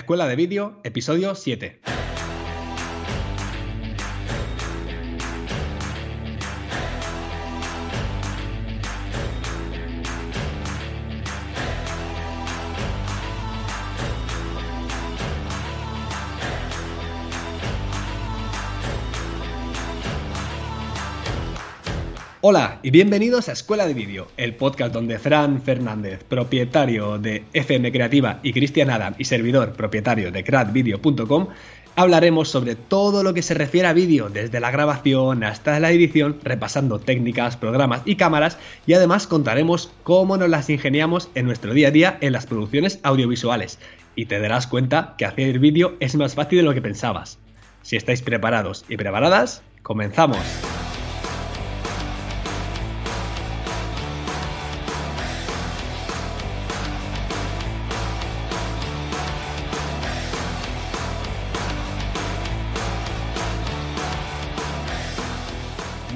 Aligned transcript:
Escuela 0.00 0.26
de 0.26 0.34
Vídeo, 0.34 0.80
episodio 0.82 1.34
7. 1.34 1.89
Hola 22.42 22.78
y 22.82 22.90
bienvenidos 22.90 23.50
a 23.50 23.52
Escuela 23.52 23.86
de 23.86 23.92
Vídeo, 23.92 24.28
el 24.38 24.54
podcast 24.54 24.94
donde 24.94 25.18
Fran 25.18 25.60
Fernández, 25.60 26.24
propietario 26.24 27.18
de 27.18 27.44
FM 27.52 27.92
Creativa, 27.92 28.40
y 28.42 28.54
Cristian 28.54 28.88
Adam, 28.88 29.14
y 29.18 29.26
servidor 29.26 29.74
propietario 29.74 30.32
de 30.32 30.42
cradvideo.com, 30.42 31.48
hablaremos 31.96 32.48
sobre 32.48 32.76
todo 32.76 33.22
lo 33.22 33.34
que 33.34 33.42
se 33.42 33.52
refiere 33.52 33.88
a 33.88 33.92
vídeo, 33.92 34.30
desde 34.30 34.58
la 34.58 34.70
grabación 34.70 35.44
hasta 35.44 35.78
la 35.80 35.90
edición, 35.90 36.38
repasando 36.42 36.98
técnicas, 36.98 37.58
programas 37.58 38.00
y 38.06 38.16
cámaras, 38.16 38.56
y 38.86 38.94
además 38.94 39.26
contaremos 39.26 39.92
cómo 40.02 40.38
nos 40.38 40.48
las 40.48 40.70
ingeniamos 40.70 41.28
en 41.34 41.44
nuestro 41.44 41.74
día 41.74 41.88
a 41.88 41.90
día 41.90 42.18
en 42.22 42.32
las 42.32 42.46
producciones 42.46 43.00
audiovisuales. 43.02 43.78
Y 44.16 44.24
te 44.24 44.40
darás 44.40 44.66
cuenta 44.66 45.14
que 45.18 45.26
hacer 45.26 45.58
vídeo 45.58 45.94
es 46.00 46.16
más 46.16 46.36
fácil 46.36 46.60
de 46.60 46.64
lo 46.64 46.72
que 46.72 46.80
pensabas. 46.80 47.38
Si 47.82 47.96
estáis 47.96 48.22
preparados 48.22 48.86
y 48.88 48.96
preparadas, 48.96 49.62
comenzamos. 49.82 50.38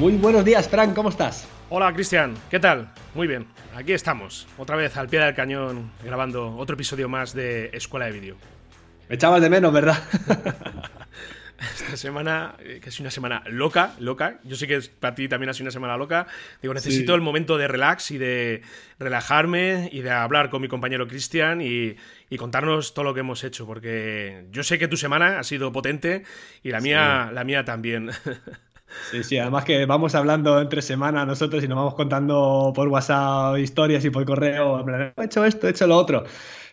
Muy 0.04 0.18
buenos 0.18 0.44
días, 0.44 0.68
Frank, 0.68 0.94
¿cómo 0.94 1.08
estás? 1.08 1.48
Hola, 1.70 1.90
Cristian, 1.94 2.34
¿qué 2.50 2.60
tal? 2.60 2.92
Muy 3.14 3.26
bien, 3.26 3.46
aquí 3.74 3.94
estamos, 3.94 4.46
otra 4.58 4.76
vez 4.76 4.94
al 4.98 5.08
pie 5.08 5.18
del 5.20 5.34
cañón, 5.34 5.92
grabando 6.04 6.54
otro 6.58 6.74
episodio 6.74 7.08
más 7.08 7.32
de 7.32 7.70
Escuela 7.72 8.04
de 8.04 8.12
Vídeo. 8.12 8.36
Me 9.08 9.14
echabas 9.14 9.40
de 9.40 9.48
menos, 9.48 9.72
¿verdad? 9.72 9.96
Esta 11.58 11.96
semana, 11.96 12.54
eh, 12.58 12.80
que 12.82 12.90
es 12.90 13.00
una 13.00 13.10
semana 13.10 13.44
loca, 13.46 13.94
loca. 13.98 14.40
Yo 14.44 14.56
sé 14.56 14.66
que 14.66 14.78
para 15.00 15.14
ti 15.14 15.26
también 15.26 15.48
ha 15.48 15.54
sido 15.54 15.64
una 15.64 15.70
semana 15.70 15.96
loca. 15.96 16.26
Digo, 16.60 16.74
necesito 16.74 17.14
el 17.14 17.22
momento 17.22 17.56
de 17.56 17.66
relax 17.66 18.10
y 18.10 18.18
de 18.18 18.60
relajarme 18.98 19.88
y 19.90 20.02
de 20.02 20.10
hablar 20.10 20.50
con 20.50 20.60
mi 20.60 20.68
compañero 20.68 21.08
Cristian 21.08 21.62
y, 21.62 21.96
contarnos 22.36 22.92
todo 22.92 23.06
lo 23.06 23.14
que 23.14 23.20
hemos 23.20 23.42
hecho, 23.42 23.64
porque 23.66 24.48
yo 24.50 24.64
sé 24.64 24.78
que 24.78 24.86
tu 24.86 24.98
semana 24.98 25.38
ha 25.38 25.44
sido 25.44 25.72
potente 25.72 26.24
y 26.62 26.72
la 26.72 26.80
mía, 26.80 27.30
la 27.32 27.42
mía 27.44 27.64
también. 27.64 28.10
Sí, 29.10 29.22
sí, 29.22 29.38
además 29.38 29.64
que 29.64 29.86
vamos 29.86 30.14
hablando 30.14 30.60
entre 30.60 30.82
semana 30.82 31.24
nosotros 31.24 31.62
y 31.62 31.68
nos 31.68 31.76
vamos 31.76 31.94
contando 31.94 32.72
por 32.74 32.88
WhatsApp 32.88 33.58
historias 33.58 34.04
y 34.04 34.10
por 34.10 34.24
correo, 34.24 34.84
he 35.16 35.24
hecho 35.24 35.44
esto, 35.44 35.66
he 35.66 35.70
hecho 35.70 35.86
lo 35.86 35.96
otro. 35.96 36.24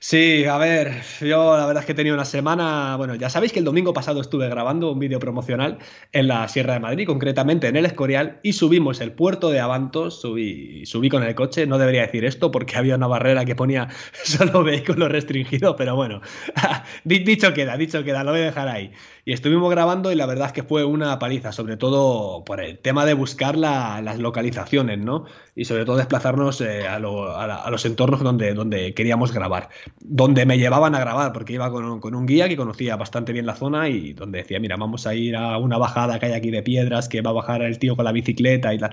Sí, 0.03 0.45
a 0.45 0.57
ver, 0.57 1.03
yo 1.19 1.55
la 1.55 1.67
verdad 1.67 1.81
es 1.81 1.85
que 1.85 1.91
he 1.91 1.95
tenido 1.95 2.15
una 2.15 2.25
semana, 2.25 2.95
bueno, 2.97 3.13
ya 3.13 3.29
sabéis 3.29 3.53
que 3.53 3.59
el 3.59 3.65
domingo 3.65 3.93
pasado 3.93 4.19
estuve 4.19 4.49
grabando 4.49 4.91
un 4.91 4.97
vídeo 4.97 5.19
promocional 5.19 5.77
en 6.11 6.27
la 6.27 6.47
Sierra 6.47 6.73
de 6.73 6.79
Madrid, 6.79 7.05
concretamente 7.05 7.67
en 7.67 7.75
el 7.75 7.85
Escorial, 7.85 8.39
y 8.41 8.53
subimos 8.53 8.99
el 8.99 9.11
puerto 9.11 9.51
de 9.51 9.59
Avantos, 9.59 10.19
subí, 10.19 10.87
subí 10.87 11.07
con 11.07 11.21
el 11.21 11.35
coche, 11.35 11.67
no 11.67 11.77
debería 11.77 12.01
decir 12.01 12.25
esto 12.25 12.49
porque 12.49 12.77
había 12.77 12.95
una 12.95 13.05
barrera 13.05 13.45
que 13.45 13.55
ponía 13.55 13.89
solo 14.23 14.63
vehículo 14.63 15.07
restringido, 15.07 15.75
pero 15.75 15.95
bueno, 15.95 16.21
dicho 17.03 17.53
queda, 17.53 17.77
dicho 17.77 18.03
queda, 18.03 18.23
lo 18.23 18.31
voy 18.31 18.41
a 18.41 18.45
dejar 18.45 18.69
ahí. 18.69 18.91
Y 19.25 19.33
estuvimos 19.33 19.69
grabando 19.69 20.11
y 20.11 20.15
la 20.15 20.25
verdad 20.25 20.47
es 20.47 20.53
que 20.53 20.63
fue 20.63 20.83
una 20.83 21.19
paliza, 21.19 21.51
sobre 21.51 21.77
todo 21.77 22.43
por 22.43 22.61
el 22.61 22.79
tema 22.79 23.05
de 23.05 23.13
buscar 23.13 23.57
las 23.57 24.17
localizaciones, 24.17 24.99
¿no? 24.99 25.25
Y 25.55 25.65
sobre 25.65 25.85
todo 25.85 25.97
desplazarnos 25.97 26.61
eh, 26.61 26.87
a, 26.87 26.99
los 26.99 27.85
entornos 27.85 28.21
donde, 28.21 28.53
donde 28.53 28.93
queríamos 28.93 29.31
grabar 29.31 29.69
donde 29.99 30.45
me 30.45 30.57
llevaban 30.57 30.95
a 30.95 30.99
grabar, 30.99 31.33
porque 31.33 31.53
iba 31.53 31.69
con, 31.71 32.15
un 32.15 32.25
guía 32.25 32.49
que 32.49 32.57
conocía 32.57 32.95
bastante 32.95 33.33
bien 33.33 33.45
la 33.45 33.55
zona 33.55 33.89
y 33.89 34.13
donde 34.13 34.39
decía, 34.39 34.59
mira, 34.59 34.75
vamos 34.77 35.07
a 35.07 35.15
ir 35.15 35.35
a 35.35 35.57
una 35.57 35.77
bajada 35.77 36.19
que 36.19 36.27
hay 36.27 36.33
aquí 36.33 36.51
de 36.51 36.63
piedras, 36.63 37.07
que 37.07 37.21
va 37.21 37.29
a 37.29 37.33
bajar 37.33 37.61
el 37.61 37.79
tío 37.79 37.95
con 37.95 38.05
la 38.05 38.11
bicicleta 38.11 38.73
y 38.73 38.79
tal. 38.79 38.91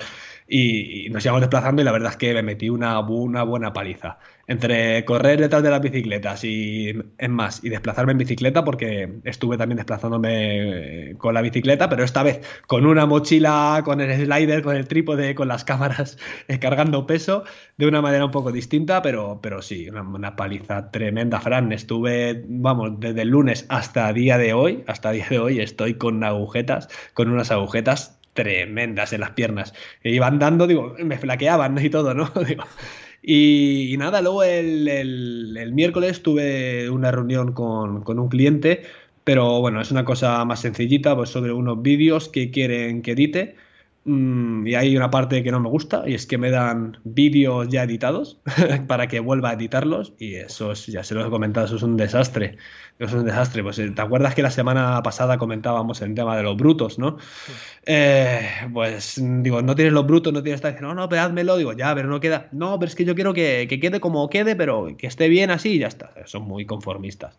Y, 0.50 1.08
nos 1.10 1.24
íbamos 1.24 1.42
desplazando 1.42 1.82
y 1.82 1.84
la 1.84 1.92
verdad 1.92 2.12
es 2.12 2.16
que 2.16 2.32
me 2.32 2.42
metí 2.42 2.70
una, 2.70 2.98
una 3.00 3.42
buena 3.42 3.72
paliza. 3.72 4.18
Entre 4.46 5.04
correr 5.04 5.38
detrás 5.38 5.62
de 5.62 5.68
las 5.68 5.82
bicicletas 5.82 6.42
y, 6.42 6.94
es 7.18 7.28
más, 7.28 7.62
y 7.62 7.68
desplazarme 7.68 8.12
en 8.12 8.18
bicicleta, 8.18 8.64
porque 8.64 9.20
estuve 9.24 9.58
también 9.58 9.76
desplazándome 9.76 11.16
con 11.18 11.34
la 11.34 11.42
bicicleta, 11.42 11.90
pero 11.90 12.02
esta 12.02 12.22
vez 12.22 12.40
con 12.66 12.86
una 12.86 13.04
mochila, 13.04 13.82
con 13.84 14.00
el 14.00 14.10
slider, 14.24 14.62
con 14.62 14.74
el 14.74 14.88
trípode, 14.88 15.34
con 15.34 15.48
las 15.48 15.64
cámaras, 15.64 16.16
cargando 16.60 17.06
peso, 17.06 17.44
de 17.76 17.86
una 17.86 18.00
manera 18.00 18.24
un 18.24 18.30
poco 18.30 18.50
distinta, 18.50 19.02
pero, 19.02 19.40
pero 19.42 19.60
sí, 19.60 19.90
una, 19.90 20.02
una 20.02 20.34
paliza 20.36 20.90
tremenda, 20.90 21.40
Fran. 21.40 21.72
Estuve, 21.72 22.44
vamos, 22.48 22.98
desde 23.00 23.22
el 23.22 23.28
lunes 23.28 23.66
hasta 23.68 24.10
día 24.14 24.38
de 24.38 24.54
hoy, 24.54 24.82
hasta 24.86 25.10
día 25.10 25.26
de 25.28 25.38
hoy 25.40 25.60
estoy 25.60 25.94
con 25.94 26.24
agujetas, 26.24 26.88
con 27.12 27.28
unas 27.30 27.50
agujetas 27.50 28.17
tremendas 28.38 29.12
en 29.12 29.20
las 29.20 29.32
piernas. 29.32 29.74
Que 30.00 30.10
iban 30.10 30.38
dando, 30.38 30.68
digo, 30.68 30.94
me 31.04 31.18
flaqueaban 31.18 31.84
y 31.84 31.90
todo, 31.90 32.14
¿no? 32.14 32.30
y, 33.22 33.96
nada, 33.98 34.22
luego 34.22 34.44
el, 34.44 35.72
miércoles 35.72 36.22
tuve 36.22 36.88
una 36.88 37.10
reunión 37.10 37.52
con, 37.52 38.02
con 38.04 38.20
un 38.20 38.28
cliente, 38.28 38.82
pero 39.24 39.60
bueno, 39.60 39.80
es 39.80 39.90
una 39.90 40.04
cosa 40.04 40.44
más 40.44 40.60
sencillita, 40.60 41.16
pues 41.16 41.30
sobre 41.30 41.52
unos 41.52 41.82
vídeos 41.82 42.28
que 42.28 42.52
quieren 42.52 43.02
que 43.02 43.12
edite 43.12 43.56
Mm, 44.08 44.66
y 44.66 44.74
hay 44.74 44.96
una 44.96 45.10
parte 45.10 45.42
que 45.42 45.50
no 45.52 45.60
me 45.60 45.68
gusta 45.68 46.04
y 46.06 46.14
es 46.14 46.26
que 46.26 46.38
me 46.38 46.50
dan 46.50 46.96
vídeos 47.04 47.68
ya 47.68 47.82
editados 47.82 48.40
para 48.86 49.06
que 49.06 49.20
vuelva 49.20 49.50
a 49.50 49.52
editarlos 49.52 50.14
y 50.18 50.36
eso 50.36 50.72
es, 50.72 50.86
ya 50.86 51.04
se 51.04 51.14
lo 51.14 51.26
he 51.26 51.28
comentado, 51.28 51.66
eso 51.66 51.76
es 51.76 51.82
un 51.82 51.98
desastre. 51.98 52.56
Eso 52.98 53.16
es 53.16 53.20
un 53.20 53.26
desastre. 53.26 53.62
Pues 53.62 53.78
eh, 53.78 53.90
te 53.90 54.00
acuerdas 54.00 54.34
que 54.34 54.40
la 54.40 54.50
semana 54.50 55.02
pasada 55.02 55.36
comentábamos 55.36 56.00
el 56.00 56.14
tema 56.14 56.38
de 56.38 56.42
los 56.42 56.56
brutos, 56.56 56.98
¿no? 56.98 57.18
Eh, 57.84 58.48
pues 58.72 59.20
digo, 59.22 59.60
no 59.60 59.74
tienes 59.74 59.92
los 59.92 60.06
brutos, 60.06 60.32
no 60.32 60.42
tienes 60.42 60.64
esta 60.64 60.80
no, 60.80 60.94
no, 60.94 61.08
pero 61.08 61.28
digo, 61.58 61.74
ya, 61.74 61.94
pero 61.94 62.08
no 62.08 62.18
queda. 62.18 62.48
No, 62.52 62.78
pero 62.78 62.88
es 62.88 62.94
que 62.94 63.04
yo 63.04 63.14
quiero 63.14 63.34
que, 63.34 63.66
que 63.68 63.78
quede 63.78 64.00
como 64.00 64.30
quede, 64.30 64.56
pero 64.56 64.88
que 64.96 65.06
esté 65.06 65.28
bien 65.28 65.50
así 65.50 65.72
y 65.74 65.78
ya 65.80 65.88
está. 65.88 66.12
Son 66.24 66.44
muy 66.44 66.64
conformistas. 66.64 67.38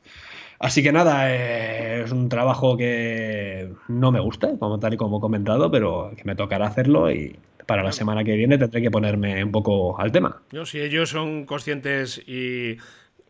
Así 0.59 0.83
que 0.83 0.91
nada, 0.91 1.33
eh, 1.33 2.03
es 2.03 2.11
un 2.11 2.27
trabajo 2.27 2.75
que 2.75 3.71
no 3.87 4.11
me 4.11 4.19
gusta, 4.19 4.57
como 4.59 4.77
tal 4.77 4.93
y 4.93 4.97
como 4.97 5.17
he 5.17 5.21
comentado, 5.21 5.71
pero 5.71 6.11
que 6.15 6.23
me 6.25 6.35
tocará 6.35 6.67
hacerlo 6.67 7.09
y 7.09 7.39
para 7.65 7.83
la 7.83 7.91
semana 7.91 8.23
que 8.23 8.35
viene 8.35 8.57
tendré 8.57 8.81
que 8.81 8.91
ponerme 8.91 9.43
un 9.43 9.51
poco 9.51 9.99
al 9.99 10.11
tema. 10.11 10.41
Yo, 10.51 10.65
si 10.65 10.79
ellos 10.79 11.09
son 11.09 11.45
conscientes 11.45 12.21
y 12.27 12.77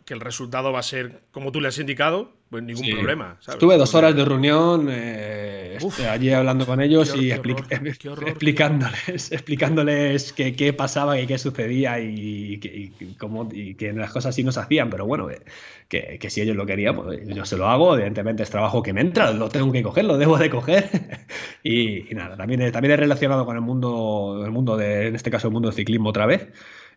que 0.09 0.15
el 0.15 0.21
resultado 0.21 0.73
va 0.73 0.79
a 0.79 0.83
ser 0.83 1.21
como 1.29 1.51
tú 1.51 1.61
le 1.61 1.67
has 1.67 1.77
indicado, 1.77 2.31
pues 2.49 2.63
ningún 2.63 2.89
problema. 2.89 3.37
Estuve 3.47 3.77
dos 3.77 3.93
horas 3.93 4.15
de 4.15 4.25
reunión 4.25 4.87
eh, 4.89 5.77
este, 5.79 6.07
allí 6.07 6.31
hablando 6.31 6.65
con 6.65 6.81
ellos 6.81 7.15
y 7.15 7.31
explicándoles, 7.31 8.99
explicándoles 9.31 10.33
qué, 10.33 10.73
pasaba 10.73 11.19
y 11.19 11.27
qué 11.27 11.37
sucedía 11.37 11.99
y, 11.99 12.91
cómo, 13.19 13.47
y 13.51 13.75
que 13.75 13.93
las 13.93 14.11
cosas 14.11 14.33
sí 14.33 14.43
nos 14.43 14.57
hacían, 14.57 14.89
pero 14.89 15.05
bueno, 15.05 15.29
eh, 15.29 15.43
que, 15.87 16.29
si 16.31 16.41
ellos 16.41 16.55
lo 16.55 16.65
querían, 16.65 16.95
pues 16.95 17.19
yo 17.27 17.45
se 17.45 17.55
lo 17.55 17.67
hago, 17.67 17.93
evidentemente 17.93 18.41
es 18.41 18.49
trabajo 18.49 18.81
que 18.81 18.93
me 18.93 19.01
entra, 19.01 19.31
lo 19.31 19.49
tengo 19.49 19.71
que 19.71 19.83
coger, 19.83 20.05
lo 20.05 20.17
debo 20.17 20.39
de 20.39 20.49
coger 20.49 20.89
y, 21.63 22.05
nada, 22.15 22.35
también, 22.35 22.71
también 22.71 22.93
es 22.93 22.99
relacionado 22.99 23.45
con 23.45 23.55
el 23.55 23.61
mundo, 23.61 24.41
el 24.43 24.49
mundo 24.49 24.75
de, 24.75 25.09
en 25.09 25.15
este 25.15 25.29
caso 25.29 25.49
el 25.49 25.53
mundo 25.53 25.69
del 25.69 25.75
ciclismo 25.75 26.09
otra 26.09 26.25
vez. 26.25 26.47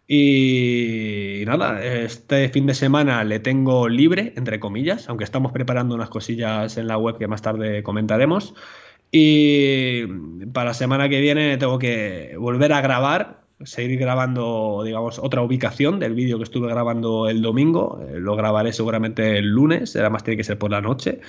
Y 0.06 1.44
nada, 1.46 1.82
este 1.84 2.48
fin 2.48 2.66
de 2.66 2.74
semana 2.74 3.24
le 3.24 3.38
tengo 3.38 3.88
libre, 3.88 4.32
entre 4.36 4.60
comillas, 4.60 5.08
aunque 5.08 5.24
estamos 5.24 5.52
preparando 5.52 5.94
unas 5.94 6.10
cosillas 6.10 6.76
en 6.76 6.88
la 6.88 6.98
web 6.98 7.18
que 7.18 7.28
más 7.28 7.42
tarde 7.42 7.82
comentaremos. 7.82 8.54
Y 9.10 10.06
para 10.52 10.70
la 10.70 10.74
semana 10.74 11.08
que 11.08 11.20
viene 11.20 11.56
tengo 11.58 11.78
que 11.78 12.34
volver 12.38 12.72
a 12.72 12.80
grabar, 12.80 13.42
seguir 13.64 13.98
grabando, 13.98 14.82
digamos, 14.84 15.18
otra 15.18 15.42
ubicación 15.42 16.00
del 16.00 16.14
vídeo 16.14 16.38
que 16.38 16.44
estuve 16.44 16.68
grabando 16.68 17.28
el 17.28 17.42
domingo. 17.42 18.00
Eh, 18.08 18.18
lo 18.18 18.36
grabaré 18.36 18.72
seguramente 18.72 19.38
el 19.38 19.48
lunes, 19.48 19.96
más 20.10 20.24
tiene 20.24 20.36
que 20.38 20.44
ser 20.44 20.58
por 20.58 20.70
la 20.70 20.80
noche. 20.80 21.20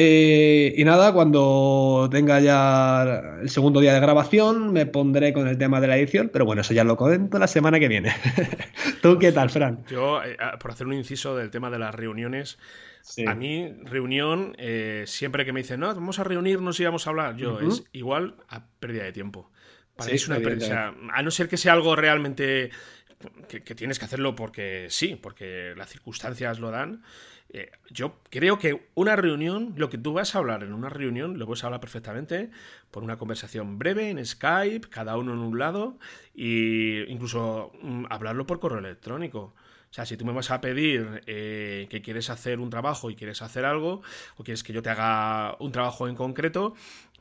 Eh, 0.00 0.74
y 0.76 0.84
nada, 0.84 1.12
cuando 1.12 2.08
tenga 2.08 2.38
ya 2.38 3.38
el 3.42 3.50
segundo 3.50 3.80
día 3.80 3.92
de 3.92 3.98
grabación, 3.98 4.72
me 4.72 4.86
pondré 4.86 5.32
con 5.32 5.48
el 5.48 5.58
tema 5.58 5.80
de 5.80 5.88
la 5.88 5.96
edición, 5.96 6.30
pero 6.32 6.44
bueno, 6.44 6.60
eso 6.60 6.72
ya 6.72 6.84
lo 6.84 6.96
comento 6.96 7.36
la 7.36 7.48
semana 7.48 7.80
que 7.80 7.88
viene. 7.88 8.14
¿Tú 9.02 9.18
qué 9.18 9.32
tal, 9.32 9.50
Fran? 9.50 9.84
Yo, 9.90 10.22
eh, 10.22 10.36
ah, 10.38 10.56
por 10.60 10.70
hacer 10.70 10.86
un 10.86 10.92
inciso 10.92 11.34
del 11.34 11.50
tema 11.50 11.68
de 11.68 11.80
las 11.80 11.92
reuniones, 11.92 12.58
a 13.26 13.34
mí, 13.34 13.74
reunión, 13.86 14.54
eh, 14.58 15.02
siempre 15.08 15.44
que 15.44 15.52
me 15.52 15.62
dicen, 15.62 15.80
no, 15.80 15.88
vamos 15.92 16.20
a 16.20 16.24
reunirnos 16.24 16.78
y 16.78 16.84
vamos 16.84 17.04
a 17.08 17.10
hablar, 17.10 17.36
yo, 17.36 17.58
es 17.58 17.82
igual 17.90 18.36
a 18.48 18.66
pérdida 18.78 19.02
de 19.02 19.12
tiempo. 19.12 19.50
Para 19.96 20.12
es 20.12 20.28
una 20.28 20.38
pérdida. 20.38 20.94
a 21.12 21.22
no 21.24 21.32
ser 21.32 21.48
que 21.48 21.56
sea 21.56 21.72
algo 21.72 21.96
realmente 21.96 22.70
que, 23.48 23.74
tienes 23.74 23.98
que 23.98 24.04
hacerlo 24.04 24.34
porque 24.34 24.86
sí, 24.90 25.18
porque 25.20 25.74
las 25.76 25.88
circunstancias 25.88 26.60
lo 26.60 26.70
dan. 26.70 27.02
Eh, 27.50 27.70
yo 27.90 28.20
creo 28.30 28.58
que 28.58 28.88
una 28.94 29.16
reunión, 29.16 29.72
lo 29.76 29.88
que 29.88 29.96
tú 29.96 30.12
vas 30.12 30.34
a 30.34 30.38
hablar 30.38 30.62
en 30.62 30.72
una 30.74 30.90
reunión, 30.90 31.38
lo 31.38 31.46
puedes 31.46 31.64
hablar 31.64 31.80
perfectamente 31.80 32.50
por 32.90 33.02
una 33.02 33.16
conversación 33.16 33.78
breve 33.78 34.10
en 34.10 34.24
Skype, 34.24 34.88
cada 34.90 35.16
uno 35.16 35.32
en 35.32 35.38
un 35.38 35.58
lado, 35.58 35.98
e 36.36 37.06
incluso 37.08 37.72
mm, 37.82 38.04
hablarlo 38.10 38.46
por 38.46 38.60
correo 38.60 38.78
electrónico. 38.78 39.54
O 39.90 39.94
sea, 39.94 40.04
si 40.04 40.18
tú 40.18 40.26
me 40.26 40.32
vas 40.32 40.50
a 40.50 40.60
pedir 40.60 41.22
eh, 41.26 41.86
que 41.88 42.02
quieres 42.02 42.28
hacer 42.28 42.60
un 42.60 42.68
trabajo 42.68 43.10
y 43.10 43.16
quieres 43.16 43.40
hacer 43.40 43.64
algo, 43.64 44.02
o 44.36 44.44
quieres 44.44 44.62
que 44.62 44.74
yo 44.74 44.82
te 44.82 44.90
haga 44.90 45.56
un 45.60 45.72
trabajo 45.72 46.06
en 46.08 46.14
concreto, 46.14 46.74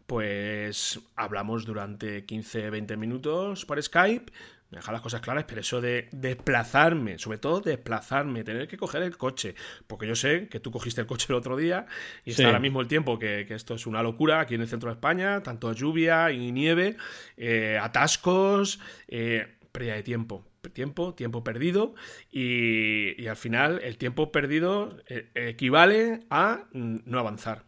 pues 0.08 1.00
hablamos 1.16 1.66
durante 1.66 2.26
15-20 2.26 2.98
minutos 2.98 3.66
por 3.66 3.82
Skype, 3.82 4.32
me 4.70 4.78
deja 4.78 4.92
las 4.92 5.02
cosas 5.02 5.22
claras, 5.22 5.46
pero 5.48 5.62
eso 5.62 5.82
de 5.82 6.10
desplazarme, 6.12 7.18
sobre 7.18 7.38
todo 7.38 7.62
desplazarme, 7.62 8.44
tener 8.44 8.68
que 8.68 8.78
coger 8.78 9.04
el 9.04 9.18
coche, 9.18 9.56
porque 9.88 10.08
yo 10.08 10.16
sé 10.16 10.48
que 10.50 10.60
tú 10.60 10.72
cogiste 10.72 11.02
el 11.02 11.08
coche 11.08 11.28
el 11.30 11.36
otro 11.36 11.56
día 11.56 11.86
y 12.26 12.32
está 12.32 12.46
ahora 12.46 12.60
mismo 12.60 12.82
el 12.82 12.88
tiempo, 12.88 13.18
que, 13.18 13.48
esto 13.50 13.76
es 13.76 13.88
una 13.88 14.04
locura 14.04 14.42
aquí 14.42 14.56
en 14.56 14.62
el 14.62 14.68
centro 14.68 14.90
de 14.90 14.96
España, 14.96 15.42
tanto 15.42 15.72
lluvia 15.74 16.32
y 16.32 16.52
nieve, 16.52 16.98
eh, 17.38 17.80
atascos, 17.82 18.80
eh, 19.08 19.56
pérdida 19.72 19.94
de 19.94 20.04
tiempo, 20.04 20.46
tiempo, 20.70 21.14
tiempo 21.14 21.44
perdido 21.44 21.96
y, 22.32 23.28
al 23.28 23.36
final 23.36 23.80
el 23.84 23.98
tiempo 23.98 24.32
perdido 24.32 24.98
eh, 25.08 25.30
equivale 25.36 26.22
a 26.30 26.66
no 26.74 27.20
avanzar. 27.20 27.66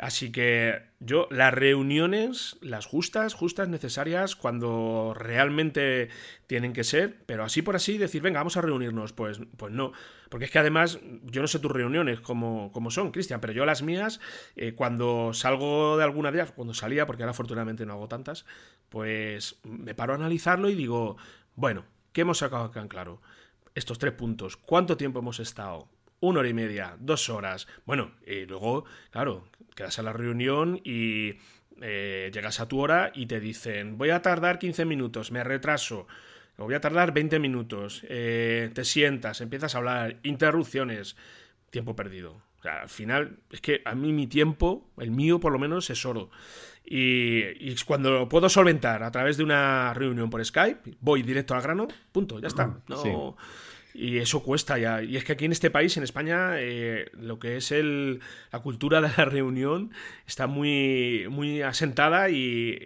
Así 0.00 0.32
que 0.32 0.80
yo, 0.98 1.28
las 1.30 1.52
reuniones, 1.52 2.56
las 2.62 2.86
justas, 2.86 3.34
justas, 3.34 3.68
necesarias, 3.68 4.34
cuando 4.34 5.12
realmente 5.14 6.08
tienen 6.46 6.72
que 6.72 6.84
ser, 6.84 7.18
pero 7.26 7.44
así 7.44 7.60
por 7.60 7.76
así 7.76 7.98
decir, 7.98 8.22
venga, 8.22 8.40
vamos 8.40 8.56
a 8.56 8.62
reunirnos, 8.62 9.12
pues, 9.12 9.40
pues 9.58 9.72
no. 9.72 9.92
Porque 10.30 10.46
es 10.46 10.50
que 10.50 10.58
además, 10.58 11.00
yo 11.24 11.42
no 11.42 11.48
sé 11.48 11.58
tus 11.58 11.70
reuniones 11.70 12.20
como, 12.20 12.72
son, 12.88 13.12
Cristian, 13.12 13.42
pero 13.42 13.52
yo 13.52 13.66
las 13.66 13.82
mías, 13.82 14.20
eh, 14.56 14.72
cuando 14.74 15.34
salgo 15.34 15.98
de 15.98 16.04
alguna 16.04 16.32
de 16.32 16.38
ellas, 16.38 16.52
cuando 16.52 16.72
salía, 16.72 17.04
porque 17.06 17.22
ahora 17.22 17.32
afortunadamente 17.32 17.84
no 17.84 17.92
hago 17.92 18.08
tantas, 18.08 18.46
pues 18.88 19.60
me 19.64 19.94
paro 19.94 20.14
a 20.14 20.16
analizarlo 20.16 20.70
y 20.70 20.76
digo, 20.76 21.18
bueno, 21.56 21.84
¿qué 22.12 22.22
hemos 22.22 22.38
sacado 22.38 22.64
acá 22.64 22.80
en 22.80 22.88
claro? 22.88 23.20
Estos 23.74 23.98
tres 23.98 24.12
puntos, 24.12 24.56
¿cuánto 24.56 24.96
tiempo 24.96 25.20
hemos 25.20 25.40
estado? 25.40 25.88
una 26.20 26.40
hora 26.40 26.48
y 26.48 26.54
media, 26.54 26.96
dos 27.00 27.28
horas. 27.28 27.66
Bueno, 27.86 28.12
y 28.26 28.46
luego, 28.46 28.84
claro, 29.10 29.48
quedas 29.74 29.98
a 29.98 30.02
la 30.02 30.12
reunión 30.12 30.80
y 30.84 31.38
eh, 31.80 32.30
llegas 32.32 32.60
a 32.60 32.68
tu 32.68 32.78
hora 32.78 33.10
y 33.14 33.26
te 33.26 33.40
dicen, 33.40 33.98
voy 33.98 34.10
a 34.10 34.22
tardar 34.22 34.58
15 34.58 34.84
minutos, 34.84 35.32
me 35.32 35.42
retraso, 35.42 36.06
voy 36.58 36.74
a 36.74 36.80
tardar 36.80 37.12
20 37.12 37.38
minutos, 37.38 38.04
eh, 38.08 38.70
te 38.74 38.84
sientas, 38.84 39.40
empiezas 39.40 39.74
a 39.74 39.78
hablar, 39.78 40.16
interrupciones, 40.22 41.16
tiempo 41.70 41.96
perdido. 41.96 42.42
Al 42.62 42.90
final, 42.90 43.38
es 43.50 43.62
que 43.62 43.80
a 43.86 43.94
mí 43.94 44.12
mi 44.12 44.26
tiempo, 44.26 44.86
el 44.98 45.10
mío 45.10 45.40
por 45.40 45.52
lo 45.52 45.58
menos, 45.58 45.88
es 45.88 46.04
oro. 46.04 46.30
Y, 46.92 47.76
cuando 47.86 48.10
lo 48.10 48.28
puedo 48.28 48.48
solventar 48.48 49.04
a 49.04 49.12
través 49.12 49.36
de 49.36 49.44
una 49.44 49.94
reunión 49.94 50.28
por 50.28 50.44
Skype, 50.44 50.96
voy 51.00 51.22
directo 51.22 51.54
al 51.54 51.62
grano, 51.62 51.86
punto, 52.10 52.40
ya 52.40 52.48
está. 52.48 52.80
No, 52.88 53.36
y 53.94 54.18
eso 54.18 54.42
cuesta 54.42 54.78
ya. 54.78 55.02
Y 55.02 55.16
es 55.16 55.24
que 55.24 55.32
aquí 55.32 55.44
en 55.44 55.52
este 55.52 55.70
país, 55.70 55.96
en 55.96 56.02
España, 56.02 56.52
eh, 56.54 57.10
lo 57.12 57.38
que 57.38 57.56
es 57.56 57.72
el, 57.72 58.20
la 58.52 58.60
cultura 58.60 59.00
de 59.00 59.10
la 59.16 59.24
reunión 59.24 59.90
está 60.26 60.46
muy, 60.46 61.26
muy 61.30 61.62
asentada 61.62 62.30
y, 62.30 62.78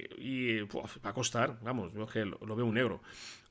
va 1.05 1.11
a 1.11 1.13
costar. 1.13 1.59
Vamos, 1.63 1.93
yo 1.95 2.07
que 2.07 2.25
lo, 2.25 2.39
veo 2.57 2.67
un 2.67 2.75
negro. 2.75 3.01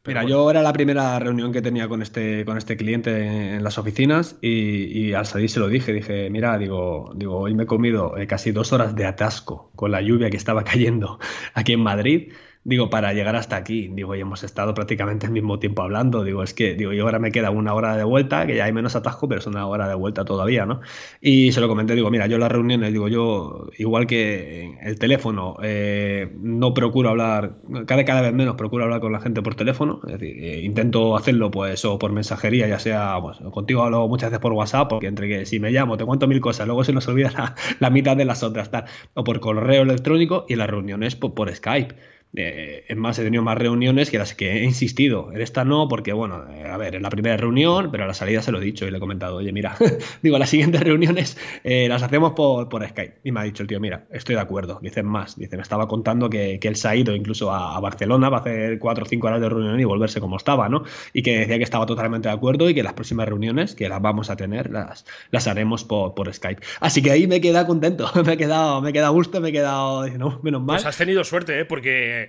Mira, 0.05 0.25
yo 0.25 0.51
era 0.51 0.61
la 0.61 0.73
primera 0.73 1.17
reunión 1.17 1.53
que 1.53 1.61
tenía 1.61 1.87
con 1.87 2.01
este, 2.01 2.43
con 2.43 2.57
este 2.57 2.75
cliente 2.75 3.55
en 3.55 3.63
las 3.63 3.77
oficinas 3.77 4.35
y, 4.41 5.13
al 5.13 5.25
salir 5.25 5.49
se 5.49 5.61
lo 5.61 5.69
dije, 5.69 5.93
dije, 5.93 6.29
mira, 6.29 6.57
digo, 6.57 7.13
digo 7.15 7.37
hoy 7.37 7.53
me 7.53 7.63
he 7.63 7.65
comido 7.65 8.17
eh, 8.17 8.27
casi 8.27 8.51
dos 8.51 8.73
horas 8.73 8.95
de 8.95 9.05
atasco 9.05 9.71
con 9.77 9.91
la 9.91 10.01
lluvia 10.01 10.29
que 10.29 10.35
estaba 10.35 10.63
cayendo 10.65 11.19
aquí 11.53 11.71
en 11.71 11.79
Madrid 11.79 12.33
digo, 12.65 12.89
para 12.89 13.13
llegar 13.13 13.35
hasta 13.35 13.57
aquí, 13.57 13.89
digo, 13.93 14.15
y 14.15 14.21
hemos 14.21 14.43
estado 14.43 14.73
prácticamente 14.73 15.25
el 15.25 15.31
mismo 15.33 15.59
tiempo 15.59 15.81
hablando, 15.81 16.23
digo, 16.23 16.43
es 16.43 16.53
que, 16.53 16.75
digo, 16.75 16.93
y 16.93 16.99
ahora 16.99 17.19
me 17.19 17.31
queda 17.31 17.51
una 17.51 17.73
hora 17.73 17.97
de 17.97 18.03
vuelta, 18.03 18.47
que 18.47 18.55
ya 18.55 18.65
hay 18.65 18.73
menos 18.73 18.95
atasco, 18.95 19.27
pero 19.27 19.39
es 19.39 19.47
una 19.47 19.67
hora 19.67 19.87
de 19.87 19.95
vuelta 19.95 20.23
todavía, 20.23 20.65
¿no? 20.65 20.79
Y 21.21 21.51
se 21.51 21.59
lo 21.59 21.67
comenté, 21.67 21.95
digo, 21.95 22.09
mira, 22.09 22.27
yo 22.27 22.37
las 22.37 22.51
reuniones, 22.51 22.93
digo, 22.93 23.07
yo, 23.09 23.69
igual 23.77 24.07
que 24.07 24.77
el 24.81 24.97
teléfono, 24.97 25.57
eh, 25.61 26.31
no 26.39 26.73
procuro 26.73 27.09
hablar, 27.09 27.57
cada, 27.85 28.05
cada 28.05 28.21
vez 28.21 28.33
menos 28.33 28.55
procuro 28.55 28.85
hablar 28.85 29.01
con 29.01 29.11
la 29.11 29.19
gente 29.19 29.41
por 29.41 29.55
teléfono, 29.55 29.99
es 30.07 30.13
decir, 30.13 30.43
eh, 30.43 30.61
intento 30.63 31.17
hacerlo, 31.17 31.51
pues, 31.51 31.83
o 31.83 31.99
por 31.99 32.13
mensajería, 32.13 32.67
ya 32.67 32.79
sea, 32.79 33.17
pues, 33.21 33.39
contigo 33.51 33.83
hablo 33.83 34.07
muchas 34.07 34.29
veces 34.29 34.41
por 34.41 34.53
WhatsApp, 34.53 34.89
porque 34.89 35.07
entre 35.07 35.27
que 35.27 35.45
si 35.45 35.59
me 35.59 35.71
llamo, 35.71 35.97
te 35.97 36.05
cuento 36.05 36.27
mil 36.27 36.39
cosas, 36.39 36.65
luego 36.67 36.83
se 36.83 36.93
nos 36.93 37.07
olvida 37.07 37.55
la, 37.79 37.89
mitad 37.89 38.15
de 38.15 38.25
las 38.25 38.41
otras, 38.43 38.71
tal, 38.71 38.85
o 39.13 39.23
por 39.23 39.39
correo 39.39 39.83
electrónico 39.83 40.45
y 40.47 40.55
las 40.55 40.69
reuniones 40.69 41.15
por 41.15 41.53
Skype. 41.53 41.95
Eh, 42.35 42.85
es 42.87 42.97
más, 42.97 43.19
he 43.19 43.23
tenido 43.23 43.43
más 43.43 43.57
reuniones 43.57 44.09
que 44.09 44.17
las 44.17 44.33
que 44.33 44.53
he 44.53 44.63
insistido. 44.63 45.31
En 45.31 45.41
esta 45.41 45.63
no, 45.63 45.87
porque, 45.87 46.13
bueno, 46.13 46.45
eh, 46.51 46.65
a 46.65 46.77
ver, 46.77 46.95
en 46.95 47.03
la 47.03 47.09
primera 47.09 47.37
reunión, 47.37 47.89
pero 47.91 48.05
a 48.05 48.07
la 48.07 48.13
salida 48.13 48.41
se 48.41 48.51
lo 48.51 48.59
he 48.59 48.65
dicho 48.65 48.87
y 48.87 48.91
le 48.91 48.97
he 48.97 48.99
comentado, 48.99 49.35
oye, 49.35 49.51
mira, 49.51 49.75
digo, 50.23 50.39
las 50.39 50.49
siguientes 50.49 50.81
reuniones 50.81 51.37
eh, 51.63 51.87
las 51.87 52.01
hacemos 52.01 52.33
por, 52.33 52.69
por, 52.69 52.87
Skype. 52.87 53.19
Y 53.23 53.31
me 53.31 53.41
ha 53.41 53.43
dicho 53.43 53.61
el 53.61 53.67
tío, 53.67 53.79
mira, 53.79 54.05
estoy 54.11 54.35
de 54.35 54.41
acuerdo. 54.41 54.79
Dicen 54.81 55.05
más, 55.05 55.37
dice, 55.37 55.55
me 55.57 55.61
estaba 55.61 55.87
contando 55.87 56.29
que, 56.29 56.59
que 56.59 56.67
él 56.67 56.75
se 56.75 56.87
ha 56.87 56.95
ido 56.95 57.15
incluso 57.15 57.51
a, 57.51 57.79
Barcelona 57.83 58.29
va 58.29 58.37
a 58.37 58.39
hacer 58.39 58.79
cuatro 58.79 59.03
o 59.03 59.07
cinco 59.07 59.27
horas 59.27 59.41
de 59.41 59.49
reunión 59.49 59.77
y 59.77 59.83
volverse 59.83 60.21
como 60.21 60.37
estaba, 60.37 60.69
¿no? 60.69 60.83
Y 61.11 61.21
que 61.21 61.39
decía 61.39 61.57
que 61.57 61.63
estaba 61.63 61.85
totalmente 61.85 62.29
de 62.29 62.33
acuerdo 62.33 62.69
y 62.69 62.73
que 62.73 62.81
las 62.81 62.93
próximas 62.93 63.27
reuniones, 63.27 63.75
que 63.75 63.89
las 63.89 64.01
vamos 64.01 64.29
a 64.29 64.37
tener, 64.37 64.71
las, 64.71 65.05
las 65.31 65.47
haremos 65.47 65.83
por, 65.83 66.13
por 66.13 66.33
Skype. 66.33 66.63
Así 66.79 67.01
que 67.01 67.11
ahí 67.11 67.27
me 67.27 67.35
he 67.35 67.41
quedado 67.41 67.67
contento, 67.67 68.09
me 68.25 68.33
he 68.33 68.37
quedado, 68.37 68.81
me 68.81 68.91
he 68.91 68.93
quedado 68.93 69.09
a 69.09 69.13
gusto, 69.13 69.41
me 69.41 69.49
he 69.49 69.51
quedado, 69.51 70.07
no, 70.07 70.39
menos 70.43 70.61
mal. 70.61 70.77
Pues 70.77 70.85
has 70.85 70.97
tenido 70.97 71.25
suerte, 71.25 71.59
¿eh? 71.59 71.65
Porque 71.65 72.22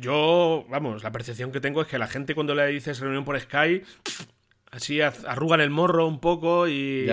yo, 0.00 0.66
vamos, 0.68 1.02
la 1.02 1.12
percepción 1.12 1.52
que 1.52 1.60
tengo 1.60 1.82
es 1.82 1.88
que 1.88 1.98
la 1.98 2.06
gente 2.06 2.34
cuando 2.34 2.54
le 2.54 2.66
dices 2.66 3.00
reunión 3.00 3.24
por 3.24 3.38
Skype, 3.38 3.86
así 4.70 5.00
arrugan 5.00 5.60
el 5.60 5.70
morro 5.70 6.06
un 6.06 6.20
poco 6.20 6.68
y, 6.68 7.08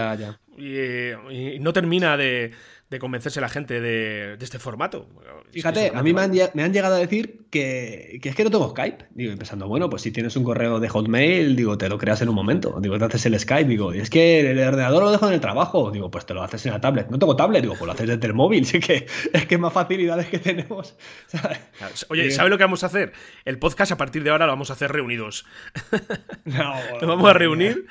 y 0.57 1.60
no 1.60 1.74
termina 1.74 2.18
de, 2.18 2.54
de 2.89 3.00
convencerse 3.00 3.39
a 3.39 3.42
la 3.42 3.50
gente 3.50 3.81
de, 3.81 4.38
este 4.39 4.60
formato. 4.60 5.10
Fíjate, 5.51 5.92
a 5.94 6.01
mí 6.04 6.13
me 6.13 6.22
han, 6.22 6.31
llegado 6.74 6.95
a 6.95 7.00
decir 7.00 7.45
que, 7.50 8.19
es 8.24 8.36
que 8.36 8.44
no 8.45 8.50
tengo 8.50 8.69
Skype. 8.69 9.07
Digo, 9.12 9.36
pensando, 9.36 9.68
bueno, 9.68 9.89
pues 9.89 10.04
si 10.04 10.12
tienes 10.12 10.36
un 10.38 10.45
correo 10.45 10.80
de 10.80 10.88
Hotmail, 10.88 11.56
digo, 11.56 11.78
te 11.78 11.89
lo 11.89 11.98
creas 11.98 12.22
en 12.22 12.30
un 12.30 12.36
momento. 12.36 12.78
Digo, 12.80 12.98
te 12.98 13.06
haces 13.06 13.25
el 13.25 13.38
Skype. 13.38 13.69
Digo, 13.69 13.94
y 13.94 14.00
es 14.00 14.10
que 14.10 14.39
el 14.39 14.60
ordenador 14.60 15.04
lo 15.04 15.12
dejo 15.12 15.28
en 15.28 15.34
el 15.34 15.42
trabajo. 15.42 15.92
Digo, 15.92 16.10
pues 16.10 16.25
te 16.25 16.34
lo 16.34 16.44
haces 16.44 16.66
en 16.66 16.74
la 16.74 16.80
tablet. 16.80 17.10
No 17.10 17.19
tengo 17.19 17.36
tablet. 17.36 17.62
Digo, 17.62 17.74
pues 17.74 17.86
lo 17.86 17.92
haces 17.92 18.07
desde 18.07 18.28
el 18.28 18.33
móvil. 18.33 18.66
Sí 18.68 18.81
que 18.81 19.07
es 19.31 19.45
que 19.45 19.57
más 19.57 19.71
facilidades 19.71 20.28
que 20.28 20.40
tenemos. 20.40 20.97
Oye, 22.09 22.31
¿sabes 22.31 22.50
lo 22.50 22.57
que 22.57 22.66
vamos 22.66 22.83
a 22.83 22.88
hacer? 22.88 23.14
El 23.45 23.59
podcast 23.59 23.94
a 23.94 23.97
partir 23.97 24.23
de 24.23 24.30
ahora 24.30 24.45
lo 24.45 24.52
vamos 24.52 24.69
a 24.69 24.73
hacer 24.73 24.92
reunidos. 24.92 25.45
No, 26.45 26.73
nos 27.02 27.07
vamos 27.07 27.30
a 27.30 27.33
reunir. 27.33 27.88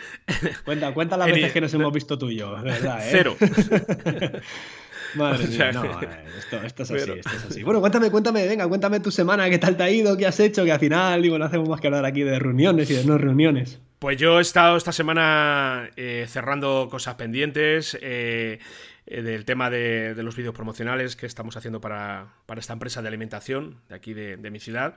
Cuenta, 0.64 0.92
cuenta 0.94 1.16
las 1.16 1.28
veces 1.28 1.52
que 1.52 1.60
nos 1.60 1.72
hemos 1.74 1.92
visto 1.92 2.18
tú 2.18 2.30
y 2.30 2.36
yo, 2.36 2.52
¿verdad? 2.62 3.00
¿eh? 3.06 3.08
Cero. 3.10 3.36
Madre 5.14 5.46
mía, 5.48 5.72
no, 5.72 5.84
eh, 5.84 6.08
esto, 6.64 6.82
es 6.82 6.90
así, 6.90 7.10
esto 7.10 7.30
es 7.36 7.44
así. 7.50 7.62
Bueno, 7.62 7.80
cuéntame, 7.80 8.10
cuéntame, 8.10 8.46
venga, 8.46 8.66
cuéntame 8.68 9.00
tu 9.00 9.10
semana, 9.10 9.48
qué 9.48 9.58
tal 9.58 9.76
te 9.76 9.82
ha 9.82 9.90
ido, 9.90 10.16
qué 10.16 10.26
has 10.26 10.40
hecho, 10.40 10.64
que 10.64 10.72
al 10.72 10.80
final, 10.80 11.22
digo, 11.22 11.38
no 11.38 11.44
hacemos 11.44 11.68
más 11.68 11.80
que 11.80 11.86
hablar 11.86 12.04
aquí 12.04 12.22
de 12.22 12.38
reuniones 12.38 12.90
y 12.90 12.94
de 12.94 13.04
no 13.04 13.18
reuniones. 13.18 13.80
Pues 13.98 14.18
yo 14.18 14.38
he 14.38 14.42
estado 14.42 14.76
esta 14.76 14.92
semana 14.92 15.88
eh, 15.96 16.26
cerrando 16.28 16.88
cosas 16.90 17.14
pendientes. 17.14 17.96
Eh, 18.02 18.58
eh, 19.06 19.22
del 19.22 19.44
tema 19.44 19.70
de, 19.70 20.14
los 20.22 20.34
vídeos 20.34 20.54
promocionales 20.54 21.14
que 21.14 21.26
estamos 21.26 21.56
haciendo 21.56 21.80
para, 21.80 22.26
esta 22.56 22.72
empresa 22.72 23.02
de 23.02 23.08
alimentación 23.08 23.76
de 23.88 23.94
aquí 23.94 24.14
de, 24.14 24.50
mi 24.50 24.58
ciudad. 24.58 24.96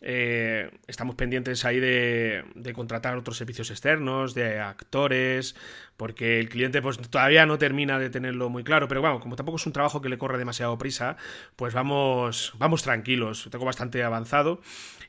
Eh, 0.00 0.70
estamos 0.86 1.14
pendientes 1.14 1.64
ahí 1.64 1.78
de, 1.78 2.72
contratar 2.74 3.16
otros 3.16 3.36
servicios 3.36 3.70
externos, 3.70 4.34
de 4.34 4.60
actores, 4.60 5.54
porque 5.96 6.40
el 6.40 6.48
cliente 6.48 6.80
pues 6.80 6.98
todavía 6.98 7.44
no 7.44 7.58
termina 7.58 7.98
de 7.98 8.08
tenerlo 8.08 8.48
muy 8.48 8.64
claro, 8.64 8.88
pero 8.88 9.02
bueno, 9.02 9.20
como 9.20 9.36
tampoco 9.36 9.56
es 9.56 9.66
un 9.66 9.72
trabajo 9.72 10.00
que 10.00 10.08
le 10.08 10.16
corre 10.16 10.38
demasiado 10.38 10.78
prisa, 10.78 11.16
pues 11.56 11.74
vamos, 11.74 12.54
vamos 12.58 12.82
tranquilos, 12.82 13.48
tengo 13.50 13.64
bastante 13.64 14.02
avanzado 14.02 14.62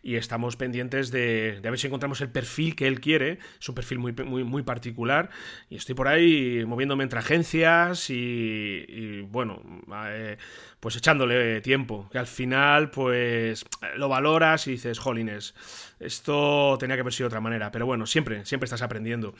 y 0.04 0.16
estamos 0.16 0.56
pendientes 0.56 1.12
de, 1.12 1.60
ver 1.62 1.80
si 1.80 1.88
encontramos 1.88 2.22
el 2.22 2.30
perfil 2.30 2.76
que 2.76 2.88
él 2.88 3.00
quiere, 3.00 3.40
es 3.60 3.70
un 3.70 3.76
perfil 3.76 4.00
muy, 4.00 4.14
muy, 4.14 4.44
muy 4.44 4.64
particular 4.64 5.30
y 5.70 5.76
estoy 5.76 5.96
por 5.96 6.08
ahí 6.08 6.64
moviéndome 6.66 7.04
entre 7.04 7.20
agencias 7.20 8.10
y, 8.10 9.22
bueno, 9.30 9.62
eh, 10.08 10.38
pues 10.80 10.96
echándole 10.96 11.62
tiempo, 11.62 12.10
que 12.12 12.18
al 12.18 12.28
final 12.28 12.90
pues 12.90 13.66
lo 13.96 14.10
valoras 14.10 14.68
y 14.68 14.72
dices, 14.72 15.00
jolines, 15.00 15.54
esto 16.02 16.78
tenía 16.80 16.96
que 16.96 17.02
haber 17.02 17.14
sido 17.14 17.26
de 17.26 17.34
otra 17.34 17.42
manera, 17.42 17.72
pero 17.72 17.86
bueno, 17.86 18.06
siempre, 18.06 18.46
siempre 18.46 18.66
estás 18.66 18.82
aprendiendo. 18.82 19.36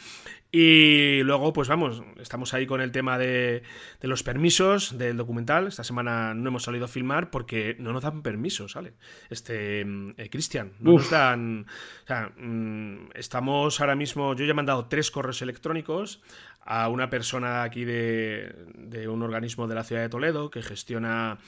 Y 0.52 1.22
luego, 1.24 1.54
pues 1.54 1.68
vamos, 1.68 2.04
estamos 2.20 2.54
ahí 2.54 2.68
con 2.68 2.82
el 2.82 2.92
tema 2.92 3.18
de, 3.18 3.64
los 4.02 4.24
permisos 4.24 4.98
del 4.98 5.18
documental. 5.18 5.68
Esta 5.68 5.84
semana 5.84 6.34
no 6.34 6.50
hemos 6.50 6.64
salido 6.64 6.86
a 6.86 6.88
filmar 6.88 7.32
porque 7.32 7.76
no 7.80 7.94
nos 7.94 8.04
dan 8.04 8.22
permisos, 8.22 8.74
¿sale? 8.74 8.94
Este, 9.30 9.82
eh, 9.82 10.30
Cristian, 10.30 10.74
no 10.80 10.94
nos 10.94 11.10
dan... 11.10 11.66
O 12.04 12.08
sea, 12.08 12.32
mm, 12.38 13.10
estamos 13.16 13.80
ahora 13.82 13.96
mismo, 13.96 14.36
yo 14.36 14.46
ya 14.46 14.52
he 14.52 14.56
mandado 14.56 14.86
tres 14.86 15.10
correos 15.10 15.42
electrónicos 15.42 16.22
a 16.64 16.90
una 16.90 17.10
persona 17.10 17.64
aquí 17.64 17.86
de, 17.86 18.54
de 18.76 19.08
un 19.08 19.24
organismo 19.24 19.68
de 19.68 19.76
la 19.76 19.84
ciudad 19.84 20.04
de 20.04 20.10
Toledo 20.10 20.52
que 20.52 20.62
gestiona 20.62 21.40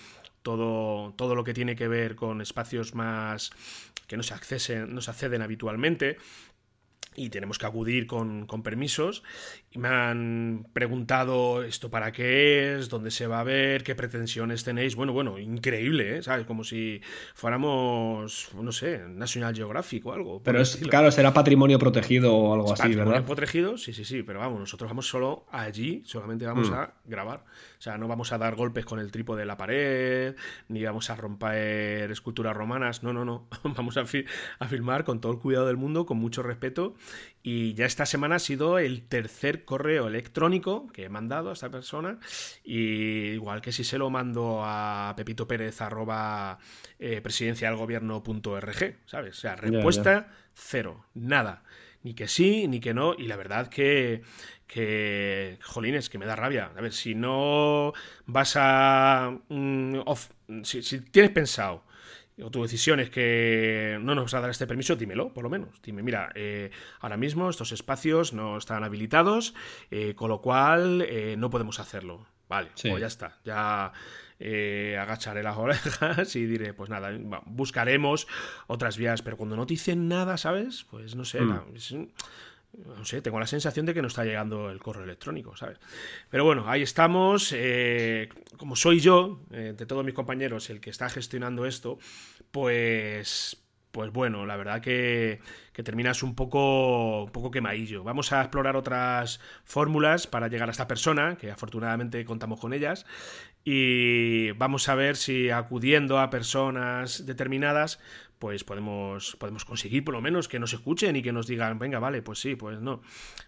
todo, 0.43 1.13
todo 1.13 1.35
lo 1.35 1.43
que 1.43 1.53
tiene 1.53 1.75
que 1.75 1.87
ver 1.87 2.15
con 2.15 2.41
espacios 2.41 2.93
más 2.93 3.51
que 4.13 4.17
no 4.17 4.21
se, 4.21 4.35
accesen, 4.35 4.93
no 4.93 5.01
se 5.01 5.09
acceden 5.09 5.41
habitualmente 5.41 6.17
y 7.15 7.31
tenemos 7.31 7.57
que 7.57 7.65
acudir 7.65 8.05
con, 8.05 8.45
permisos. 8.63 9.23
Y 9.75 9.79
me 9.79 9.87
han 9.87 10.67
preguntado 10.71 11.63
esto 11.63 11.89
para 11.89 12.11
qué 12.11 12.77
es, 12.77 12.89
dónde 12.89 13.09
se 13.09 13.25
va 13.25 13.39
a 13.39 13.43
ver, 13.43 13.83
qué 13.83 13.95
pretensiones 13.95 14.63
tenéis. 14.63 14.95
Bueno, 14.95 15.13
bueno, 15.13 15.39
increíble, 15.39 16.17
¿eh? 16.17 16.21
¿sabes? 16.21 16.45
Como 16.45 16.63
si 16.63 17.01
fuéramos, 17.33 18.51
no 18.53 18.71
sé, 18.71 19.01
National 19.07 19.55
Geographic 19.55 20.05
o 20.05 20.13
algo. 20.13 20.43
Pero 20.43 20.61
es, 20.61 20.77
claro, 20.77 21.09
será 21.09 21.33
patrimonio 21.33 21.79
protegido 21.79 22.35
o 22.35 22.53
algo 22.53 22.73
así, 22.73 22.83
patrimonio 22.83 23.13
¿verdad? 23.13 23.25
protegido, 23.25 23.77
sí, 23.79 23.93
sí, 23.93 24.05
sí, 24.05 24.21
pero 24.21 24.41
vamos, 24.41 24.59
nosotros 24.59 24.91
vamos 24.91 25.07
solo 25.07 25.47
allí, 25.51 26.03
solamente 26.05 26.45
vamos 26.45 26.69
mm. 26.69 26.73
a 26.75 26.93
grabar. 27.05 27.43
O 27.79 27.81
sea, 27.81 27.97
no 27.97 28.07
vamos 28.07 28.31
a 28.31 28.37
dar 28.37 28.55
golpes 28.55 28.85
con 28.85 28.99
el 28.99 29.11
trípode 29.11 29.39
de 29.39 29.47
la 29.47 29.57
pared, 29.57 30.35
ni 30.67 30.83
vamos 30.83 31.09
a 31.09 31.15
romper 31.15 32.11
esculturas 32.11 32.55
romanas, 32.55 33.01
no, 33.01 33.11
no, 33.11 33.25
no. 33.25 33.47
Vamos 33.75 33.97
a, 33.97 34.05
a 34.59 34.67
filmar 34.67 35.03
con 35.03 35.19
todo 35.19 35.31
el 35.31 35.39
cuidado 35.39 35.65
del 35.65 35.77
mundo, 35.77 36.05
con 36.05 36.17
mucho 36.17 36.43
respeto 36.43 36.95
y 37.45 37.73
ya 37.73 37.85
esta 37.85 38.05
semana 38.05 38.35
ha 38.35 38.39
sido 38.39 38.79
el 38.79 39.05
tercer 39.05 39.62
correo 39.65 40.07
electrónico 40.07 40.87
que 40.87 41.05
he 41.05 41.09
mandado 41.09 41.49
a 41.49 41.53
esta 41.53 41.69
persona. 41.69 42.19
Y 42.63 43.31
igual 43.31 43.61
que 43.61 43.71
si 43.71 43.83
se 43.83 43.97
lo 43.97 44.09
mando 44.09 44.61
a 44.63 45.13
Pepito 45.15 45.47
Pérez 45.47 45.81
arroba 45.81 46.57
eh, 46.99 47.21
presidencialgobierno.org, 47.21 48.97
¿sabes? 49.05 49.37
O 49.37 49.41
sea, 49.41 49.55
respuesta 49.55 50.31
cero, 50.53 51.05
nada. 51.13 51.63
Ni 52.03 52.13
que 52.13 52.27
sí, 52.27 52.67
ni 52.67 52.79
que 52.79 52.93
no. 52.93 53.13
Y 53.13 53.27
la 53.27 53.37
verdad 53.37 53.67
que, 53.67 54.23
que, 54.67 55.57
jolines, 55.63 56.09
que 56.09 56.17
me 56.17 56.25
da 56.25 56.35
rabia. 56.35 56.71
A 56.75 56.81
ver, 56.81 56.93
si 56.93 57.15
no 57.15 57.93
vas 58.25 58.55
a... 58.57 59.37
Mm, 59.49 59.99
si 60.63 60.99
tienes 61.01 61.31
pensado 61.31 61.83
o 62.41 62.49
tu 62.49 62.61
decisión 62.61 62.99
es 62.99 63.09
que 63.09 63.99
no 64.01 64.15
nos 64.15 64.25
vas 64.25 64.33
a 64.35 64.41
dar 64.41 64.49
este 64.49 64.67
permiso, 64.67 64.95
dímelo, 64.95 65.33
por 65.33 65.43
lo 65.43 65.49
menos. 65.49 65.81
Dime, 65.81 66.01
mira, 66.01 66.31
eh, 66.35 66.71
ahora 66.99 67.17
mismo 67.17 67.49
estos 67.49 67.71
espacios 67.71 68.33
no 68.33 68.57
están 68.57 68.83
habilitados, 68.83 69.53
eh, 69.91 70.15
con 70.15 70.29
lo 70.29 70.41
cual 70.41 71.01
eh, 71.07 71.35
no 71.37 71.49
podemos 71.49 71.79
hacerlo. 71.79 72.25
Vale, 72.49 72.69
pues 72.81 72.99
ya 72.99 73.07
está. 73.07 73.39
Ya 73.43 73.93
agacharé 74.99 75.43
las 75.43 75.57
orejas 75.57 76.35
y 76.35 76.45
diré, 76.45 76.73
pues 76.73 76.89
nada, 76.89 77.11
buscaremos 77.45 78.27
otras 78.67 78.97
vías, 78.97 79.21
pero 79.21 79.37
cuando 79.37 79.55
no 79.55 79.65
te 79.65 79.73
dicen 79.73 80.07
nada, 80.07 80.37
¿sabes? 80.37 80.85
Pues 80.89 81.15
no 81.15 81.25
sé, 81.25 81.41
mm 81.41 81.65
no 82.73 83.05
sé, 83.05 83.21
tengo 83.21 83.39
la 83.39 83.47
sensación 83.47 83.85
de 83.85 83.93
que 83.93 84.01
no 84.01 84.07
está 84.07 84.23
llegando 84.25 84.69
el 84.69 84.79
correo 84.79 85.03
electrónico, 85.03 85.55
¿sabes? 85.55 85.79
Pero 86.29 86.43
bueno, 86.43 86.65
ahí 86.67 86.81
estamos. 86.81 87.53
Eh, 87.55 88.29
como 88.57 88.75
soy 88.75 88.99
yo, 88.99 89.41
eh, 89.51 89.73
de 89.77 89.85
todos 89.85 90.03
mis 90.03 90.13
compañeros, 90.13 90.69
el 90.69 90.81
que 90.81 90.89
está 90.89 91.09
gestionando 91.09 91.65
esto, 91.65 91.99
pues. 92.51 93.59
Pues 93.91 94.11
bueno, 94.11 94.47
la 94.47 94.57
verdad 94.57 94.81
que, 94.81 95.39
que 95.71 95.83
terminas 95.83 96.23
un 96.23 96.33
poco, 96.33 97.25
un 97.25 97.31
poco 97.31 97.51
quemadillo. 97.51 98.03
Vamos 98.03 98.33
a 98.33 98.41
explorar 98.41 98.75
otras 98.75 99.39
fórmulas 99.65 100.25
para 100.25 100.47
llegar 100.47 100.67
a 100.67 100.71
esta 100.71 100.87
persona, 100.87 101.37
que 101.37 101.51
afortunadamente 101.51 102.25
contamos 102.25 102.59
con 102.59 102.73
ellas, 102.73 103.05
y 103.63 104.49
vamos 104.53 104.89
a 104.89 104.95
ver 104.95 105.15
si 105.15 105.51
acudiendo 105.51 106.17
a 106.17 106.31
personas 106.31 107.27
determinadas 107.27 107.99
pues 108.39 108.63
podemos, 108.63 109.35
podemos 109.39 109.65
conseguir 109.65 110.03
por 110.03 110.13
lo 110.13 110.21
menos 110.21 110.47
que 110.47 110.59
nos 110.59 110.73
escuchen 110.73 111.15
y 111.15 111.21
que 111.21 111.31
nos 111.31 111.47
digan, 111.47 111.79
venga, 111.79 111.99
vale, 111.99 112.21
pues 112.21 112.39
sí, 112.39 112.55
pues 112.55 112.79
no, 112.81 113.01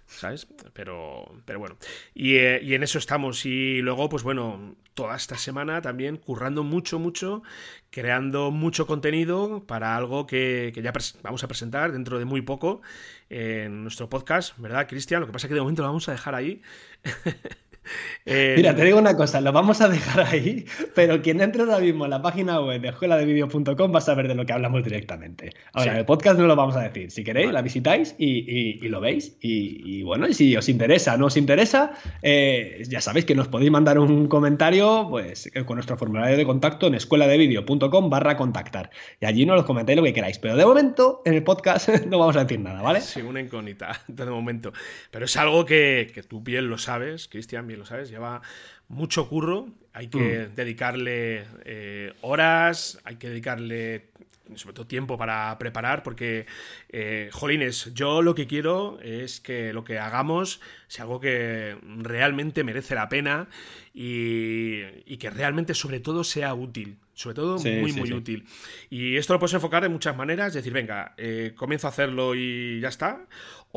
¿sabes? 0.07 0.47
Pero, 0.73 1.25
pero 1.45 1.59
bueno, 1.59 1.77
y, 2.13 2.35
eh, 2.35 2.75
en 2.75 2.83
eso 2.83 2.97
estamos. 2.97 3.45
Y 3.45 3.81
luego, 3.81 4.09
pues 4.09 4.23
bueno, 4.23 4.75
toda 4.93 5.15
esta 5.15 5.37
semana 5.37 5.81
también 5.81 6.17
currando 6.17 6.63
mucho, 6.63 6.99
mucho, 6.99 7.43
creando 7.89 8.51
mucho 8.51 8.87
contenido 8.87 9.65
para 9.65 9.95
algo 9.95 10.25
que, 10.27 10.71
que 10.73 10.81
ya 10.81 10.93
vamos 11.23 11.43
a 11.43 11.47
presentar 11.47 11.91
dentro 11.91 12.19
de 12.19 12.25
muy 12.25 12.41
poco 12.41 12.81
en 13.29 13.83
nuestro 13.83 14.09
podcast, 14.09 14.57
¿verdad, 14.57 14.87
Cristian? 14.87 15.21
Lo 15.21 15.27
que 15.27 15.33
pasa 15.33 15.47
es 15.47 15.49
que 15.49 15.55
de 15.55 15.61
momento 15.61 15.81
lo 15.81 15.89
vamos 15.89 16.07
a 16.09 16.11
dejar 16.11 16.35
ahí. 16.35 16.61
Eh, 18.27 18.55
Mira, 18.57 18.75
te 18.75 18.83
digo 18.83 18.97
una 18.97 19.15
cosa, 19.15 19.39
lo 19.39 19.51
vamos 19.51 19.81
a 19.81 19.87
dejar 19.87 20.21
ahí, 20.21 20.65
pero 20.95 21.21
quien 21.21 21.41
entre 21.41 21.61
ahora 21.61 21.77
mismo 21.77 22.05
en 22.05 22.09
la 22.09 22.23
página 22.23 22.59
web 22.59 22.81
de 22.81 22.87
escueladevideo.com 22.87 23.93
va 23.93 23.99
a 23.99 24.01
saber 24.01 24.27
de 24.27 24.33
lo 24.33 24.47
que 24.47 24.53
hablamos 24.53 24.83
directamente. 24.83 25.51
Ahora, 25.73 25.99
el 25.99 26.05
podcast 26.05 26.39
no 26.39 26.47
lo 26.47 26.55
vamos 26.55 26.75
a 26.75 26.81
decir. 26.81 27.11
Si 27.11 27.23
queréis, 27.23 27.51
la 27.51 27.61
visitáis 27.61 28.15
y, 28.17 28.87
lo 28.87 28.99
veis. 28.99 29.37
Y, 29.41 30.01
bueno, 30.01 30.27
y 30.27 30.33
si 30.33 30.55
os 30.57 30.69
interesa, 30.69 31.17
no 31.17 31.27
os 31.27 31.37
interesa, 31.37 31.93
eh, 32.23 32.83
ya 32.89 32.99
sabéis 32.99 33.25
que 33.25 33.35
nos 33.35 33.47
podéis 33.47 33.69
mandar 33.69 33.99
un 33.99 34.27
comentario 34.27 35.05
pues, 35.07 35.51
eh, 35.53 35.63
con 35.63 35.75
nuestro 35.75 35.95
formulario 35.95 36.35
de 36.35 36.45
contacto 36.45 36.87
en 36.87 36.95
escueladevideo.com 36.95 38.09
barra 38.09 38.37
contactar. 38.37 38.89
Y 39.21 39.27
allí 39.27 39.45
nos 39.45 39.57
lo 39.57 39.65
comentáis 39.65 39.97
lo 39.97 40.03
que 40.03 40.13
queráis. 40.13 40.39
Pero 40.39 40.55
de 40.55 40.65
momento, 40.65 41.21
en 41.25 41.35
el 41.35 41.43
podcast 41.43 41.89
no 42.07 42.17
vamos 42.17 42.35
a 42.37 42.43
decir 42.43 42.59
nada, 42.59 42.81
¿vale? 42.81 43.01
Sí, 43.01 43.21
una 43.21 43.39
incógnita 43.39 44.01
de 44.07 44.25
momento. 44.25 44.73
Pero 45.11 45.25
es 45.25 45.37
algo 45.37 45.63
que, 45.65 46.11
que 46.11 46.23
tú 46.23 46.41
bien 46.41 46.69
lo 46.69 46.79
sabes, 46.79 47.27
Cristian, 47.27 47.67
bien 47.67 47.74
lo 47.75 47.85
sabes, 47.85 48.09
lleva 48.09 48.41
mucho 48.87 49.27
curro, 49.27 49.67
hay 49.93 50.07
que 50.07 50.47
mm. 50.47 50.55
dedicarle 50.55 51.45
eh, 51.63 52.13
horas, 52.21 52.99
hay 53.03 53.15
que 53.15 53.29
dedicarle 53.29 54.09
sobre 54.55 54.75
todo 54.75 54.85
tiempo 54.85 55.17
para 55.17 55.57
preparar, 55.57 56.03
porque, 56.03 56.45
eh, 56.89 57.29
jolines, 57.31 57.91
yo 57.93 58.21
lo 58.21 58.35
que 58.35 58.47
quiero 58.47 58.99
es 59.01 59.39
que 59.39 59.73
lo 59.73 59.83
que 59.83 59.99
hagamos 59.99 60.61
sea 60.87 61.03
algo 61.03 61.19
que 61.19 61.77
realmente 61.97 62.63
merece 62.63 62.95
la 62.95 63.09
pena 63.09 63.47
y, 63.93 65.17
que 65.17 65.29
realmente, 65.29 65.73
sobre 65.73 65.99
todo, 65.99 66.23
sea 66.23 66.53
útil. 66.53 66.97
Sobre 67.13 67.35
todo, 67.35 67.57
muy, 67.59 67.93
muy 67.93 68.11
útil. 68.11 68.45
Y 68.89 69.15
esto 69.15 69.31
lo 69.31 69.39
puedes 69.39 69.53
enfocar 69.53 69.81
de 69.81 69.87
muchas 69.87 70.17
maneras, 70.17 70.53
decir, 70.53 70.73
venga, 70.73 71.13
eh, 71.15 71.53
comienzo 71.55 71.87
a 71.87 71.91
hacerlo 71.91 72.35
y 72.35 72.81
ya 72.81 72.89
está. 72.89 73.25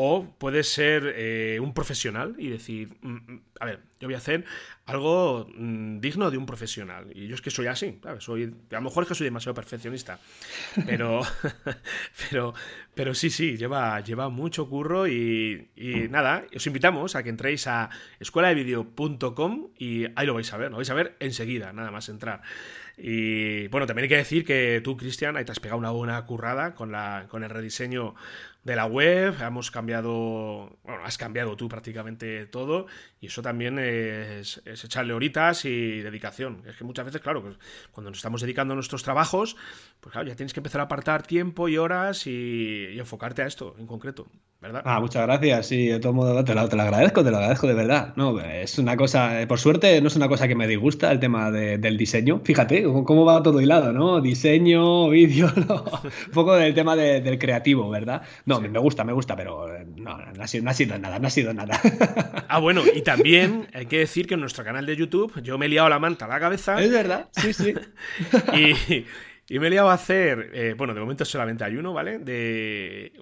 O 0.01 0.33
puedes 0.39 0.69
ser 0.69 1.13
eh, 1.17 1.59
un 1.61 1.75
profesional 1.75 2.37
y 2.39 2.51
decir, 2.51 2.97
mm, 3.03 3.33
mm, 3.33 3.41
a 3.59 3.65
ver, 3.65 3.81
yo 3.99 4.07
voy 4.07 4.15
a 4.15 4.19
hacer 4.19 4.45
algo 4.87 5.49
mm, 5.53 5.99
digno 5.99 6.31
de 6.31 6.39
un 6.39 6.47
profesional. 6.47 7.09
Y 7.13 7.27
yo 7.27 7.35
es 7.35 7.41
que 7.41 7.51
soy 7.51 7.67
así, 7.67 7.99
a 8.05 8.13
lo 8.13 8.81
mejor 8.81 9.03
es 9.03 9.09
que 9.09 9.17
soy 9.17 9.25
demasiado 9.25 9.55
perfeccionista. 9.55 10.21
Pero, 10.87 11.23
pero, 12.31 12.55
pero 12.95 13.13
sí, 13.13 13.29
sí, 13.29 13.57
lleva, 13.57 13.99
lleva 14.01 14.29
mucho 14.29 14.69
curro 14.69 15.09
y, 15.09 15.69
y 15.75 16.09
nada, 16.09 16.45
os 16.55 16.65
invitamos 16.69 17.17
a 17.17 17.25
que 17.25 17.31
entréis 17.31 17.67
a 17.67 17.91
escueladevideo.com 18.21 19.71
y 19.79 20.05
ahí 20.15 20.27
lo 20.29 20.35
vais 20.35 20.53
a 20.53 20.59
ver, 20.59 20.71
lo 20.71 20.77
vais 20.77 20.91
a 20.91 20.95
ver 20.95 21.17
enseguida, 21.19 21.73
nada 21.73 21.91
más 21.91 22.09
entrar. 22.09 22.43
Y 23.01 23.69
bueno, 23.69 23.87
también 23.87 24.05
hay 24.05 24.09
que 24.09 24.17
decir 24.17 24.45
que 24.45 24.81
tú, 24.83 24.97
Cristian, 24.97 25.37
ahí 25.37 25.45
te 25.45 25.53
has 25.53 25.61
pegado 25.61 25.79
una 25.79 25.91
buena 25.91 26.25
currada 26.27 26.75
con, 26.75 26.91
la, 26.91 27.27
con 27.29 27.45
el 27.45 27.51
rediseño 27.51 28.17
de 28.65 28.77
la 28.77 28.87
web, 28.87 29.35
hemos 29.41 29.71
cambiado, 29.71 30.79
bueno, 30.83 31.05
has 31.05 31.17
cambiado 31.17 31.57
tú 31.57 31.69
prácticamente 31.69 32.47
todo 32.47 32.87
y 33.21 33.29
eso 33.29 33.41
también 33.41 33.79
es, 33.79 34.61
echarle 34.67 35.15
horitas 35.15 35.65
y 35.65 36.01
dedicación. 36.01 36.63
Es 36.67 36.77
que 36.77 36.85
muchas 36.85 37.07
veces, 37.07 37.21
claro, 37.21 37.43
pues, 37.43 37.57
cuando 37.93 38.11
nos 38.11 38.19
estamos 38.19 38.43
dedicando 38.43 38.73
a 38.73 38.75
nuestros 38.75 39.03
trabajos, 39.03 39.57
pues 40.01 40.13
claro, 40.13 40.29
ya 40.29 40.37
tienes 40.37 40.53
que 40.53 40.61
empezar 40.61 40.81
a 40.81 40.85
apartar 40.85 41.27
tiempo 41.27 41.69
y 41.69 41.79
horas 41.79 42.27
y, 42.27 42.99
enfocarte 42.99 43.43
a 43.43 43.47
esto 43.47 43.77
en 43.79 43.87
concreto, 43.87 44.27
¿verdad? 44.61 44.83
Ah, 44.85 44.99
muchas 45.01 45.23
gracias, 45.23 45.67
sí, 45.67 45.87
de 45.87 46.01
todo 46.01 46.13
modo 46.13 46.45
te 46.45 46.55
lo, 46.55 46.69
te 46.69 46.75
lo, 46.75 46.83
agradezco, 46.83 47.23
te 47.23 47.31
lo 47.31 47.37
agradezco 47.37 47.69
de 47.69 47.75
verdad. 47.75 48.13
No, 48.17 48.41
es 48.41 48.79
una 48.79 48.97
cosa, 48.97 49.39
por 49.47 49.61
suerte 49.61 50.01
no 50.01 50.09
es 50.09 50.17
una 50.17 50.29
cosa 50.29 50.49
que 50.49 50.57
me 50.57 50.67
disgusta 50.67 51.13
el 51.13 51.21
tema 51.21 51.51
del 51.53 51.97
diseño. 51.97 52.41
Fíjate 52.45 52.83
cómo 52.83 53.25
va 53.25 53.43
todo 53.43 53.61
hilado, 53.61 53.93
¿no? 53.93 54.21
Diseño, 54.21 55.09
vídeo, 55.11 55.53
un 55.57 56.33
poco 56.33 56.57
del 56.57 56.75
tema 56.75 56.97
del 56.97 57.39
creativo, 57.39 57.89
¿verdad? 57.89 58.23
No, 58.47 58.61
me 58.61 58.79
gusta, 58.81 59.05
me 59.05 59.13
gusta, 59.13 59.37
pero 59.37 59.73
eh, 59.75 59.87
no, 59.97 60.19
no, 60.19 60.43
ha 60.43 60.47
sido, 60.75 60.99
nada, 60.99 61.19
no 61.19 61.27
ha 61.27 61.31
sido 61.31 61.55
nada. 61.55 61.81
Ah, 62.51 62.61
bueno, 62.61 62.83
y 62.95 63.03
también 63.03 63.69
hay 63.75 63.87
que 63.87 63.99
decir 63.99 64.27
que 64.27 64.35
en 64.35 64.41
nuestro 64.41 64.65
canal 64.65 64.87
de 64.87 64.97
YouTube 64.97 65.43
yo 65.43 65.59
me 65.59 65.67
he 65.67 65.69
liado 65.69 65.89
la 65.91 65.99
manta 65.99 66.25
a 66.25 66.29
la 66.29 66.41
cabeza. 66.41 66.81
Es 66.81 66.91
verdad, 66.91 67.29
sí, 67.33 67.53
sí. 67.53 67.75
y, 68.55 69.05
me 69.59 69.69
he 69.69 69.71
liado 69.71 69.89
a 69.89 69.95
hacer, 69.95 70.51
eh, 70.53 70.75
bueno, 70.77 70.93
de 70.93 71.01
momento 71.01 71.25
solamente 71.25 71.65
hay 71.65 71.77
uno, 71.77 71.95
¿vale? 71.95 72.19
De 72.19 73.13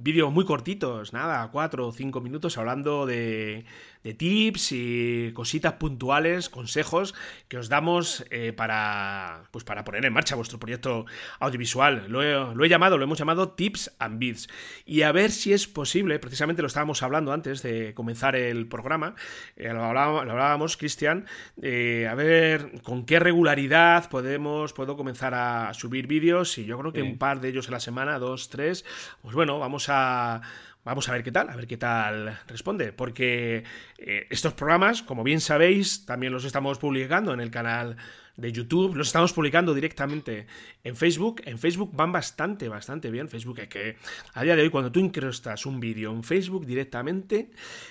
vídeos 0.00 0.30
muy 0.30 0.44
cortitos, 0.44 1.14
nada, 1.14 1.50
cuatro 1.50 1.88
o 1.88 1.92
cinco 1.92 2.20
minutos 2.20 2.58
hablando 2.58 3.06
de, 3.06 3.64
tips 4.02 4.72
y 4.72 5.32
cositas 5.32 5.74
puntuales, 5.74 6.48
consejos 6.48 7.14
que 7.48 7.58
os 7.58 7.68
damos 7.68 8.24
eh, 8.30 8.52
para, 8.52 9.44
pues 9.50 9.64
para 9.64 9.84
poner 9.84 10.04
en 10.04 10.12
marcha 10.12 10.34
vuestro 10.34 10.58
proyecto 10.58 11.06
audiovisual. 11.38 12.06
Lo 12.08 12.22
he, 12.22 12.68
llamado, 12.68 12.98
lo 12.98 13.04
hemos 13.04 13.18
llamado 13.18 13.50
Tips 13.50 13.94
and 13.98 14.18
Bits. 14.18 14.48
Y 14.84 15.02
a 15.02 15.12
ver 15.12 15.30
si 15.30 15.52
es 15.52 15.68
posible, 15.68 16.18
precisamente 16.18 16.62
lo 16.62 16.68
estábamos 16.68 17.02
hablando 17.02 17.32
antes 17.32 17.62
de 17.62 17.94
comenzar 17.94 18.34
el 18.34 18.66
programa, 18.66 19.14
eh, 19.56 19.72
lo 19.72 19.84
hablábamos, 19.84 20.76
Cristian, 20.76 21.26
eh, 21.60 22.08
a 22.10 22.14
ver 22.14 22.82
con 22.82 23.06
qué 23.06 23.18
regularidad 23.20 24.08
podemos, 24.10 24.72
puedo 24.72 24.96
comenzar 24.96 25.34
a 25.34 25.72
subir 25.74 26.06
vídeos 26.06 26.58
y 26.58 26.64
yo 26.64 26.78
creo 26.78 26.92
que 26.92 27.02
un 27.02 27.18
par 27.18 27.40
de 27.40 27.48
ellos 27.48 27.68
a 27.68 27.72
la 27.72 27.80
semana, 27.80 28.18
dos, 28.18 28.48
tres, 28.48 28.84
pues 29.22 29.34
bueno, 29.34 29.58
vamos 29.58 29.86
a 29.88 30.42
Vamos 30.84 31.08
a 31.08 31.12
ver 31.12 31.22
qué 31.22 31.30
tal, 31.30 31.48
a 31.48 31.54
ver 31.54 31.68
qué 31.68 31.76
tal 31.76 32.40
responde, 32.48 32.92
porque 32.92 33.62
eh, 33.98 34.26
estos 34.30 34.52
programas, 34.54 35.04
como 35.04 35.22
bien 35.22 35.40
sabéis, 35.40 36.04
también 36.04 36.32
los 36.32 36.44
estamos 36.44 36.78
publicando 36.78 37.32
en 37.32 37.40
el 37.40 37.52
canal 37.52 37.96
de 38.36 38.50
YouTube, 38.50 38.96
los 38.96 39.06
estamos 39.06 39.32
publicando 39.32 39.74
directamente 39.74 40.46
en 40.82 40.96
Facebook. 40.96 41.42
En 41.44 41.60
Facebook 41.60 41.92
van 41.94 42.10
bastante, 42.10 42.68
bastante 42.68 43.12
bien. 43.12 43.28
Facebook 43.28 43.60
es 43.60 43.68
que 43.68 43.96
a 44.34 44.42
día 44.42 44.56
de 44.56 44.62
hoy, 44.62 44.70
cuando 44.70 44.90
tú 44.90 44.98
incrustas 44.98 45.66
un 45.66 45.78
vídeo 45.78 46.10
en 46.10 46.24
Facebook 46.24 46.66
directamente, 46.66 47.50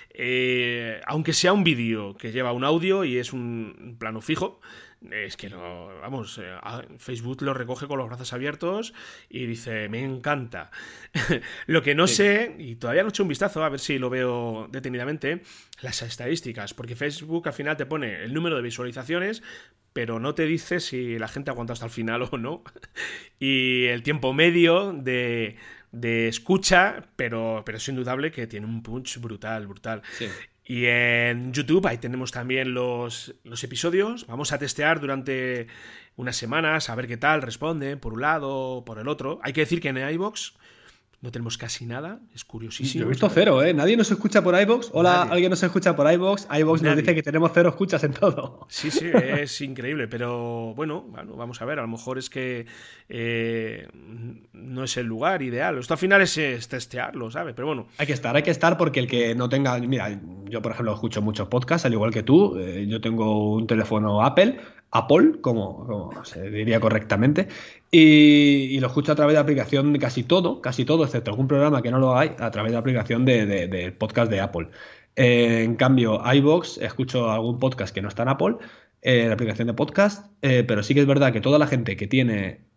eh, 0.10 1.00
aunque 1.06 1.32
sea 1.32 1.54
un 1.54 1.64
vídeo 1.64 2.18
que 2.18 2.34
lleva 2.34 2.52
un 2.52 2.66
audio 2.66 3.06
y 3.06 3.18
es 3.18 3.32
un 3.32 3.96
plano 4.00 4.20
fijo, 4.20 4.60
es 5.10 5.36
que 5.36 5.50
no, 5.50 5.88
vamos, 6.00 6.38
eh, 6.38 6.56
Facebook 6.98 7.42
lo 7.42 7.54
recoge 7.54 7.88
con 7.88 7.98
los 7.98 8.08
brazos 8.08 8.34
abiertos 8.34 8.94
y 9.30 9.46
dice, 9.48 9.90
me 9.90 10.04
encanta. 10.04 10.70
lo 11.68 11.82
que 11.82 11.96
no 11.96 12.08
sé, 12.08 12.56
y 12.60 12.76
todavía 12.76 13.02
no 13.02 13.10
he 13.10 13.10
hecho 13.10 13.24
un 13.24 13.30
vistazo, 13.30 13.64
a 13.64 13.70
ver 13.70 13.80
si 13.80 13.98
lo 13.98 14.10
veo 14.10 14.68
detenidamente, 14.72 15.42
las 15.82 16.02
estadísticas, 16.04 16.74
porque 16.74 16.96
Facebook 16.96 17.48
al 17.48 17.54
final 17.54 17.78
te 17.78 17.88
pone 17.88 18.24
el 18.24 18.34
número 18.34 18.56
de 18.56 18.62
visualizaciones, 18.62 19.42
pero 19.94 20.20
no 20.20 20.36
te 20.36 20.46
dice 20.46 20.80
si 20.80 21.18
la 21.18 21.28
gente 21.28 21.50
aguanta 21.50 21.74
hasta 21.74 21.86
el 21.86 21.92
final 21.92 22.22
o 22.32 22.38
no. 22.38 22.64
y 23.40 23.86
el 23.86 24.04
tiempo 24.04 24.34
medio 24.34 24.94
de, 24.94 25.58
de 25.92 26.28
escucha, 26.28 27.08
pero, 27.16 27.64
pero 27.66 27.80
es 27.80 27.88
indudable 27.88 28.32
que 28.32 28.46
tiene 28.46 28.68
un 28.68 28.84
punch 28.84 29.20
brutal, 29.20 29.66
brutal. 29.66 30.04
Sí. 30.18 30.28
Y 30.72 30.86
en 30.86 31.52
YouTube 31.52 31.86
ahí 31.86 31.98
tenemos 31.98 32.32
también 32.32 32.74
los, 32.74 33.36
los, 33.44 33.62
episodios. 33.62 34.26
Vamos 34.28 34.54
a 34.54 34.58
testear 34.58 35.02
durante 35.02 35.68
unas 36.16 36.38
semanas 36.38 36.90
a 36.90 36.96
ver 36.96 37.10
qué 37.10 37.18
tal 37.18 37.42
responde 37.42 37.98
por 37.98 38.14
un 38.14 38.22
lado 38.22 38.86
por 38.86 38.98
el 38.98 39.10
otro. 39.10 39.42
Hay 39.44 39.52
que 39.52 39.60
decir 39.60 39.82
que 39.82 39.90
en 39.90 39.98
iBox 39.98 40.54
no 41.22 41.32
tenemos 41.32 41.56
casi 41.60 41.86
nada, 41.86 42.20
es 42.34 42.44
curiosísimo. 42.44 43.02
Yo 43.02 43.06
he 43.06 43.10
visto 43.10 43.30
cero, 43.30 43.62
¿eh? 43.62 43.76
Nadie 43.76 43.96
nos 43.96 44.10
escucha 44.10 44.44
por 44.44 44.60
iBox. 44.60 44.90
Hola, 44.92 45.22
alguien 45.22 45.52
nos 45.52 45.62
escucha 45.62 45.96
por 45.96 46.12
iBox. 46.12 46.48
iBox 46.52 46.82
nos 46.82 46.98
dice 46.98 47.14
que 47.14 47.22
tenemos 47.22 47.52
cero 47.54 47.70
escuchas 47.70 48.04
en 48.04 48.14
todo. 48.14 48.66
Sí, 48.70 48.90
sí, 48.90 49.06
es 49.14 49.62
increíble, 49.62 50.08
pero 50.08 50.74
bueno, 50.74 51.06
vamos 51.38 51.62
a 51.62 51.66
ver, 51.66 51.78
a 51.78 51.84
lo 51.84 51.88
mejor 51.88 52.18
es 52.18 52.32
que 52.32 52.66
eh, 53.08 53.88
no 54.54 54.84
es 54.84 54.98
el 54.98 55.06
lugar 55.06 55.44
ideal. 55.44 55.78
Esto 55.78 55.94
al 55.94 56.00
final 56.00 56.22
es, 56.24 56.34
testearlo, 56.68 57.30
¿sabes? 57.30 57.54
Pero 57.56 57.68
bueno. 57.68 57.86
Hay 58.00 58.08
que 58.08 58.14
estar, 58.14 58.36
hay 58.36 58.42
que 58.42 58.52
estar 58.52 58.76
porque 58.76 59.00
el 59.00 59.08
que 59.08 59.36
no 59.36 59.48
tenga. 59.48 59.78
Mira, 59.78 60.20
yo 60.46 60.62
por 60.64 60.72
ejemplo 60.72 60.92
escucho 60.96 61.22
muchos 61.22 61.48
podcasts, 61.50 61.86
al 61.86 61.94
igual 61.94 62.12
que 62.12 62.24
tú. 62.24 62.58
Eh, 62.58 62.88
yo 62.90 63.00
tengo 63.00 63.54
un 63.54 63.68
teléfono 63.68 64.24
Apple. 64.24 64.60
Apple, 64.92 65.40
como, 65.42 66.12
se 66.24 66.50
diría 66.50 66.80
correctamente, 66.80 67.48
y, 67.90 68.80
lo 68.80 68.88
escucho 68.88 69.14
a 69.14 69.16
través 69.16 69.36
de 69.36 69.40
aplicación 69.40 69.94
de 69.94 70.00
casi 70.00 70.24
todo, 70.24 70.62
casi 70.62 70.86
todo, 70.86 71.06
excepto 71.06 71.32
algún 71.32 71.48
programa 71.48 71.82
que 71.82 71.92
no 71.92 72.00
lo 72.00 72.18
hay, 72.18 72.32
a 72.40 72.52
través 72.52 72.72
de 72.74 72.78
aplicación 72.78 73.26
de, 73.26 73.96
podcast 73.98 74.30
de 74.32 74.42
Apple. 74.42 74.70
Eh, 75.16 75.64
en 75.64 75.76
cambio, 75.76 76.22
iBox, 76.34 76.78
escucho 76.78 77.32
algún 77.32 77.60
podcast 77.60 77.94
que 77.94 78.02
no 78.02 78.10
está 78.10 78.24
en 78.24 78.30
Apple, 78.30 78.56
eh, 79.02 79.28
la 79.28 79.34
aplicación 79.34 79.68
de 79.68 79.74
podcast, 79.74 80.32
eh, 80.42 80.64
pero 80.68 80.84
sí 80.84 80.94
que 80.94 81.02
es 81.02 81.08
verdad 81.08 81.34
que 81.34 81.42
toda 81.42 81.58
la 81.58 81.68
gente 81.68 81.96
que 81.96 82.08
tiene 82.08 82.71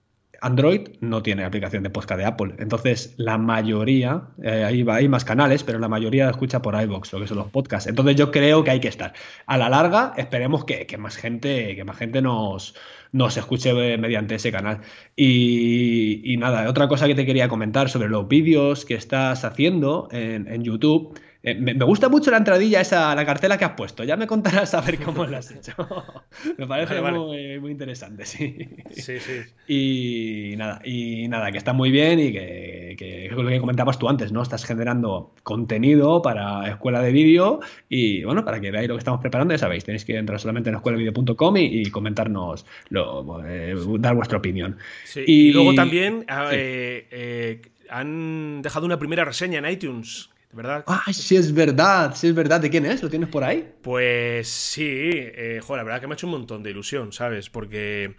Android 0.44 0.88
no 1.00 1.22
tiene 1.22 1.42
aplicación 1.44 1.82
de 1.82 1.88
podcast 1.88 2.18
de 2.18 2.26
Apple. 2.26 2.54
Entonces, 2.58 3.14
la 3.16 3.38
mayoría, 3.38 4.28
eh, 4.42 4.62
ahí 4.62 4.84
hay 4.86 5.08
más 5.08 5.24
canales, 5.24 5.64
pero 5.64 5.78
la 5.78 5.88
mayoría 5.88 6.28
escucha 6.28 6.60
por 6.60 6.78
iBox, 6.80 7.14
lo 7.14 7.20
que 7.20 7.26
son 7.26 7.38
los 7.38 7.50
podcasts. 7.50 7.88
Entonces, 7.88 8.16
yo 8.16 8.30
creo 8.30 8.62
que 8.62 8.70
hay 8.70 8.80
que 8.80 8.88
estar. 8.88 9.14
A 9.46 9.56
la 9.56 9.70
larga, 9.70 10.12
esperemos 10.18 10.66
que, 10.66 10.86
más 10.98 11.16
gente, 11.16 11.74
que 11.74 11.84
más 11.84 11.96
gente 11.96 12.20
nos, 12.20 12.74
nos 13.12 13.36
escuche 13.38 13.72
mediante 13.96 14.34
ese 14.34 14.52
canal. 14.52 14.80
Y, 15.16 16.36
nada, 16.38 16.68
otra 16.68 16.88
cosa 16.88 17.06
que 17.06 17.14
te 17.14 17.24
quería 17.24 17.48
comentar 17.48 17.88
sobre 17.88 18.10
los 18.10 18.28
vídeos 18.28 18.84
que 18.84 18.94
estás 18.94 19.44
haciendo 19.46 20.08
en, 20.12 20.46
en 20.46 20.62
YouTube. 20.62 21.18
Eh, 21.46 21.54
me, 21.54 21.74
gusta 21.84 22.08
mucho 22.08 22.30
la 22.30 22.38
entradilla 22.38 22.80
esa, 22.80 23.14
la 23.14 23.26
cartela 23.26 23.58
que 23.58 23.66
has 23.66 23.72
puesto. 23.72 24.02
Ya 24.02 24.16
me 24.16 24.26
contarás 24.26 24.72
a 24.72 24.80
ver 24.80 24.98
cómo 24.98 25.26
la 25.26 25.38
has 25.38 25.50
hecho. 25.50 25.74
me 26.58 26.66
parece 26.66 27.02
Muy, 27.02 27.70
interesante, 27.70 28.24
sí. 28.24 28.56
Sí, 28.92 29.18
sí. 29.20 29.42
Y 29.68 30.56
nada, 30.56 30.80
y 30.86 31.28
nada, 31.28 31.52
que 31.52 31.58
está 31.58 31.74
muy 31.74 31.90
bien 31.90 32.18
y 32.18 32.32
que, 32.32 33.26
es 33.26 33.32
lo 33.32 33.46
que 33.46 33.60
comentabas 33.60 33.98
tú 33.98 34.08
antes, 34.08 34.32
¿no? 34.32 34.40
Estás 34.40 34.64
generando 34.64 35.34
contenido 35.42 36.22
para 36.22 36.66
escuela 36.66 37.02
de 37.02 37.12
vídeo 37.12 37.60
y 37.90 38.24
bueno, 38.24 38.42
para 38.42 38.58
que 38.58 38.70
veáis 38.70 38.88
lo 38.88 38.94
que 38.94 39.00
estamos 39.00 39.20
preparando, 39.20 39.52
ya 39.52 39.58
sabéis, 39.58 39.84
tenéis 39.84 40.06
que 40.06 40.16
entrar 40.16 40.40
solamente 40.40 40.70
en 40.70 40.76
escuelavideo.com 40.76 41.56
y, 41.58 41.82
y 41.82 41.90
comentarnos, 41.90 42.64
lo, 42.88 43.44
eh, 43.46 43.74
dar 43.98 44.14
vuestra 44.14 44.38
opinión. 44.38 44.78
y, 45.14 45.52
luego 45.52 45.74
también 45.74 46.24
ah, 46.26 46.48
eh, 46.52 47.60
han 47.90 48.62
dejado 48.62 48.86
una 48.86 48.98
primera 48.98 49.26
reseña 49.26 49.58
en 49.58 49.70
iTunes 49.70 50.30
¿verdad? 50.54 50.84
Ah, 50.86 51.04
sí 51.12 51.36
es 51.36 51.52
verdad, 51.52 52.14
sí 52.14 52.28
es 52.28 52.34
verdad. 52.34 52.60
¿De 52.60 52.70
quién 52.70 52.86
es? 52.86 53.02
¿Lo 53.02 53.10
tienes 53.10 53.28
por 53.28 53.44
ahí? 53.44 53.74
Pues 53.82 54.48
sí, 54.48 54.84
eh, 54.86 55.60
joder, 55.62 55.80
la 55.80 55.84
verdad 55.84 56.00
que 56.00 56.06
me 56.06 56.14
ha 56.14 56.16
hecho 56.16 56.26
un 56.26 56.32
montón 56.32 56.62
de 56.62 56.70
ilusión, 56.70 57.12
¿sabes? 57.12 57.50
Porque, 57.50 58.16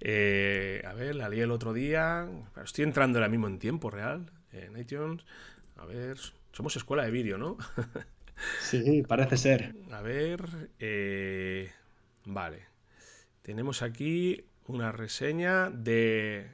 eh, 0.00 0.82
a 0.86 0.92
ver, 0.94 1.14
la 1.14 1.28
leí 1.28 1.40
el 1.40 1.50
otro 1.50 1.72
día, 1.72 2.28
estoy 2.62 2.84
entrando 2.84 3.18
ahora 3.18 3.28
mismo 3.28 3.46
en 3.46 3.58
tiempo 3.58 3.90
real, 3.90 4.30
en 4.52 4.76
iTunes. 4.78 5.24
A 5.76 5.86
ver, 5.86 6.18
somos 6.52 6.76
escuela 6.76 7.04
de 7.04 7.10
vídeo, 7.10 7.38
¿no? 7.38 7.56
sí, 8.60 9.02
parece 9.06 9.36
ser. 9.36 9.74
A 9.90 10.02
ver, 10.02 10.40
eh, 10.78 11.70
vale. 12.24 12.66
Tenemos 13.42 13.82
aquí 13.82 14.44
una 14.66 14.92
reseña 14.92 15.70
de 15.70 16.50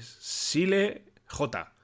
Sile 0.00 1.04
J. 1.28 1.75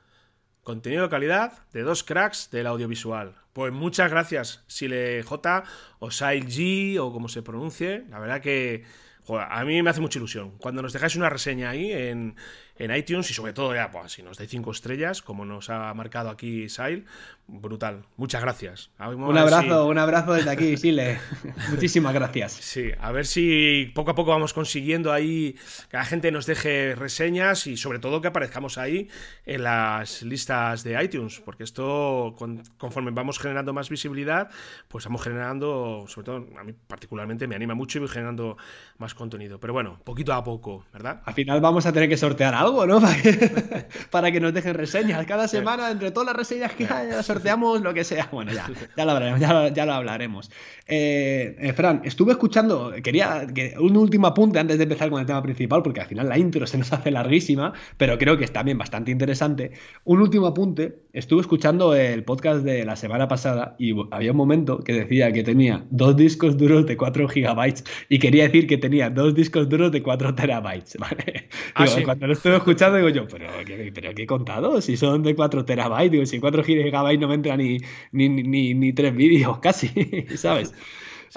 Contenido 0.65 1.03
de 1.03 1.09
calidad 1.09 1.67
de 1.73 1.83
dos 1.83 2.05
cracks 2.05 2.51
del 2.53 2.69
audiovisual. 2.69 3.35
Pues 3.53 3.73
muchas 3.73 4.11
gracias, 4.11 4.63
Sile 4.69 5.23
J 5.25 5.65
o 5.99 6.11
Sail 6.13 6.47
G 6.47 6.99
o 7.01 7.13
como 7.13 7.29
se 7.29 7.43
pronuncie. 7.43 8.05
La 8.11 8.21
verdad 8.21 8.41
que 8.41 8.85
a 9.29 9.65
mí 9.65 9.83
me 9.83 9.91
hace 9.91 10.01
mucha 10.01 10.19
ilusión. 10.19 10.53
Cuando 10.59 10.81
nos 10.81 10.93
dejáis 10.93 11.17
una 11.17 11.29
reseña 11.29 11.71
ahí 11.71 11.91
en, 11.91 12.37
en 12.77 12.95
iTunes 12.95 13.31
y 13.31 13.35
sobre 13.35 13.53
todo 13.53 13.75
ya, 13.75 13.91
pues, 13.91 14.13
si 14.13 14.23
nos 14.23 14.39
dais 14.39 14.51
cinco 14.51 14.71
estrellas, 14.71 15.23
como 15.23 15.45
nos 15.45 15.71
ha 15.71 15.93
marcado 15.95 16.31
aquí 16.31 16.69
Sail, 16.69 17.05
brutal. 17.47 18.05
Muchas 18.17 18.41
gracias. 18.41 18.91
un 18.99 19.37
abrazo, 19.37 19.87
un 19.87 19.99
abrazo 19.99 20.33
desde 20.33 20.51
aquí, 20.51 20.77
Sile. 20.77 21.19
Muchísimas 21.71 22.15
gracias. 22.15 22.53
Sí, 22.53 22.91
a 22.99 23.13
ver 23.13 23.27
si 23.27 23.91
poco 23.95 24.13
a 24.13 24.15
poco 24.15 24.31
vamos 24.31 24.55
consiguiendo 24.55 25.13
ahí 25.13 25.57
que 25.91 25.97
la 25.97 26.05
gente 26.05 26.31
nos 26.31 26.47
deje 26.47 26.95
reseñas 26.95 27.67
y 27.67 27.77
sobre 27.77 27.99
todo 27.99 28.21
que 28.21 28.29
aparezcamos 28.29 28.79
ahí 28.79 29.09
en 29.45 29.65
las 29.65 30.23
listas 30.23 30.83
de 30.83 31.03
iTunes, 31.03 31.41
porque 31.45 31.65
esto 31.65 32.35
conforme 32.79 33.11
vamos 33.11 33.39
generando 33.39 33.73
más 33.73 33.91
visibilidad, 33.91 34.49
pues 34.89 35.05
vamos 35.05 35.23
generando, 35.23 36.05
sobre 36.09 36.25
todo 36.25 36.47
a 36.59 36.65
mí 36.65 36.73
particularmente 36.87 37.47
me 37.47 37.55
anima 37.55 37.75
mucho 37.75 37.99
y 37.99 38.01
voy 38.01 38.09
generando 38.09 38.57
más 38.99 39.15
contenido. 39.15 39.61
Pero 39.61 39.73
bueno, 39.73 39.99
poquito 40.05 40.33
a 40.33 40.43
poco, 40.43 40.87
¿verdad? 40.93 41.23
Al 41.25 41.35
final 41.35 41.61
vamos 41.61 41.87
a 41.87 41.93
tener 41.93 42.09
que 42.09 42.17
sortear 42.17 42.55
algo 42.63 42.87
¿no? 42.87 43.01
Para 44.11 44.33
que, 44.33 44.41
nos 44.41 44.55
dejen 44.55 44.75
reseñas. 44.75 45.25
Cada 45.27 45.49
semana, 45.49 45.91
entre 45.91 46.11
todas 46.11 46.29
las 46.29 46.37
reseñas 46.37 46.73
que 46.73 46.87
hay, 46.87 47.11
sorteamos 47.23 47.81
lo 47.81 47.95
que 47.95 48.05
sea. 48.05 48.29
Bueno, 48.33 48.53
ya, 48.53 48.69
ya 48.97 49.05
lo 49.05 49.13
hablaremos. 49.13 49.41
Ya, 49.75 49.87
lo 49.87 49.93
hablaremos. 49.93 50.51
Eh, 50.87 51.57
eh, 51.59 51.73
Fran, 51.73 52.03
estuve 52.05 52.33
escuchando, 52.33 52.93
quería 53.03 53.47
que 53.55 53.75
un 53.79 53.97
último 53.97 54.27
apunte 54.27 54.59
antes 54.59 54.79
de 54.79 54.85
empezar 54.85 55.11
con 55.11 55.21
el 55.21 55.27
tema 55.27 55.43
principal, 55.43 55.83
porque 55.83 56.01
al 56.01 56.07
final 56.07 56.29
la 56.29 56.39
intro 56.39 56.67
se 56.67 56.79
nos 56.79 56.93
hace 56.93 57.11
larguísima, 57.11 57.73
pero 57.97 58.19
creo 58.19 58.37
que 58.37 58.45
es 58.45 58.53
también 58.53 58.79
bastante 58.79 59.11
interesante. 59.11 59.73
Un 60.05 60.21
último 60.21 60.47
apunte, 60.47 61.03
estuve 61.13 61.43
escuchando 61.43 61.95
el 61.95 62.25
podcast 62.25 62.65
de 62.65 62.85
la 62.85 62.97
semana 62.97 63.29
pasada 63.29 63.77
y 63.79 63.95
había 64.11 64.33
un 64.33 64.37
momento 64.37 64.81
que 64.81 64.93
decía 64.93 65.33
que 65.33 65.43
tenía 65.43 65.85
dos 65.91 66.17
discos 66.17 66.57
duros 66.57 66.87
de 66.87 66.97
4 66.97 67.29
gigabytes 67.29 67.85
y 68.09 68.19
quería 68.19 68.45
decir 68.45 68.67
que 68.67 68.79
tenía 68.79 69.11
dos 69.11 69.35
discos 69.35 69.69
duros 69.69 69.93
de 69.93 70.03
4 70.03 70.35
terabytes, 70.35 70.97
¿vale? 70.99 71.49
Ah, 71.75 71.87
cuando 72.05 72.27
lo 72.27 72.35
estuve 72.57 72.73
escuchando 72.73 72.97
digo 72.99 73.09
yo, 73.11 73.27
pero 73.29 73.65
¿qué, 73.65 73.91
pero 73.95 74.15
¿qué 74.15 74.23
he 74.23 74.27
contado? 74.27 74.81
Si 74.81 74.97
son 74.97 75.23
de 75.23 75.35
4 75.35 75.65
terabytes, 75.65 76.11
digo, 76.13 76.27
si 76.27 76.41
4 76.41 76.63
gigabytes 76.65 77.21
no 77.21 77.29
me 77.29 77.35
entra 77.35 77.57
ni, 77.57 77.79
ni, 78.13 78.29
ni, 78.29 78.75
ni 78.75 78.93
tres 78.93 79.15
vídeos 79.15 79.59
casi, 79.59 79.89
¿sabes? 80.37 80.75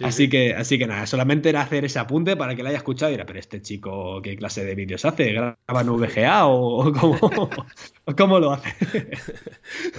Así, 0.04 0.30
Que, 0.30 0.54
así 0.54 0.78
que 0.78 0.88
nada, 0.88 1.06
solamente 1.06 1.50
era 1.50 1.62
hacer 1.62 1.86
ese 1.86 2.00
apunte 2.00 2.36
para 2.36 2.56
que 2.56 2.64
lo 2.64 2.70
haya 2.70 2.78
escuchado 2.78 3.12
y 3.12 3.16
era, 3.16 3.26
pero 3.26 3.40
este 3.40 3.62
chico, 3.62 4.22
¿qué 4.22 4.36
clase 4.36 4.66
de 4.66 4.76
vídeos 4.76 5.06
hace? 5.06 5.32
¿Graba 5.32 5.58
en 5.68 5.88
VGA 5.88 6.46
o, 6.48 6.92
cómo, 8.16 8.40
lo 8.40 8.54
hace? 8.54 8.74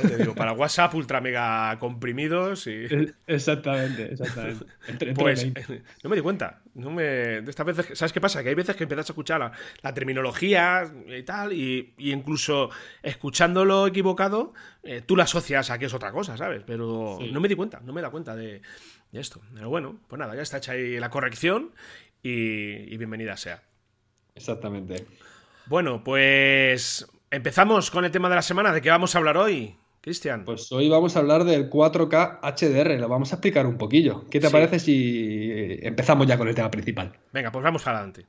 te 0.02 0.16
digo, 0.18 0.34
para 0.34 0.52
WhatsApp 0.52 0.94
ultra 0.94 1.20
mega 1.20 1.78
comprimidos 1.78 2.66
y... 2.66 2.86
Exactamente, 3.26 4.12
exactamente. 4.12 4.66
pues 5.14 5.46
no 6.02 6.10
me 6.10 6.16
di 6.16 6.22
cuenta. 6.22 6.62
No 6.74 6.90
me... 6.90 7.38
Estas 7.38 7.66
veces, 7.66 7.98
¿sabes 7.98 8.12
qué 8.12 8.20
pasa? 8.20 8.42
Que 8.42 8.50
hay 8.50 8.54
veces 8.54 8.76
que 8.76 8.84
empiezas 8.84 9.08
a 9.08 9.12
escuchar 9.12 9.52
la, 9.82 9.94
terminología 9.94 10.84
y 11.08 11.22
tal, 11.22 11.52
y, 11.52 11.94
incluso 11.98 12.70
escuchándolo 13.02 13.86
equivocado, 13.86 14.52
eh, 14.82 15.02
tú 15.04 15.16
la 15.16 15.24
asocias 15.24 15.70
a 15.70 15.78
que 15.78 15.86
es 15.86 15.94
otra 15.94 16.12
cosa, 16.12 16.36
¿sabes? 16.36 16.62
Pero 16.66 17.18
no 17.32 17.40
me 17.40 17.48
di 17.48 17.54
cuenta, 17.54 17.80
no 17.80 17.92
me 17.92 18.02
da 18.02 18.10
cuenta 18.10 18.36
de 18.36 18.60
esto. 19.12 19.40
Pero 19.54 19.68
bueno, 19.68 19.98
pues 20.08 20.18
nada, 20.18 20.34
ya 20.34 20.42
está 20.42 20.58
hecha 20.58 20.72
ahí 20.72 20.98
la 20.98 21.10
corrección 21.10 21.72
y, 22.22 22.96
bienvenida 22.96 23.36
sea. 23.36 23.62
Exactamente. 24.34 25.06
Bueno, 25.66 26.02
pues 26.04 27.06
empezamos 27.30 27.90
con 27.90 28.04
el 28.04 28.10
tema 28.10 28.28
de 28.28 28.36
la 28.36 28.42
semana. 28.42 28.72
¿De 28.72 28.82
qué 28.82 28.90
vamos 28.90 29.14
a 29.14 29.18
hablar 29.18 29.36
hoy, 29.36 29.76
Cristian? 30.00 30.44
Pues 30.44 30.70
hoy 30.72 30.88
vamos 30.88 31.16
a 31.16 31.20
hablar 31.20 31.44
del 31.44 31.70
4K 31.70 32.40
HDR. 32.42 33.00
Lo 33.00 33.08
vamos 33.08 33.32
a 33.32 33.36
explicar 33.36 33.66
un 33.66 33.78
poquillo. 33.78 34.24
¿Qué 34.30 34.40
te 34.40 34.50
parece 34.50 34.78
si 34.78 35.78
empezamos 35.82 36.26
ya 36.26 36.36
con 36.36 36.48
el 36.48 36.54
tema 36.54 36.70
principal? 36.70 37.12
Venga, 37.32 37.50
pues 37.50 37.62
vamos 37.64 37.86
adelante. 37.86 38.26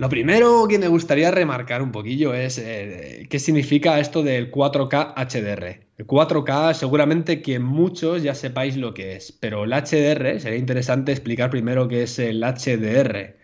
Lo 0.00 0.08
primero 0.08 0.66
que 0.66 0.78
me 0.78 0.88
gustaría 0.88 1.30
remarcar 1.30 1.82
un 1.82 1.92
poquillo 1.92 2.32
es 2.32 2.56
eh, 2.56 3.26
qué 3.28 3.38
significa 3.38 4.00
esto 4.00 4.22
del 4.22 4.50
4K 4.50 5.12
HDR. 5.14 5.88
El 5.98 6.06
4K 6.06 6.72
seguramente 6.72 7.42
que 7.42 7.58
muchos 7.58 8.22
ya 8.22 8.34
sepáis 8.34 8.78
lo 8.78 8.94
que 8.94 9.16
es, 9.16 9.30
pero 9.30 9.64
el 9.64 9.72
HDR 9.72 10.40
sería 10.40 10.56
interesante 10.56 11.12
explicar 11.12 11.50
primero 11.50 11.86
qué 11.86 12.04
es 12.04 12.18
el 12.18 12.42
HDR. 12.42 13.36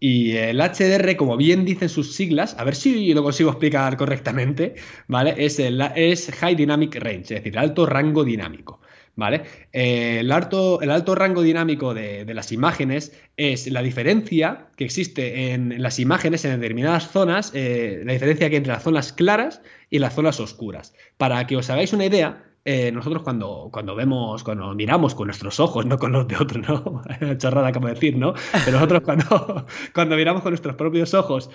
Y 0.00 0.32
el 0.32 0.58
HDR, 0.60 1.16
como 1.16 1.36
bien 1.36 1.64
dicen 1.64 1.88
sus 1.88 2.16
siglas, 2.16 2.56
a 2.58 2.64
ver 2.64 2.74
si 2.74 3.14
lo 3.14 3.22
consigo 3.22 3.50
explicar 3.50 3.96
correctamente, 3.96 4.74
¿vale? 5.06 5.36
Es, 5.38 5.60
el, 5.60 5.80
es 5.94 6.32
High 6.32 6.56
Dynamic 6.56 6.96
Range, 6.96 7.20
es 7.36 7.44
decir, 7.44 7.56
alto 7.56 7.86
rango 7.86 8.24
dinámico. 8.24 8.80
¿Vale? 9.14 9.42
Eh, 9.72 10.20
el, 10.20 10.32
alto, 10.32 10.80
el, 10.80 10.90
alto, 10.90 11.14
rango 11.14 11.42
dinámico 11.42 11.92
de, 11.92 12.24
las 12.32 12.50
imágenes 12.50 13.12
es 13.36 13.70
la 13.70 13.82
diferencia 13.82 14.68
que 14.76 14.84
existe 14.84 15.52
en, 15.52 15.82
las 15.82 15.98
imágenes 15.98 16.46
en 16.46 16.58
determinadas 16.58 17.10
zonas, 17.10 17.52
eh, 17.54 18.02
la 18.06 18.14
diferencia 18.14 18.48
que 18.48 18.56
entre 18.56 18.72
las 18.72 18.82
zonas 18.82 19.12
claras 19.12 19.60
y 19.90 19.98
las 19.98 20.14
zonas 20.14 20.40
oscuras. 20.40 20.94
Para 21.18 21.46
que 21.46 21.56
os 21.56 21.68
hagáis 21.68 21.92
una 21.92 22.06
idea, 22.06 22.42
eh, 22.64 22.90
nosotros 22.90 23.22
cuando, 23.22 23.68
cuando 23.70 23.94
vemos, 23.94 24.42
cuando 24.44 24.74
miramos 24.74 25.14
con 25.14 25.26
nuestros 25.26 25.60
ojos, 25.60 25.84
no 25.84 25.98
con 25.98 26.12
los 26.12 26.26
de 26.26 26.36
otros, 26.36 26.66
¿no? 26.66 27.02
Chorrada 27.36 27.70
como 27.70 27.88
decir, 27.88 28.16
¿no? 28.16 28.32
Pero 28.64 28.78
nosotros 28.78 29.02
cuando, 29.02 29.66
cuando 29.94 30.16
miramos 30.16 30.40
con 30.40 30.52
nuestros 30.52 30.76
propios 30.76 31.12
ojos, 31.12 31.50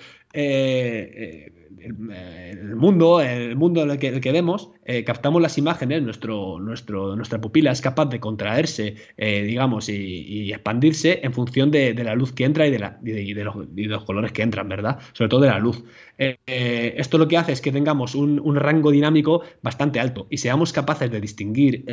el, 1.80 2.76
mundo, 2.76 3.20
el 3.20 3.56
mundo 3.56 3.82
en 3.82 3.90
el 3.90 3.98
que, 3.98 4.32
vemos, 4.32 4.70
eh, 4.84 5.04
captamos 5.04 5.40
las 5.42 5.58
imágenes, 5.58 6.02
nuestro, 6.02 6.58
nuestra 6.58 7.40
pupila 7.40 7.70
es 7.72 7.80
capaz 7.80 8.06
de 8.06 8.20
contraerse, 8.20 8.96
eh, 9.16 9.42
digamos, 9.42 9.88
y, 9.88 10.52
expandirse 10.52 11.20
en 11.22 11.32
función 11.32 11.70
de, 11.70 11.94
la 11.94 12.14
luz 12.14 12.32
que 12.32 12.44
entra 12.44 12.66
y 12.66 12.70
de, 12.70 13.44
los, 13.88 14.04
colores 14.04 14.32
que 14.32 14.42
entran, 14.42 14.68
¿verdad? 14.68 14.98
Sobre 15.12 15.28
todo 15.28 15.40
de 15.40 15.48
la 15.48 15.58
luz. 15.58 15.84
Eh, 16.18 16.94
esto 16.96 17.18
lo 17.18 17.28
que 17.28 17.36
hace 17.36 17.52
es 17.52 17.60
que 17.60 17.72
tengamos 17.72 18.14
un, 18.14 18.40
un, 18.40 18.56
rango 18.56 18.90
dinámico 18.90 19.42
bastante 19.62 20.00
alto 20.00 20.26
y 20.30 20.38
seamos 20.38 20.72
capaces 20.72 21.10
de 21.10 21.20
distinguir 21.20 21.84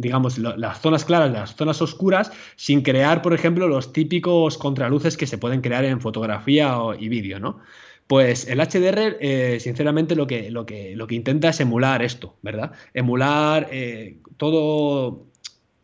digamos, 0.00 0.38
las 0.38 0.80
zonas 0.80 1.04
claras, 1.04 1.30
las 1.30 1.56
zonas 1.56 1.82
oscuras, 1.82 2.32
sin 2.56 2.80
crear, 2.80 3.20
por 3.20 3.34
ejemplo, 3.34 3.68
los 3.68 3.92
típicos 3.92 4.56
contraluces 4.56 5.18
que 5.18 5.26
se 5.26 5.36
pueden 5.36 5.60
crear 5.60 5.84
en 5.84 6.00
fotografía 6.00 6.74
y 6.98 7.10
vídeo, 7.10 7.38
¿no? 7.38 7.58
Pues 8.10 8.48
el 8.48 8.58
HDR, 8.58 9.18
eh, 9.20 9.60
sinceramente, 9.60 10.16
lo 10.16 10.26
que, 10.26 10.50
lo, 10.50 10.66
que, 10.66 10.96
lo 10.96 11.06
que 11.06 11.14
intenta 11.14 11.50
es 11.50 11.60
emular 11.60 12.02
esto, 12.02 12.36
¿verdad? 12.42 12.72
Emular 12.92 13.68
eh, 13.70 14.18
todo, 14.36 15.28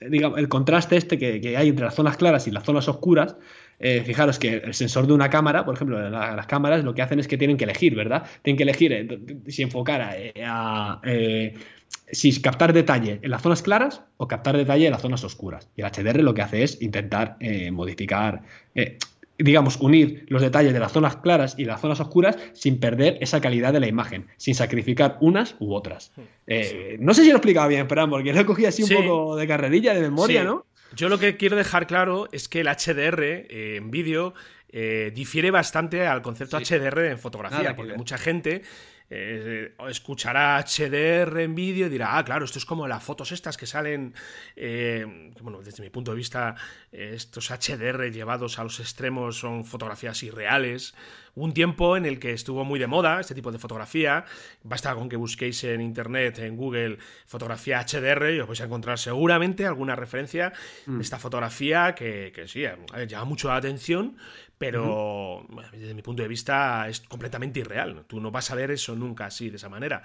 digamos, 0.01 0.37
el 0.41 0.49
contraste 0.49 0.97
este 0.97 1.19
que, 1.19 1.57
hay 1.57 1.69
entre 1.69 1.85
las 1.85 1.95
zonas 1.95 2.17
claras 2.17 2.49
y 2.49 2.51
las 2.51 2.65
zonas 2.65 2.89
oscuras. 2.89 3.37
Eh, 3.79 4.03
fijaros 4.05 4.41
que 4.41 4.55
el 4.55 4.75
sensor 4.75 5.07
de 5.07 5.13
una 5.13 5.31
cámara, 5.31 5.65
por 5.65 5.77
ejemplo, 5.77 6.11
las 6.11 6.47
cámaras 6.49 6.83
lo 6.83 6.95
que 6.95 7.03
hacen 7.03 7.21
es 7.21 7.29
que 7.29 7.39
tienen 7.39 7.57
que 7.57 7.63
elegir, 7.63 7.95
¿verdad? 7.95 8.27
Tienen 8.43 8.57
que 8.57 8.65
elegir 8.65 9.45
si 9.47 9.63
enfocar 9.63 10.03
a, 10.45 11.01
si 12.11 12.43
captar 12.43 12.73
detalle 12.73 13.21
en 13.23 13.31
las 13.31 13.41
zonas 13.41 13.63
claras 13.63 14.03
o 14.17 14.27
captar 14.27 14.57
detalle 14.57 14.87
en 14.87 14.91
las 14.91 15.03
zonas 15.03 15.23
oscuras. 15.23 15.69
Y 15.77 15.83
el 15.83 15.93
HDR 15.93 16.25
lo 16.25 16.35
que 16.35 16.43
hace 16.43 16.65
es 16.65 16.83
intentar 16.83 17.39
modificar, 17.71 18.43
digamos, 19.39 19.77
unir 19.81 20.25
los 20.29 20.43
detalles 20.43 20.73
de 20.73 20.81
las 20.81 20.93
zonas 20.93 21.17
claras 21.17 21.55
y 21.59 21.65
las 21.65 21.81
zonas 21.81 22.01
oscuras 22.01 22.37
sin 22.53 22.79
perder 22.79 23.19
esa 23.21 23.41
calidad 23.41 23.73
de 23.73 23.81
la 23.81 23.87
imagen, 23.87 24.27
sin 24.37 24.55
sacrificar 24.55 25.19
unas 25.21 25.57
u 25.59 25.75
otras. 25.75 26.13
Hmm. 26.17 26.23
Eh, 26.47 26.97
no 27.01 27.15
sé 27.15 27.23
si 27.23 27.29
lo 27.29 27.35
he 27.35 27.39
explicado 27.39 27.69
bien, 27.69 27.87
pero 27.89 28.09
porque 28.09 28.33
lo 28.33 28.41
he 28.41 28.47
cogido 28.47 28.69
así 28.69 28.83
un 28.83 28.89
poco 28.89 29.37
de 29.37 29.47
carrerilla, 29.47 29.95
de 29.95 30.01
memoria, 30.01 30.45
¿no? 30.45 30.65
Yo 30.95 31.09
lo 31.09 31.19
que 31.19 31.37
quiero 31.37 31.57
dejar 31.57 31.87
claro 31.87 32.29
es 32.33 32.49
que 32.49 32.61
el 32.61 32.69
HDR 32.69 33.23
eh, 33.23 33.77
en 33.77 33.91
vídeo 33.91 34.35
eh, 34.71 35.13
difiere 35.15 35.51
bastante 35.51 36.07
al 36.07 36.23
concepto 36.23 36.59
HDR 36.59 37.07
en 37.07 37.19
fotografía, 37.19 37.75
porque 37.77 37.95
mucha 37.95 38.19
gente 38.19 38.63
eh, 39.09 39.75
escuchará 39.89 40.59
HDR 40.59 41.41
en 41.41 41.55
vídeo 41.55 41.87
y 41.87 41.91
dirá, 41.91 42.19
ah, 42.19 42.25
claro, 42.25 42.45
esto 42.45 42.59
es 42.59 42.65
como 42.65 42.89
las 42.89 43.03
fotos 43.03 43.33
estas 43.33 43.57
que 43.57 43.67
salen, 43.67 44.15
eh, 44.57 45.33
bueno, 45.41 45.63
desde 45.63 45.83
mi 45.83 45.91
punto 45.91 46.11
de 46.11 46.17
vista, 46.17 46.57
estos 46.91 47.51
HDR 47.51 48.11
llevados 48.11 48.59
a 48.59 48.65
los 48.65 48.81
extremos 48.81 49.39
son 49.39 49.65
fotografías 49.65 50.23
irreales. 50.23 50.95
Un 51.37 51.53
tiempo 51.53 51.97
en 51.97 52.07
el 52.07 52.19
que 52.19 52.33
estuvo 52.33 52.65
muy 52.65 52.81
de 52.81 52.87
moda 52.87 53.21
este 53.21 53.35
tipo 53.35 53.53
de 53.53 53.59
fotografía, 53.59 54.25
basta 54.63 54.95
con 54.95 55.09
que 55.09 55.17
busquéis 55.17 55.63
en 55.65 55.81
internet, 55.81 56.39
en 56.41 56.57
Google, 56.57 56.99
fotografía 57.27 57.81
HDR 57.81 58.35
y 58.35 58.41
os 58.41 58.49
vais 58.49 58.61
a 58.61 58.65
encontrar 58.65 58.99
seguramente 58.99 59.65
alguna 59.67 59.95
referencia 59.95 60.53
de 60.87 60.93
mm. 60.93 61.01
esta 61.01 61.19
fotografía 61.19 61.95
que, 61.95 62.33
que 62.35 62.49
sí, 62.49 62.65
llama 63.07 63.25
mucho 63.25 63.49
la 63.49 63.57
atención, 63.57 64.17
pero 64.59 65.47
desde 65.73 65.93
mi 65.93 66.01
punto 66.01 66.23
de 66.23 66.29
vista 66.29 66.89
es 66.89 67.01
completamente 67.01 67.61
irreal. 67.61 68.05
Tú 68.07 68.21
no 68.21 68.31
vas 68.31 68.51
a 68.51 68.55
ver 68.55 68.71
eso 68.71 68.95
nunca 68.95 69.27
así, 69.27 69.51
de 69.51 69.57
esa 69.57 69.69
manera. 69.69 70.03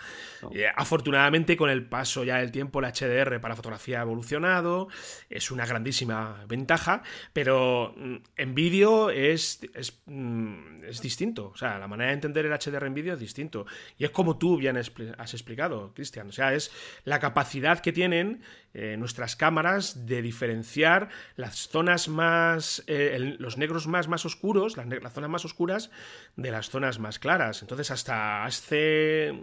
Eh, 0.54 0.66
afortunadamente, 0.76 1.56
con 1.56 1.70
el 1.70 1.86
paso 1.86 2.24
ya 2.26 2.38
del 2.38 2.52
tiempo, 2.52 2.80
el 2.80 2.86
HDR 2.86 3.40
para 3.40 3.56
fotografía 3.56 4.00
ha 4.00 4.02
evolucionado, 4.02 4.90
es 5.30 5.52
una 5.52 5.66
grandísima 5.66 6.44
ventaja, 6.48 7.02
pero 7.32 7.94
mm, 7.96 8.16
en 8.36 8.56
vídeo 8.56 9.10
es, 9.10 9.62
es, 9.74 10.02
mm, 10.06 10.84
es, 10.84 11.02
distinto. 11.02 11.21
O 11.22 11.58
sea, 11.58 11.78
la 11.78 11.88
manera 11.88 12.10
de 12.10 12.16
entender 12.16 12.46
el 12.46 12.52
HDR 12.52 12.86
en 12.86 12.94
vídeo 12.94 13.14
es 13.14 13.20
distinto. 13.20 13.66
Y 13.98 14.06
es 14.06 14.12
como 14.12 14.38
tú 14.38 14.58
bien 14.58 14.78
has 14.78 15.34
explicado, 15.34 15.94
Cristian. 15.94 16.30
O 16.30 16.32
sea, 16.32 16.54
es 16.54 16.72
la 17.06 17.20
capacidad 17.20 17.80
que 17.80 17.92
tienen 17.92 18.42
eh, 18.74 18.96
nuestras 18.98 19.36
cámaras 19.36 20.06
de 20.06 20.22
diferenciar 20.22 21.10
las 21.36 21.68
zonas 21.68 22.08
más, 22.08 22.84
eh, 22.88 23.36
los 23.38 23.58
negros 23.58 23.88
más, 23.88 24.08
más 24.08 24.26
oscuros, 24.26 24.78
las, 24.78 25.14
zonas 25.14 25.30
más 25.30 25.46
oscuras, 25.46 25.92
de 26.36 26.52
las 26.52 26.70
zonas 26.70 26.98
más 26.98 27.20
claras. 27.20 27.62
Entonces, 27.62 27.92
hasta 27.92 28.46
hace 28.46 29.34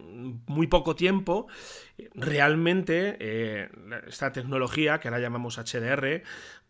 muy 0.46 0.66
poco 0.66 0.96
tiempo, 0.96 1.46
realmente 2.14 3.16
eh, 3.20 3.68
esta 4.06 4.32
tecnología, 4.32 4.98
que 4.98 5.08
ahora 5.08 5.20
llamamos 5.20 5.58
HDR, 5.58 6.22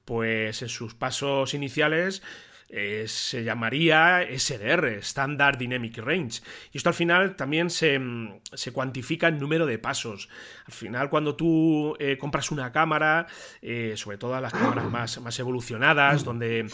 pues 0.04 0.62
en 0.62 0.68
sus 0.68 0.94
pasos 0.94 1.52
iniciales 1.52 2.22
eh, 2.70 3.04
se 3.06 3.44
llamaría 3.44 4.26
SDR, 4.30 4.98
Standard 4.98 5.56
Dynamic 5.56 5.98
Range. 5.98 6.40
Y 6.72 6.76
esto 6.76 6.90
al 6.90 6.94
final 6.94 7.34
también 7.34 7.70
se, 7.70 7.98
mm, 7.98 8.40
cuantifica 8.72 9.28
en 9.28 9.38
número 9.38 9.64
de 9.64 9.78
pasos. 9.78 10.28
Al 10.66 10.72
final, 10.72 11.08
cuando 11.08 11.34
tú 11.34 11.96
eh, 11.98 12.18
compras 12.18 12.50
una 12.50 12.70
cámara, 12.70 13.26
eh, 13.62 13.94
sobre 13.96 14.18
todo 14.18 14.38
las 14.40 14.52
cámaras 14.52 14.84
más, 14.90 15.20
más 15.20 15.38
evolucionadas, 15.38 16.24
donde 16.24 16.66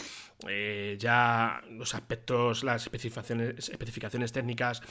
ya 0.99 1.61
los 1.71 1.95
aspectos, 1.95 2.63
las 2.63 2.83
especificaciones, 2.83 3.69
especificaciones 3.69 4.31
técnicas 4.33 4.81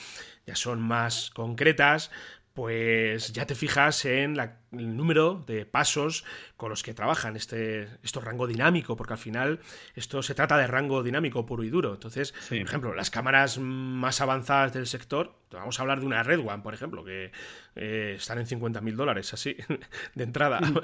ya 0.47 0.57
son 0.57 0.81
más 0.81 1.31
concretas, 1.31 2.11
pues 2.55 3.33
ya 3.33 3.47
te 3.47 3.55
fijas 3.55 4.05
en 4.05 4.37
el 4.79 4.97
número 4.97 5.45
de 5.47 5.67
pasos 5.67 6.25
con 6.57 6.71
los 6.71 6.83
que 6.83 6.95
trabajan 6.95 7.37
este, 7.37 7.89
esto 8.03 8.21
rango 8.21 8.47
dinámico, 8.47 8.97
porque 8.97 9.15
al 9.15 9.19
final 9.19 9.61
esto 9.95 10.23
se 10.23 10.35
trata 10.35 10.57
de 10.57 10.67
rango 10.67 11.03
dinámico 11.03 11.47
puro 11.47 11.65
y 11.65 11.71
duro. 11.71 11.95
Entonces, 11.95 12.33
por 12.49 12.57
ejemplo, 12.57 12.95
las 12.95 13.11
cámaras 13.11 13.59
más 13.59 14.21
avanzadas 14.21 14.73
del 14.73 14.87
sector, 14.87 15.35
vamos 15.51 15.79
a 15.79 15.83
hablar 15.83 16.01
de 16.01 16.07
una 16.07 16.23
Red 16.23 16.41
One, 16.41 16.63
por 16.63 16.75
ejemplo, 16.75 17.05
que 17.05 17.33
eh, 17.77 18.15
están 18.17 18.39
en 18.39 18.47
50 18.47 18.81
mil 18.81 18.97
dólares, 18.97 19.33
así, 19.33 19.57
de 20.15 20.25
entrada. 20.25 20.61
Mm. 20.61 20.81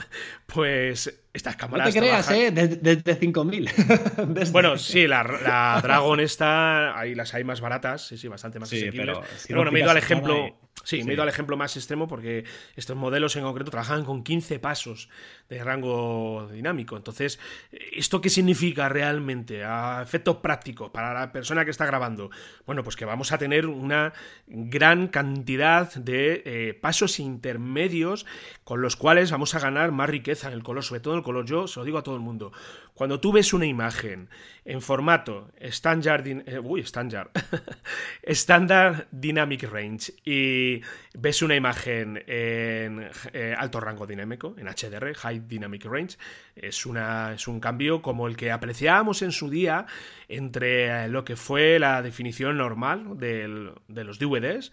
Pues 0.46 1.20
estas 1.33 1.57
cámaras. 1.57 1.88
No 1.88 1.92
te 1.92 1.98
creas, 1.98 2.31
¿eh? 2.31 2.50
Desde 2.53 3.20
5.000. 3.20 4.50
Bueno, 4.50 4.76
sí, 4.76 5.07
la, 5.07 5.81
Dragon 5.83 6.20
está, 6.20 6.98
ahí 6.98 7.14
las 7.14 7.35
hay 7.35 7.44
más 7.44 7.61
baratas, 7.61 8.07
sí, 8.07 8.18
sí, 8.18 8.29
bastante 8.29 8.59
más 8.59 8.68
sí, 8.68 8.90
Pero, 8.90 9.22
bueno, 9.50 9.70
me 9.70 9.81
he 9.81 9.83
ido 9.83 9.90
al 9.90 9.98
ejemplo. 9.98 10.57
Sí, 10.83 11.05
me 11.05 11.11
he 11.11 11.14
ido 11.14 11.22
al 11.22 11.29
ejemplo 11.29 11.57
más 11.59 11.76
extremo 11.76 12.09
porque 12.09 12.44
estos 12.74 12.96
modelos 12.96 13.37
en 13.37 13.42
concreto 13.42 13.70
trabajan 13.81 14.05
con 14.05 14.23
15 14.23 14.59
pasos 14.59 15.09
de 15.49 15.64
rango 15.64 16.49
dinámico. 16.53 16.97
Entonces, 16.97 17.40
¿esto 17.73 18.21
qué 18.21 18.29
significa 18.29 18.88
realmente 18.90 19.64
a 19.64 20.03
efectos 20.03 20.37
prácticos 20.37 20.90
para 20.90 21.14
la 21.14 21.33
persona 21.33 21.64
que 21.64 21.71
está 21.71 21.87
grabando? 21.87 22.31
Bueno, 22.66 22.85
pues 22.85 22.95
que 22.95 23.07
vamos 23.07 23.33
a 23.33 23.38
tener 23.38 23.66
una 23.66 24.12
gran 24.47 25.09
cantidad 25.09 25.93
de 25.95 26.43
eh, 26.45 26.75
pasos 26.75 27.19
intermedios 27.21 28.27
con 28.64 28.83
los 28.83 28.97
cuales 28.97 29.31
vamos 29.31 29.55
a 29.55 29.61
ganar 29.61 29.93
más 29.93 30.11
riqueza 30.11 30.49
en 30.49 30.55
el 30.55 30.62
color, 30.62 30.85
sobre 30.85 31.01
todo 31.01 31.14
en 31.14 31.19
el 31.19 31.25
color. 31.25 31.47
Yo 31.47 31.66
se 31.66 31.81
lo 31.81 31.87
digo 31.87 31.99
a 31.99 32.03
todo 32.03 32.16
el 32.16 32.21
mundo. 32.21 32.53
Cuando 33.01 33.19
tú 33.19 33.33
ves 33.33 33.55
una 33.55 33.65
imagen 33.65 34.29
en 34.63 34.83
formato 34.83 35.51
Standard, 35.59 36.27
eh, 36.27 36.61
Standard, 38.25 39.07
Dynamic 39.11 39.63
Range 39.63 40.13
y 40.23 40.83
ves 41.15 41.41
una 41.41 41.57
imagen 41.57 42.23
en 42.27 43.09
eh, 43.33 43.55
alto 43.57 43.81
rango 43.81 44.07
dinámico, 44.07 44.55
en 44.59 44.67
HDR, 44.67 45.15
High 45.15 45.49
Dynamic 45.49 45.87
Range, 45.87 46.19
es, 46.55 46.85
una, 46.85 47.33
es 47.33 47.49
un 47.49 47.59
cambio 47.59 48.03
como 48.03 48.29
el 48.29 48.37
que 48.37 48.53
apreciábamos 48.53 49.23
en 49.23 49.33
su 49.33 49.49
día 49.49 49.87
entre 50.29 51.09
lo 51.09 51.25
que 51.25 51.37
fue 51.37 51.79
la 51.79 52.03
definición 52.03 52.59
normal 52.59 53.17
de 53.17 53.49
los 53.89 54.19
DVDs 54.19 54.73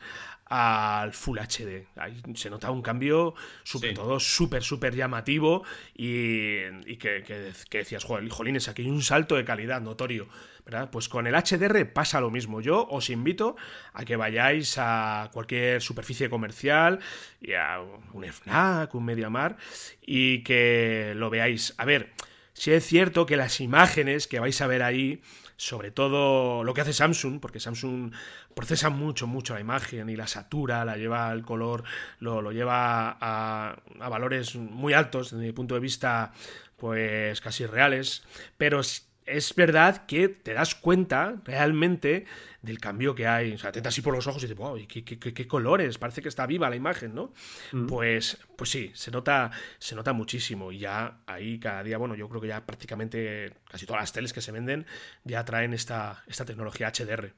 al 0.49 1.13
Full 1.13 1.39
HD. 1.39 1.87
Ahí 1.95 2.21
se 2.35 2.49
nota 2.49 2.71
un 2.71 2.81
cambio, 2.81 3.35
sobre 3.63 3.93
todo, 3.93 4.19
súper, 4.19 4.63
súper 4.63 4.95
llamativo 4.95 5.63
y, 5.93 6.97
que, 6.97 7.53
decías, 7.71 8.03
joder, 8.03 8.27
jolines, 8.29 8.67
aquí 8.67 8.83
hay 8.83 8.89
un 8.89 9.01
salto 9.01 9.35
de 9.35 9.45
calidad 9.45 9.81
notorio. 9.81 10.27
¿verdad? 10.65 10.89
Pues 10.91 11.07
con 11.07 11.27
el 11.27 11.33
HDR 11.33 11.93
pasa 11.93 12.19
lo 12.19 12.29
mismo. 12.29 12.59
Yo 12.59 12.85
os 12.89 13.09
invito 13.09 13.55
a 13.93 14.03
que 14.03 14.17
vayáis 14.17 14.75
a 14.77 15.29
cualquier 15.31 15.81
superficie 15.81 16.29
comercial, 16.29 16.99
y 17.39 17.53
a 17.53 17.79
un 18.11 18.25
FNAC, 18.25 18.93
un 18.93 19.05
MediaMar, 19.05 19.55
y 20.01 20.43
que 20.43 21.13
lo 21.15 21.29
veáis. 21.29 21.73
A 21.77 21.85
ver, 21.85 22.11
si 22.51 22.73
es 22.73 22.85
cierto 22.85 23.25
que 23.25 23.37
las 23.37 23.61
imágenes 23.61 24.27
que 24.27 24.41
vais 24.41 24.59
a 24.59 24.67
ver 24.67 24.83
ahí 24.83 25.21
sobre 25.57 25.89
todo 25.89 26.63
lo 26.63 26.73
que 26.73 26.81
hace 26.81 26.93
Samsung, 26.93 27.39
porque 27.39 27.59
Samsung 27.59 28.13
procesa 28.57 28.89
mucho, 28.89 29.27
mucho 29.27 29.53
la 29.53 29.59
imagen 29.59 30.09
y 30.09 30.15
la 30.15 30.25
satura, 30.25 30.83
la 30.83 30.97
lleva 30.97 31.29
al 31.29 31.43
color, 31.43 31.83
lo, 32.19 32.51
lleva 32.51 33.15
a, 33.21 33.77
a, 33.99 34.09
valores 34.09 34.55
muy 34.55 34.93
altos 34.93 35.29
desde 35.29 35.45
mi 35.45 35.51
punto 35.51 35.75
de 35.75 35.79
vista, 35.79 36.33
pues 36.75 37.39
casi 37.39 37.67
reales, 37.67 38.23
pero 38.57 38.81
es 39.27 39.53
verdad 39.55 40.07
que 40.07 40.29
te 40.29 40.53
das 40.53 40.73
cuenta 40.73 41.35
realmente 41.43 42.25
del 42.63 42.79
cambio 42.79 43.13
que 43.13 43.27
hay. 43.27 43.53
O 43.53 43.57
sea, 43.59 43.71
te 43.71 43.85
así 43.87 44.01
por 44.01 44.15
los 44.15 44.25
ojos 44.25 44.41
y 44.41 44.47
dices, 44.47 44.57
wow, 44.57 44.79
¿qué, 44.87 45.03
qué, 45.03 45.47
colores? 45.47 45.99
Parece 45.99 46.21
que 46.21 46.29
está 46.29 46.47
viva 46.47 46.69
la 46.69 46.75
imagen, 46.75 47.13
¿no? 47.13 47.33
Mm. 47.73 47.85
Pues, 47.85 48.39
pues 48.55 48.71
sí, 48.71 48.91
se 48.95 49.11
nota, 49.11 49.51
se 49.77 49.95
nota 49.95 50.13
muchísimo. 50.13 50.71
Y 50.71 50.79
ya 50.79 51.19
ahí 51.27 51.59
cada 51.59 51.83
día, 51.83 51.97
bueno, 51.97 52.15
yo 52.15 52.27
creo 52.27 52.41
que 52.41 52.47
ya 52.47 52.65
prácticamente 52.65 53.53
casi 53.69 53.85
todas 53.85 54.01
las 54.01 54.13
teles 54.13 54.33
que 54.33 54.41
se 54.41 54.51
venden 54.51 54.85
ya 55.25 55.45
traen 55.45 55.73
esta, 55.73 56.23
esta 56.27 56.45
tecnología 56.45 56.91
HDR. 56.91 57.33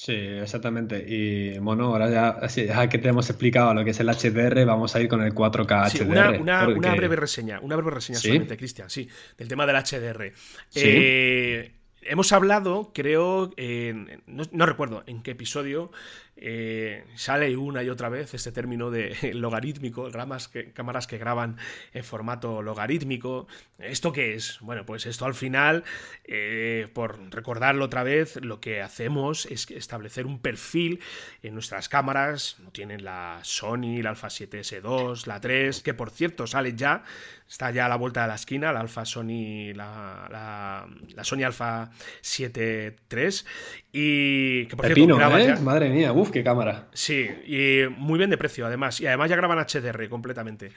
Sí, 0.00 0.12
exactamente. 0.12 1.04
Y 1.04 1.58
bueno, 1.58 1.86
ahora 1.86 2.08
ya, 2.08 2.46
ya, 2.46 2.88
que 2.88 2.98
te 2.98 3.08
hemos 3.08 3.28
explicado 3.30 3.74
lo 3.74 3.84
que 3.84 3.90
es 3.90 3.98
el 3.98 4.06
HDR, 4.06 4.64
vamos 4.64 4.94
a 4.94 5.00
ir 5.00 5.08
con 5.08 5.20
el 5.22 5.34
4K 5.34 5.90
HDR. 5.90 6.40
Una, 6.40 6.94
breve 6.94 7.16
reseña, 7.16 7.58
una 7.58 7.74
breve 7.74 7.90
reseña 7.90 8.20
solamente, 8.20 8.56
Cristian, 8.56 8.88
sí, 8.88 9.08
del 9.36 9.48
tema 9.48 9.66
del 9.66 9.74
HDR. 9.74 10.32
Eh, 10.76 11.77
hemos 12.02 12.32
hablado, 12.32 12.92
creo, 12.94 13.50
no, 14.26 14.66
recuerdo 14.66 15.04
en 15.06 15.22
qué 15.22 15.32
episodio, 15.32 15.90
eh, 16.40 17.04
sale 17.16 17.56
una 17.56 17.82
y 17.82 17.90
otra 17.90 18.08
vez 18.08 18.32
este 18.32 18.52
término 18.52 18.90
de 18.90 19.32
logarítmico, 19.34 20.08
que, 20.52 20.72
cámaras 20.72 21.08
que 21.08 21.18
graban 21.18 21.56
en 21.92 22.04
formato 22.04 22.62
logarítmico. 22.62 23.48
¿Esto 23.78 24.12
qué 24.12 24.34
es? 24.34 24.58
Bueno, 24.60 24.86
pues 24.86 25.06
esto 25.06 25.24
al 25.26 25.34
final, 25.34 25.82
eh, 26.24 26.88
por 26.94 27.18
recordarlo 27.34 27.86
otra 27.86 28.04
vez, 28.04 28.38
lo 28.42 28.60
que 28.60 28.82
hacemos 28.82 29.46
es 29.46 29.68
establecer 29.70 30.26
un 30.26 30.38
perfil 30.38 31.00
en 31.42 31.54
nuestras 31.54 31.88
cámaras. 31.88 32.56
No 32.60 32.70
tienen 32.70 33.04
la 33.04 33.40
Sony, 33.42 34.00
la 34.02 34.10
Alpha 34.10 34.28
7S2, 34.28 35.26
la 35.26 35.40
3, 35.40 35.82
que 35.82 35.94
por 35.94 36.10
cierto 36.10 36.46
sale 36.46 36.74
ya, 36.76 37.02
está 37.48 37.70
ya 37.70 37.86
a 37.86 37.88
la 37.88 37.96
vuelta 37.96 38.22
de 38.22 38.28
la 38.28 38.34
esquina, 38.34 38.72
la 38.72 38.80
Alpha 38.80 39.04
Sony, 39.04 39.72
la, 39.74 40.86
la, 41.14 41.24
Sony 41.24 41.42
Alpha 41.44 41.90
7 42.22 42.94
III. 43.10 43.30
Y 44.00 44.66
que 44.66 44.76
por 44.76 44.86
cierto, 44.86 45.38
¿eh? 45.38 45.56
Madre 45.60 45.90
mía, 45.90 46.12
uff, 46.12 46.30
qué 46.30 46.44
cámara. 46.44 46.86
Sí, 46.92 47.28
y 47.46 47.80
muy 47.96 48.16
bien 48.16 48.30
de 48.30 48.38
precio 48.38 48.64
además. 48.64 49.00
Y 49.00 49.08
además 49.08 49.28
ya 49.28 49.34
graban 49.34 49.58
HDR 49.58 50.08
completamente. 50.08 50.70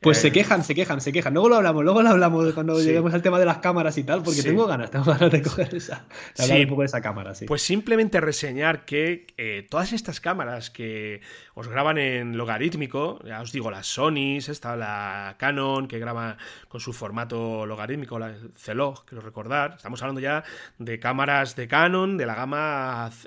Pues 0.00 0.18
se 0.18 0.28
eh, 0.28 0.32
quejan, 0.32 0.62
se 0.62 0.76
quejan, 0.76 1.00
se 1.00 1.12
quejan. 1.12 1.34
Luego 1.34 1.48
lo 1.48 1.56
hablamos, 1.56 1.82
luego 1.82 2.02
lo 2.02 2.10
hablamos 2.10 2.54
cuando 2.54 2.80
lleguemos 2.80 3.12
al 3.12 3.22
tema 3.22 3.40
de 3.40 3.46
las 3.46 3.58
cámaras 3.58 3.98
y 3.98 4.04
tal, 4.04 4.22
porque 4.22 4.44
tengo 4.44 4.68
ganas, 4.68 4.92
tengo 4.92 5.06
ganas 5.06 5.32
de 5.32 5.42
coger 5.42 5.74
esa, 5.74 6.04
de 6.36 6.44
hablar 6.44 6.60
un 6.60 6.68
poco 6.68 6.82
de 6.82 6.86
esa 6.86 7.00
cámara, 7.00 7.34
sí. 7.34 7.46
Pues 7.46 7.62
simplemente 7.62 8.20
reseñar 8.20 8.84
que 8.84 9.26
eh, 9.38 9.66
todas 9.68 9.92
estas 9.92 10.20
cámaras 10.20 10.70
que 10.70 11.20
os 11.54 11.66
graban 11.66 11.98
en 11.98 12.36
logarítmico, 12.36 13.18
ya 13.26 13.40
os 13.40 13.50
digo, 13.50 13.72
las 13.72 13.88
Sonys, 13.88 14.48
está 14.48 14.76
la 14.76 15.34
Canon 15.36 15.88
que 15.88 15.98
graba 15.98 16.36
con 16.68 16.80
su 16.80 16.92
formato 16.92 17.66
logarítmico, 17.66 18.20
la 18.20 18.34
Celog, 18.54 19.04
quiero 19.04 19.22
recordar. 19.22 19.74
Estamos 19.78 20.00
hablando 20.00 20.20
ya 20.20 20.44
de 20.78 21.00
cámaras 21.00 21.56
de 21.56 21.66
Canon 21.66 22.16
de 22.16 22.26
la 22.26 22.36
gama 22.36 22.67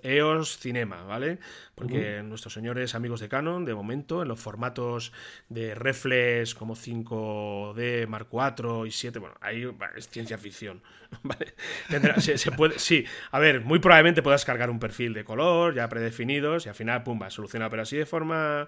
EOS 0.03 0.57
Cinema, 0.57 1.03
¿vale? 1.03 1.39
Porque 1.75 2.21
nuestros 2.23 2.53
señores 2.53 2.95
amigos 2.95 3.19
de 3.19 3.29
Canon, 3.29 3.65
de 3.65 3.73
momento, 3.73 4.21
en 4.21 4.27
los 4.27 4.39
formatos 4.39 5.11
de 5.49 5.75
reflex 5.75 6.53
como 6.53 6.75
5D, 6.75 8.07
Mark 8.07 8.27
IV 8.31 8.87
y 8.87 8.91
7, 8.91 9.19
bueno, 9.19 9.35
ahí 9.41 9.67
es 9.95 10.09
ciencia 10.09 10.37
ficción. 10.37 10.81
se, 12.19 12.51
puede, 12.51 12.79
sí, 12.79 13.05
a 13.31 13.39
ver, 13.39 13.61
muy 13.61 13.79
probablemente 13.79 14.21
puedas 14.21 14.45
cargar 14.45 14.69
un 14.69 14.79
perfil 14.79 15.13
de 15.13 15.23
color 15.23 15.75
ya 15.75 15.89
predefinidos 15.89 16.65
y 16.65 16.69
al 16.69 16.75
final, 16.75 17.03
pum, 17.03 17.21
va 17.21 17.27
a 17.27 17.31
solucionar, 17.31 17.69
pero 17.69 17.81
así 17.81 17.97
de 17.97 18.05
forma 18.05 18.67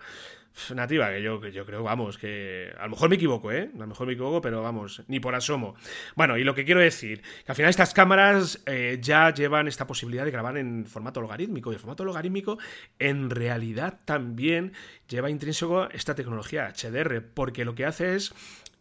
nativa, 0.75 1.09
que 1.09 1.21
yo, 1.21 1.41
que 1.41 1.51
yo 1.51 1.65
creo, 1.65 1.83
vamos, 1.83 2.17
que 2.17 2.71
a 2.77 2.83
lo 2.83 2.91
mejor 2.91 3.09
me 3.09 3.15
equivoco, 3.15 3.51
¿eh? 3.51 3.71
A 3.73 3.77
lo 3.77 3.87
mejor 3.87 4.07
me 4.07 4.13
equivoco, 4.13 4.41
pero 4.41 4.61
vamos, 4.61 5.03
ni 5.07 5.19
por 5.19 5.35
asomo. 5.35 5.75
Bueno, 6.15 6.37
y 6.37 6.43
lo 6.43 6.55
que 6.55 6.65
quiero 6.65 6.79
decir, 6.79 7.21
que 7.21 7.51
al 7.51 7.55
final 7.55 7.69
estas 7.69 7.93
cámaras 7.93 8.61
eh, 8.65 8.99
ya 9.01 9.33
llevan 9.33 9.67
esta 9.67 9.87
posibilidad 9.87 10.25
de 10.25 10.31
grabar 10.31 10.57
en 10.57 10.85
formato 10.85 11.21
logarítmico, 11.21 11.71
y 11.71 11.75
el 11.75 11.79
formato 11.79 12.05
logarítmico 12.05 12.57
en 12.99 13.29
realidad 13.29 13.99
también 14.05 14.73
lleva 15.07 15.29
intrínseco 15.29 15.89
esta 15.89 16.15
tecnología 16.15 16.71
HDR, 16.71 17.23
porque 17.33 17.65
lo 17.65 17.75
que 17.75 17.85
hace 17.85 18.15
es 18.15 18.33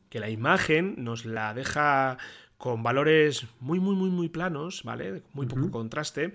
que 0.09 0.21
la 0.21 0.29
imagen 0.29 0.97
nos 0.99 1.25
la 1.25 1.55
deja 1.55 2.19
con 2.59 2.85
valores 2.85 3.47
muy, 3.59 3.81
muy, 3.81 3.97
muy, 3.97 4.11
muy 4.11 4.29
planos, 4.29 4.83
¿vale? 4.85 5.23
Muy 5.33 5.47
poco 5.47 5.71
contraste. 5.73 6.35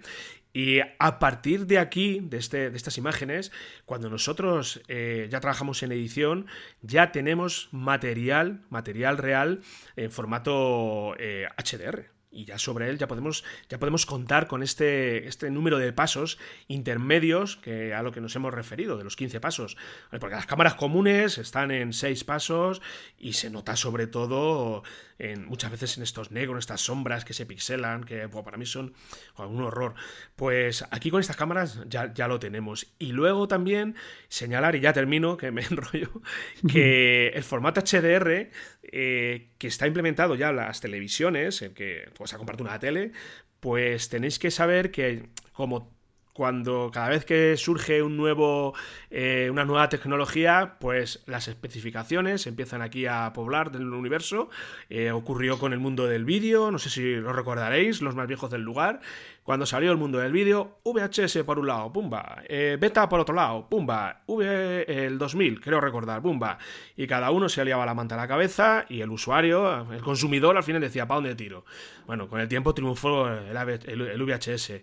Y 0.57 0.79
a 0.97 1.19
partir 1.19 1.67
de 1.67 1.77
aquí, 1.77 2.19
de, 2.19 2.37
este, 2.37 2.71
de 2.71 2.77
estas 2.77 2.97
imágenes, 2.97 3.51
cuando 3.85 4.09
nosotros 4.09 4.81
eh, 4.87 5.27
ya 5.29 5.39
trabajamos 5.39 5.83
en 5.83 5.91
edición, 5.91 6.47
ya 6.81 7.11
tenemos 7.11 7.69
material, 7.71 8.61
material 8.71 9.19
real 9.19 9.61
en 9.95 10.09
formato 10.09 11.13
HDR. 11.13 11.99
Eh, 11.99 12.09
y 12.31 12.45
ya 12.45 12.57
sobre 12.57 12.89
él 12.89 12.97
ya 12.97 13.07
podemos, 13.07 13.43
ya 13.69 13.77
podemos 13.77 14.07
contar 14.07 14.47
con 14.47 14.63
este, 14.63 15.27
este 15.27 15.51
número 15.51 15.77
de 15.77 15.93
pasos 15.93 16.39
intermedios 16.67 17.57
que 17.57 17.93
a 17.93 18.01
lo 18.01 18.11
que 18.11 18.21
nos 18.21 18.35
hemos 18.35 18.53
referido, 18.53 18.97
de 18.97 19.03
los 19.03 19.15
15 19.15 19.39
pasos. 19.39 19.77
Porque 20.09 20.35
las 20.35 20.47
cámaras 20.47 20.73
comunes 20.73 21.37
están 21.37 21.69
en 21.69 21.93
6 21.93 22.23
pasos 22.23 22.81
y 23.17 23.33
se 23.33 23.51
nota 23.51 23.75
sobre 23.75 24.07
todo 24.07 24.83
en, 25.19 25.45
muchas 25.45 25.71
veces 25.71 25.97
en 25.97 26.03
estos 26.03 26.31
negros, 26.31 26.59
estas 26.59 26.81
sombras 26.81 27.25
que 27.25 27.33
se 27.33 27.45
pixelan, 27.45 28.03
que 28.03 28.27
para 28.29 28.57
mí 28.57 28.65
son 28.65 28.93
un 29.37 29.61
horror. 29.61 29.95
Pues 30.35 30.85
aquí 30.91 31.09
con 31.09 31.21
estas 31.21 31.35
cámaras 31.35 31.81
ya, 31.87 32.13
ya 32.13 32.27
lo 32.27 32.39
tenemos. 32.39 32.87
Y 32.99 33.11
luego 33.11 33.47
también 33.47 33.95
señalar, 34.29 34.75
y 34.75 34.79
ya 34.79 34.93
termino, 34.93 35.37
que 35.37 35.51
me 35.51 35.61
enrollo, 35.69 36.21
que 36.67 37.29
el 37.29 37.43
formato 37.43 37.81
HDR 37.81 38.49
eh, 38.83 39.49
que 39.57 39.67
está 39.67 39.87
implementado 39.87 40.35
ya 40.35 40.49
en 40.49 40.57
las 40.57 40.79
televisiones, 40.79 41.61
en 41.61 41.73
que 41.73 42.09
vas 42.19 42.33
a 42.33 42.37
comprarte 42.37 42.63
una 42.63 42.79
tele, 42.79 43.11
pues 43.59 44.09
tenéis 44.09 44.39
que 44.39 44.51
saber 44.51 44.91
que 44.91 45.29
como 45.51 45.96
cuando 46.37 46.91
cada 46.93 47.09
vez 47.09 47.25
que 47.25 47.57
surge 47.57 48.03
un 48.03 48.15
nuevo, 48.15 48.75
eh, 49.09 49.49
una 49.51 49.65
nueva 49.65 49.89
tecnología, 49.89 50.75
pues 50.79 51.23
las 51.25 51.47
especificaciones 51.47 52.45
empiezan 52.45 52.83
aquí 52.83 53.07
a 53.07 53.33
poblar 53.33 53.71
del 53.71 53.91
universo. 53.91 54.51
Eh, 54.87 55.09
ocurrió 55.09 55.57
con 55.57 55.73
el 55.73 55.79
mundo 55.79 56.05
del 56.05 56.25
vídeo, 56.25 56.69
no 56.69 56.77
sé 56.77 56.91
si 56.91 57.15
lo 57.15 57.33
recordaréis, 57.33 58.03
los 58.03 58.13
más 58.13 58.27
viejos 58.27 58.51
del 58.51 58.61
lugar. 58.61 59.01
Cuando 59.41 59.65
salió 59.65 59.91
el 59.91 59.97
mundo 59.97 60.19
del 60.19 60.31
vídeo, 60.31 60.77
VHS 60.83 61.43
por 61.43 61.57
un 61.57 61.65
lado, 61.65 61.91
pumba, 61.91 62.43
eh, 62.47 62.77
beta 62.79 63.09
por 63.09 63.19
otro 63.19 63.33
lado, 63.33 63.67
pumba, 63.67 64.21
V 64.27 65.05
el 65.05 65.17
2000, 65.17 65.59
creo 65.59 65.81
recordar, 65.81 66.21
pumba. 66.21 66.59
Y 66.95 67.07
cada 67.07 67.31
uno 67.31 67.49
se 67.49 67.61
aliaba 67.61 67.83
la 67.83 67.95
manta 67.95 68.13
a 68.13 68.19
la 68.19 68.27
cabeza 68.27 68.85
y 68.89 69.01
el 69.01 69.09
usuario, 69.09 69.91
el 69.91 70.01
consumidor, 70.01 70.55
al 70.55 70.63
final 70.63 70.81
decía, 70.81 71.07
¿para 71.07 71.15
dónde 71.15 71.33
tiro? 71.33 71.65
Bueno, 72.05 72.27
con 72.27 72.39
el 72.39 72.47
tiempo 72.47 72.75
triunfó 72.75 73.27
el 73.27 74.23
VHS. 74.23 74.73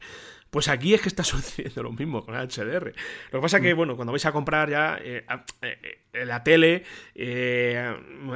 Pues 0.55 0.69
aquí 0.69 0.95
es 0.95 1.01
que 1.01 1.09
está 1.09 1.25
sucediendo 1.25 1.83
lo 1.83 1.91
mismo 1.91 2.25
con 2.25 2.37
el 2.37 2.47
HDR. 2.47 2.95
Lo 3.33 3.41
que 3.41 3.43
pasa 3.43 3.57
es 3.57 3.63
que, 3.65 3.75
mm. 3.75 3.77
bueno, 3.77 3.97
cuando 3.97 4.13
vais 4.13 4.25
a 4.25 4.31
comprar 4.31 4.71
ya 4.71 4.97
eh, 5.03 5.25
eh, 5.63 5.99
eh, 6.13 6.25
la 6.25 6.45
tele, 6.45 6.85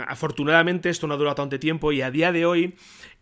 afortunadamente 0.08 0.90
esto 0.90 1.06
no 1.06 1.14
ha 1.14 1.16
durado 1.16 1.36
tanto 1.36 1.60
tiempo 1.60 1.92
y 1.92 2.02
a 2.02 2.10
día 2.10 2.32
de 2.32 2.44
hoy 2.44 2.74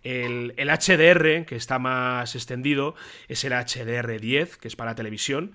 el, 0.02 0.54
HDR, 0.56 1.44
que 1.44 1.56
está 1.56 1.78
más 1.78 2.34
extendido, 2.36 2.94
es 3.28 3.44
el 3.44 3.52
HDR10, 3.52 4.56
que 4.56 4.68
es 4.68 4.76
para 4.76 4.94
televisión. 4.94 5.52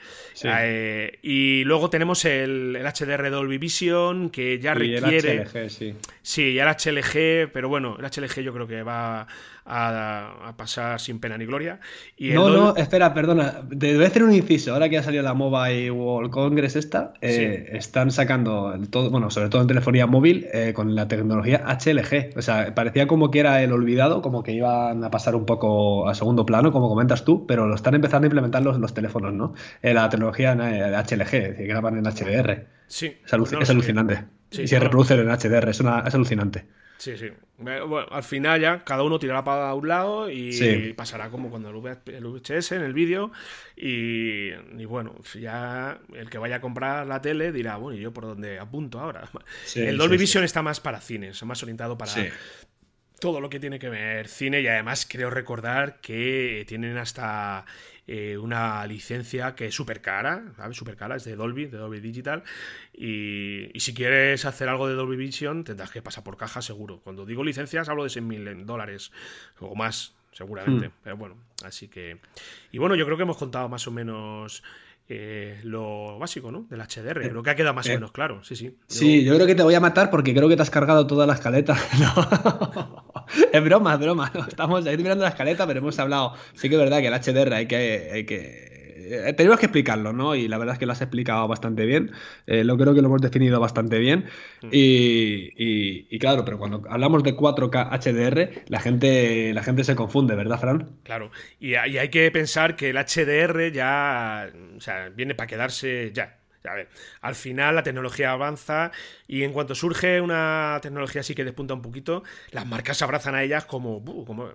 y 1.24 1.64
luego 1.64 1.90
tenemos 1.90 2.26
el, 2.26 2.78
HDR 2.78 3.32
Dolby 3.32 3.58
Vision, 3.58 4.30
que 4.30 4.60
ya 4.60 4.76
requiere. 4.76 5.32
El 5.32 5.48
HLG, 5.48 5.70
sí. 5.72 5.96
Sí, 6.22 6.54
ya 6.54 6.70
el 6.70 6.76
HLG, 6.76 7.52
pero 7.52 7.70
bueno, 7.70 7.98
el 7.98 8.06
HLG 8.06 8.42
yo 8.42 8.54
creo 8.54 8.68
que 8.68 8.84
va 8.84 9.26
a, 9.72 10.54
pasar 10.58 11.00
sin 11.00 11.20
pena 11.20 11.38
ni 11.38 11.46
gloria. 11.46 11.80
no, 12.20 12.50
no, 12.50 12.76
espera, 12.76 13.14
perdona. 13.14 13.62
Debe 13.70 14.06
hacer 14.06 14.24
un 14.24 14.34
inciso. 14.34 14.74
Ahora 14.74 14.90
que 14.90 14.98
ha 14.98 15.04
salido 15.04 15.24
la 15.24 15.34
Mobile 15.34 15.92
World 15.92 16.30
Congress 16.30 16.76
esta, 16.76 17.14
eh, 17.22 17.70
están 17.74 18.12
sacando 18.12 18.78
todo, 18.90 19.10
bueno, 19.10 19.30
sobre 19.30 19.50
todo 19.50 19.62
en 19.62 19.68
telefonía 19.68 20.08
móvil, 20.08 20.48
eh, 20.54 20.74
con 20.74 20.94
la 20.96 21.08
tecnología 21.08 21.64
HLG. 21.66 22.38
O 22.38 22.42
sea, 22.42 22.76
parecía 22.76 23.08
como 23.08 23.32
que 23.32 23.40
era 23.40 23.64
el 23.64 23.72
olvidado, 23.72 24.22
como 24.22 24.44
que 24.44 24.52
iban 24.52 25.04
a 25.04 25.10
pasar 25.10 25.36
un 25.36 25.46
poco 25.46 26.08
a 26.08 26.16
segundo 26.16 26.46
plano, 26.46 26.72
como 26.72 26.90
comentas 26.90 27.24
tú, 27.24 27.46
pero 27.48 27.68
lo 27.68 27.76
están 27.76 27.96
empezando 27.96 28.26
a 28.26 28.28
implementar 28.28 28.62
los, 28.62 28.78
los 28.78 28.94
teléfonos, 28.94 29.34
¿no? 29.34 29.54
Eh, 29.82 29.94
la 29.94 30.10
tecnología 30.10 30.54
HLG, 30.54 31.34
es 31.34 31.50
decir, 31.50 31.68
graban 31.68 31.98
en 31.98 32.04
HDR. 32.04 32.68
Sí. 32.88 33.18
Es, 33.26 33.34
alucinante. 33.34 34.26
y 34.52 34.68
se 34.68 34.80
reproducen 34.80 35.20
en 35.20 35.30
HDR, 35.30 35.70
es, 35.70 35.80
una, 35.80 36.04
es 36.06 36.14
alucinante. 36.14 36.66
Sí, 37.02 37.18
sí. 37.18 37.32
Bueno, 37.58 38.06
al 38.12 38.22
final 38.22 38.62
ya 38.62 38.84
cada 38.84 39.02
uno 39.02 39.18
tirará 39.18 39.44
para 39.44 39.74
un 39.74 39.88
lado 39.88 40.30
y 40.30 40.94
pasará 40.94 41.32
como 41.32 41.50
cuando 41.50 41.72
el 41.72 41.76
VHS 41.76 42.74
en 42.74 42.84
el 42.84 42.94
vídeo. 42.94 43.32
Y, 43.76 44.52
bueno, 44.86 45.16
ya 45.34 46.00
el 46.14 46.30
que 46.30 46.38
vaya 46.38 46.58
a 46.58 46.62
comprar 46.62 47.08
la 47.08 47.20
tele 47.20 47.52
dirá, 47.52 47.78
bueno, 47.78 47.98
¿y 47.98 48.04
yo 48.04 48.14
por 48.14 48.26
dónde 48.26 48.60
apunto 48.60 49.00
ahora? 49.00 49.28
el 49.76 49.98
Dolby 49.98 50.18
Vision 50.18 50.44
está 50.44 50.62
más 50.62 50.80
para 50.80 51.02
cines, 51.02 51.42
más 51.42 51.64
orientado 51.64 51.98
para 51.98 52.14
todo 53.20 53.42
lo 53.42 53.50
que 53.50 53.60
tiene 53.60 53.80
que 53.80 53.90
ver 53.90 54.28
cine 54.28 54.62
y 54.62 54.68
además 54.68 55.08
creo 55.10 55.32
recordar 55.32 56.02
que 56.02 56.66
tienen 56.68 56.98
hasta 56.98 57.66
eh, 58.08 58.38
una 58.38 58.86
licencia 58.88 59.56
que 59.56 59.68
es 59.68 59.76
súper 59.76 60.02
cara, 60.02 60.44
¿sabes? 60.58 60.76
Súper 60.76 60.96
cara, 60.96 61.16
es 61.16 61.24
de 61.24 61.36
Dolby, 61.36 61.68
de 61.68 61.78
Dolby 61.78 62.00
Digital. 62.00 62.44
Y, 62.94 63.70
si 63.76 63.94
quieres 63.94 64.46
hacer 64.46 64.70
algo 64.70 64.88
de 64.88 64.96
Dolby 64.96 65.16
Vision, 65.16 65.64
tendrás 65.64 65.92
que 65.92 66.02
pasar 66.02 66.24
por 66.24 66.38
caja 66.38 66.62
seguro. 66.62 67.00
Cuando 67.00 67.26
digo 67.26 67.44
licencias, 67.44 67.90
hablo 67.90 68.04
de 68.04 68.10
100.000 68.10 68.66
dólares 68.66 69.12
o 69.60 69.76
más, 69.76 70.16
seguramente. 70.32 70.90
Hmm. 70.90 70.94
Pero 71.04 71.18
bueno, 71.18 71.38
así 71.64 71.88
que. 71.88 72.20
Y 72.72 72.80
bueno, 72.80 72.96
yo 72.96 73.06
creo 73.06 73.18
que 73.18 73.24
hemos 73.24 73.38
contado 73.38 73.70
más 73.70 73.88
o 73.88 73.92
menos 73.92 74.64
eh, 75.14 75.60
lo 75.64 76.18
básico, 76.18 76.52
¿no? 76.52 76.66
Del 76.70 76.80
HDR. 76.80 77.30
Creo 77.30 77.44
que 77.44 77.50
ha 77.50 77.56
quedado 77.56 77.74
más 77.74 77.86
o 77.86 77.92
eh, 77.92 77.96
menos 77.96 78.12
claro, 78.12 78.44
sí, 78.44 78.56
sí. 78.56 78.78
Sí, 78.88 79.24
yo 79.26 79.36
creo 79.36 79.46
que 79.46 79.56
te 79.56 79.64
voy 79.64 79.74
a 79.74 79.80
matar 79.80 80.10
porque 80.10 80.34
creo 80.34 80.48
que 80.48 80.56
te 80.56 80.62
has 80.62 80.70
cargado 80.70 81.06
toda 81.06 81.28
la 81.28 81.34
escaleta. 81.34 81.76
es 83.52 83.64
broma, 83.64 83.94
es 83.96 84.00
broma. 84.00 84.32
Estamos 84.48 84.86
ahí 84.86 84.98
mirando 84.98 85.24
la 85.24 85.32
escaleta, 85.32 85.68
pero 85.68 85.80
hemos 85.80 86.00
hablado. 86.00 86.34
Sí 86.54 86.70
que 86.70 86.76
es 86.76 86.82
verdad 86.82 87.00
que 87.00 87.08
el 87.08 87.14
HDR 87.14 87.54
hay 87.54 87.68
que, 87.68 88.10
hay 88.14 88.26
que 88.26 88.81
eh, 89.04 89.34
tenemos 89.34 89.60
que 89.60 89.68
explicarlo, 89.68 90.14
¿no? 90.14 90.36
Y 90.36 90.48
la 90.48 90.58
verdad 90.58 90.74
es 90.74 90.80
que 90.80 90.86
lo 90.86 90.92
has 90.92 91.02
explicado 91.02 91.48
bastante 91.48 91.86
bien. 91.86 92.12
Eh, 92.48 92.64
lo 92.64 92.78
creo 92.78 92.94
que 92.94 93.02
lo 93.02 93.08
hemos 93.08 93.22
definido 93.22 93.60
bastante 93.60 94.00
bien. 94.00 94.26
Mm. 94.62 94.70
Y, 94.72 96.20
claro, 96.20 96.46
pero 96.46 96.58
cuando 96.58 96.84
hablamos 96.90 97.24
de 97.24 97.36
4K 97.36 97.90
HDR, 97.90 98.64
la 98.68 98.80
gente, 98.80 99.54
la 99.54 99.64
gente 99.64 99.84
se 99.84 99.96
confunde, 99.96 100.36
¿verdad, 100.36 100.60
Fran? 100.60 100.98
Claro. 101.04 101.32
Y, 101.60 101.72
y 101.72 101.76
hay 101.76 102.10
que 102.10 102.30
pensar 102.32 102.76
que 102.76 102.90
el 102.90 102.98
HDR 102.98 103.72
ya 103.72 104.50
o 104.76 104.82
sea, 104.82 105.10
viene 105.10 105.36
para 105.36 105.48
quedarse 105.48 106.12
ya. 106.14 106.41
A 106.70 106.76
ver, 106.76 106.90
al 107.22 107.36
final 107.36 107.76
la 107.76 107.84
tecnología 107.84 108.32
avanza 108.32 108.92
y 109.28 109.44
en 109.44 109.52
cuanto 109.52 109.74
surge 109.74 110.22
una 110.22 110.80
tecnología 110.82 111.22
así 111.22 111.34
que 111.34 111.44
despunta 111.44 111.74
un 111.74 111.82
poquito, 111.82 112.24
las 112.52 112.66
marcas 112.68 112.98
se 112.98 113.04
abrazan 113.04 113.36
a 113.36 113.44
ellas 113.44 113.66
como, 113.66 114.04
como 114.26 114.50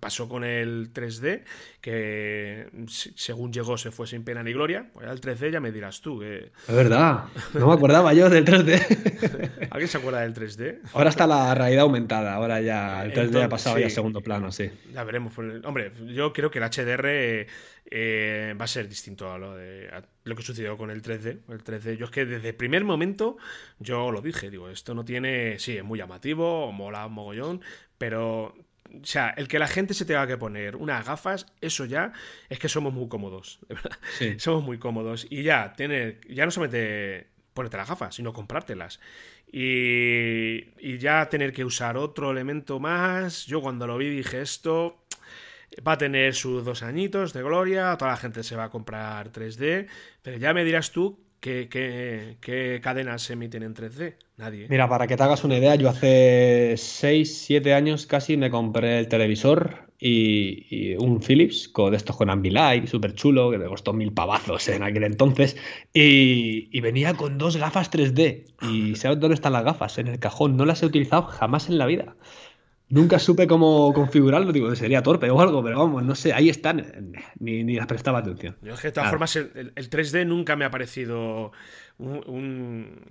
pasó 0.00 0.28
con 0.28 0.44
el 0.44 0.92
3D, 0.92 1.42
que 1.80 2.68
según 3.14 3.52
llegó 3.52 3.76
se 3.76 3.90
fue 3.90 4.06
sin 4.06 4.24
pena 4.24 4.42
ni 4.42 4.52
gloria. 4.52 4.88
Pues 4.92 5.08
el 5.08 5.20
3D 5.20 5.50
ya 5.50 5.60
me 5.60 5.72
dirás 5.72 6.00
tú. 6.00 6.20
Que... 6.20 6.50
Es 6.68 6.74
verdad, 6.74 7.24
no 7.54 7.66
me 7.66 7.74
acordaba 7.74 8.14
yo 8.14 8.30
del 8.30 8.44
3D. 8.44 9.68
¿Alguien 9.70 9.88
se 9.88 9.98
acuerda 9.98 10.20
del 10.20 10.34
3D? 10.34 10.78
Ahora 10.92 11.10
está 11.10 11.26
la 11.26 11.54
realidad 11.54 11.82
aumentada, 11.82 12.34
ahora 12.34 12.60
ya 12.60 13.04
el 13.04 13.12
3D 13.12 13.44
ha 13.44 13.48
pasado 13.48 13.78
ya 13.78 13.86
a 13.86 13.90
segundo 13.90 14.20
plano, 14.20 14.50
sí. 14.52 14.70
Ya 14.92 15.04
veremos. 15.04 15.34
Hombre, 15.64 15.92
yo 16.06 16.32
creo 16.32 16.50
que 16.50 16.58
el 16.58 16.64
HDR 16.64 17.46
eh, 17.90 18.54
va 18.58 18.64
a 18.64 18.68
ser 18.68 18.88
distinto 18.88 19.30
a 19.30 19.38
lo, 19.38 19.54
de, 19.56 19.90
lo 20.24 20.34
que 20.34 20.42
sucedió 20.42 20.76
con 20.76 20.90
el 20.90 21.02
3D. 21.02 21.40
El 21.48 21.64
3D, 21.64 21.96
yo 21.96 22.06
es 22.06 22.10
que 22.10 22.24
desde 22.24 22.50
el 22.50 22.54
primer 22.54 22.84
momento 22.84 23.36
yo 23.78 24.10
lo 24.10 24.20
dije, 24.20 24.50
digo, 24.50 24.68
esto 24.68 24.94
no 24.94 25.04
tiene, 25.04 25.58
sí, 25.58 25.76
es 25.76 25.84
muy 25.84 25.98
llamativo, 25.98 26.72
mola 26.72 27.06
un 27.06 27.12
mogollón, 27.12 27.60
pero 27.98 28.54
o 29.02 29.04
sea, 29.06 29.30
el 29.36 29.48
que 29.48 29.58
la 29.58 29.66
gente 29.66 29.94
se 29.94 30.04
tenga 30.04 30.26
que 30.26 30.36
poner 30.36 30.76
unas 30.76 31.04
gafas, 31.06 31.46
eso 31.60 31.84
ya 31.84 32.12
es 32.48 32.58
que 32.58 32.68
somos 32.68 32.92
muy 32.92 33.08
cómodos, 33.08 33.60
Somos 34.38 34.62
muy 34.62 34.78
cómodos. 34.78 35.26
Y 35.30 35.42
ya, 35.42 35.72
tener, 35.74 36.20
ya 36.28 36.44
no 36.44 36.50
solamente 36.50 37.28
ponerte 37.54 37.76
las 37.76 37.88
gafas, 37.88 38.14
sino 38.14 38.32
comprártelas. 38.32 39.00
Y, 39.50 40.74
y 40.80 40.98
ya 40.98 41.28
tener 41.28 41.52
que 41.52 41.64
usar 41.64 41.96
otro 41.96 42.30
elemento 42.30 42.80
más. 42.80 43.46
Yo 43.46 43.60
cuando 43.60 43.86
lo 43.86 43.96
vi 43.96 44.08
dije 44.08 44.40
esto, 44.40 45.03
Va 45.86 45.92
a 45.92 45.98
tener 45.98 46.34
sus 46.34 46.64
dos 46.64 46.82
añitos 46.82 47.32
de 47.32 47.42
gloria, 47.42 47.96
toda 47.98 48.12
la 48.12 48.16
gente 48.16 48.42
se 48.42 48.56
va 48.56 48.64
a 48.64 48.70
comprar 48.70 49.32
3D, 49.32 49.88
pero 50.22 50.36
ya 50.38 50.54
me 50.54 50.64
dirás 50.64 50.92
tú 50.92 51.18
qué, 51.40 51.68
qué, 52.40 52.80
cadenas 52.82 53.22
se 53.22 53.34
emiten 53.34 53.62
en 53.62 53.74
3D. 53.74 54.14
Nadie. 54.36 54.66
Mira, 54.68 54.88
para 54.88 55.06
que 55.06 55.16
te 55.16 55.22
hagas 55.22 55.44
una 55.44 55.58
idea, 55.58 55.74
yo 55.74 55.88
hace 55.88 56.74
6, 56.76 57.44
7 57.46 57.74
años 57.74 58.06
casi 58.06 58.36
me 58.36 58.50
compré 58.50 58.98
el 58.98 59.08
televisor 59.08 59.84
y, 59.98 60.94
un 60.96 61.20
Philips 61.20 61.68
con 61.68 61.90
de 61.90 61.96
estos 61.96 62.16
con 62.16 62.30
Ambilight, 62.30 62.86
súper 62.86 63.14
chulo, 63.14 63.50
que 63.50 63.58
me 63.58 63.66
costó 63.66 63.92
mil 63.92 64.12
pavazos 64.12 64.68
en 64.68 64.82
aquel 64.82 65.04
entonces, 65.04 65.56
y, 65.92 66.68
y, 66.76 66.80
venía 66.80 67.14
con 67.14 67.38
dos 67.38 67.56
gafas 67.56 67.90
3D. 67.90 68.44
¿Y 68.62 68.94
sabes 68.96 69.20
dónde 69.20 69.34
están 69.34 69.52
las 69.52 69.64
gafas? 69.64 69.98
En 69.98 70.08
el 70.08 70.18
cajón. 70.18 70.56
No 70.56 70.64
las 70.64 70.82
he 70.82 70.86
utilizado 70.86 71.24
jamás 71.24 71.68
en 71.68 71.78
la 71.78 71.86
vida. 71.86 72.16
Nunca 72.94 73.18
supe 73.18 73.48
cómo 73.48 73.92
configurarlo, 73.92 74.52
digo, 74.52 74.72
sería 74.76 75.02
torpe 75.02 75.28
o 75.28 75.40
algo, 75.40 75.64
pero 75.64 75.80
vamos, 75.80 76.04
no 76.04 76.14
sé, 76.14 76.32
ahí 76.32 76.48
están, 76.48 77.12
ni, 77.40 77.64
ni 77.64 77.74
las 77.74 77.88
prestaba 77.88 78.20
atención. 78.20 78.56
Yo 78.62 78.74
es 78.74 78.80
que 78.80 78.86
de 78.86 78.92
todas 78.92 79.10
formas 79.10 79.34
el, 79.34 79.74
3D 79.74 80.24
nunca 80.24 80.54
me 80.54 80.64
ha 80.64 80.70
parecido 80.70 81.50
un, 81.98 83.02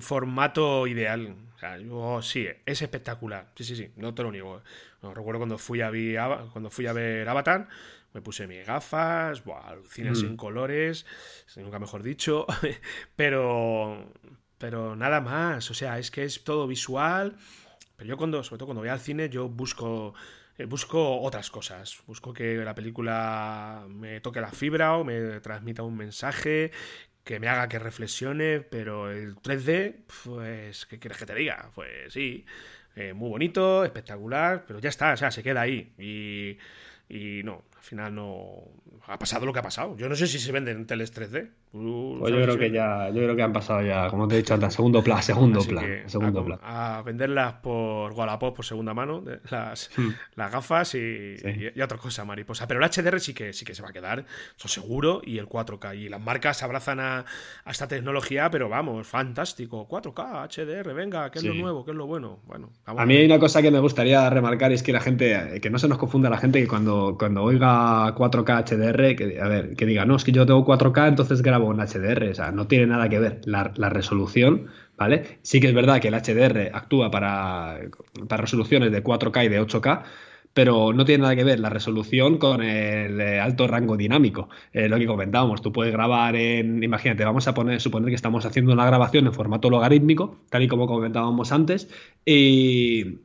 formato 0.00 0.88
ideal. 0.88 1.36
O 1.54 1.58
sea, 1.60 1.78
yo 1.78 2.22
sí, 2.22 2.48
es 2.66 2.82
espectacular, 2.82 3.52
sí, 3.54 3.62
sí, 3.62 3.76
sí, 3.76 3.92
no 3.94 4.14
te 4.14 4.24
lo 4.24 4.32
niego. 4.32 4.62
recuerdo 5.00 5.38
cuando 5.38 5.58
fui, 5.58 5.80
a 5.80 5.90
ver, 5.90 6.18
cuando 6.52 6.68
fui 6.68 6.88
a 6.88 6.92
ver 6.92 7.28
Avatar, 7.28 7.68
me 8.14 8.20
puse 8.20 8.48
mis 8.48 8.66
gafas, 8.66 9.44
buah, 9.44 9.68
alucinas 9.68 10.24
en 10.24 10.36
colores, 10.36 11.06
nunca 11.54 11.78
mejor 11.78 12.02
dicho, 12.02 12.46
pero, 13.14 14.12
pero 14.58 14.96
nada 14.96 15.20
más, 15.20 15.70
o 15.70 15.74
sea, 15.74 16.00
es 16.00 16.10
que 16.10 16.24
es 16.24 16.42
todo 16.42 16.66
visual 16.66 17.36
pero 17.98 18.10
yo 18.10 18.16
cuando, 18.16 18.44
sobre 18.44 18.58
todo 18.58 18.66
cuando 18.68 18.80
voy 18.82 18.90
al 18.90 19.00
cine, 19.00 19.28
yo 19.28 19.48
busco 19.48 20.14
eh, 20.56 20.66
busco 20.66 21.20
otras 21.20 21.50
cosas. 21.50 22.00
Busco 22.06 22.32
que 22.32 22.56
la 22.56 22.74
película 22.74 23.86
me 23.88 24.20
toque 24.20 24.40
la 24.40 24.52
fibra 24.52 24.96
o 24.96 25.04
me 25.04 25.40
transmita 25.40 25.82
un 25.82 25.96
mensaje, 25.96 26.70
que 27.24 27.40
me 27.40 27.48
haga 27.48 27.68
que 27.68 27.78
reflexione, 27.80 28.60
pero 28.60 29.10
el 29.10 29.36
3D, 29.36 29.96
pues, 30.24 30.86
¿qué 30.86 30.98
quieres 31.00 31.18
que 31.18 31.26
te 31.26 31.34
diga? 31.34 31.70
Pues 31.74 32.12
sí, 32.12 32.46
eh, 32.96 33.12
muy 33.14 33.30
bonito, 33.30 33.84
espectacular, 33.84 34.64
pero 34.66 34.78
ya 34.78 34.88
está, 34.90 35.12
o 35.12 35.16
sea, 35.16 35.30
se 35.32 35.42
queda 35.42 35.62
ahí. 35.62 35.92
Y, 35.98 36.58
y 37.08 37.42
no, 37.42 37.64
final 37.88 38.14
no. 38.14 38.64
Ha 39.06 39.18
pasado 39.18 39.46
lo 39.46 39.52
que 39.52 39.58
ha 39.58 39.62
pasado. 39.62 39.96
Yo 39.96 40.08
no 40.08 40.14
sé 40.14 40.26
si 40.26 40.38
se 40.38 40.52
venden 40.52 40.86
teles 40.86 41.14
3D. 41.14 41.50
Pues 41.70 42.32
yo 42.32 42.42
creo 42.42 42.58
que 42.58 42.70
ya, 42.70 43.10
yo 43.10 43.22
creo 43.22 43.36
que 43.36 43.42
han 43.42 43.52
pasado 43.52 43.82
ya, 43.82 44.08
como 44.08 44.26
te 44.26 44.36
he 44.36 44.38
dicho 44.38 44.54
antes, 44.54 44.72
segundo 44.72 45.02
plan, 45.02 45.22
segundo 45.22 45.60
plan, 45.60 46.02
segundo 46.06 46.40
a, 46.40 46.44
plan. 46.44 46.58
A 46.62 47.02
venderlas 47.04 47.54
por 47.54 48.12
Wallapop 48.12 48.56
por 48.56 48.64
segunda 48.64 48.94
mano, 48.94 49.22
las, 49.50 49.90
hmm. 49.94 50.08
las 50.34 50.50
gafas 50.50 50.94
y, 50.94 51.36
y, 51.74 51.80
otra 51.82 51.98
cosa, 51.98 52.24
mariposa. 52.24 52.66
Pero 52.66 52.82
el 52.82 52.90
HDR 52.90 53.20
sí 53.20 53.34
que 53.34 53.52
sí 53.52 53.66
que 53.66 53.74
se 53.74 53.82
va 53.82 53.90
a 53.90 53.92
quedar, 53.92 54.24
eso 54.56 54.66
seguro, 54.68 55.20
y 55.22 55.36
el 55.36 55.46
4K. 55.46 55.98
Y 55.98 56.08
las 56.08 56.20
marcas 56.20 56.62
abrazan 56.62 57.00
a, 57.00 57.26
esta 57.66 57.86
tecnología, 57.86 58.50
pero 58.50 58.70
vamos, 58.70 59.06
fantástico. 59.06 59.86
4K, 59.86 60.48
HDR, 60.48 60.94
venga, 60.94 61.30
¿qué 61.30 61.40
es 61.40 61.44
lo 61.44 61.54
nuevo? 61.54 61.84
¿Qué 61.84 61.90
es 61.90 61.96
lo 61.96 62.06
bueno? 62.06 62.38
Bueno, 62.46 62.70
a 62.86 63.04
mí 63.04 63.14
hay 63.14 63.26
una 63.26 63.38
cosa 63.38 63.60
que 63.60 63.70
me 63.70 63.80
gustaría 63.80 64.30
remarcar, 64.30 64.72
es 64.72 64.82
que 64.82 64.92
la 64.92 65.00
gente, 65.00 65.60
que 65.60 65.68
no 65.68 65.78
se 65.78 65.86
nos 65.86 65.98
confunda 65.98 66.30
la 66.30 66.38
gente 66.38 66.62
que 66.62 66.66
cuando, 66.66 67.16
cuando 67.18 67.42
oiga 67.42 68.14
4K 68.14 68.64
HDR, 68.64 69.16
que, 69.16 69.38
a 69.38 69.48
ver, 69.48 69.76
que 69.76 69.84
diga, 69.84 70.06
no, 70.06 70.16
es 70.16 70.24
que 70.24 70.32
yo 70.32 70.46
tengo 70.46 70.64
4K, 70.64 71.08
entonces 71.08 71.42
grabo 71.42 71.57
en 71.58 71.78
HDR, 71.78 72.30
o 72.30 72.34
sea, 72.34 72.52
no 72.52 72.66
tiene 72.66 72.86
nada 72.86 73.08
que 73.08 73.18
ver 73.18 73.40
la, 73.44 73.64
resolución, 73.90 74.68
¿vale? 74.96 75.38
Sí 75.42 75.60
que 75.60 75.68
es 75.68 75.74
verdad 75.74 76.00
que 76.00 76.08
el 76.08 76.14
HDR 76.14 76.70
actúa 76.72 77.10
para, 77.10 77.80
para 78.28 78.42
resoluciones 78.42 78.92
de 78.92 79.02
4K 79.02 79.46
y 79.46 79.48
de 79.48 79.60
8K, 79.60 80.02
pero 80.54 80.92
no 80.92 81.04
tiene 81.04 81.22
nada 81.22 81.36
que 81.36 81.44
ver 81.44 81.60
la 81.60 81.70
resolución 81.70 82.38
con 82.38 82.62
el 82.62 83.20
eh, 83.20 83.40
alto 83.40 83.66
rango 83.68 83.96
dinámico. 83.96 84.48
Eh, 84.72 84.88
lo 84.88 84.98
que 84.98 85.06
comentábamos, 85.06 85.62
tú 85.62 85.72
puedes 85.72 85.92
grabar 85.92 86.34
en, 86.36 86.82
imagínate, 86.82 87.24
vamos 87.24 87.46
a 87.48 87.54
poner, 87.54 87.80
suponer 87.80 88.08
que 88.08 88.16
estamos 88.16 88.44
haciendo 88.44 88.72
una 88.72 88.86
grabación 88.86 89.26
en 89.26 89.32
formato 89.32 89.70
logarítmico, 89.70 90.40
tal 90.50 90.62
y 90.62 90.68
como 90.68 90.86
comentábamos 90.86 91.52
antes, 91.52 91.88
y, 92.24 93.18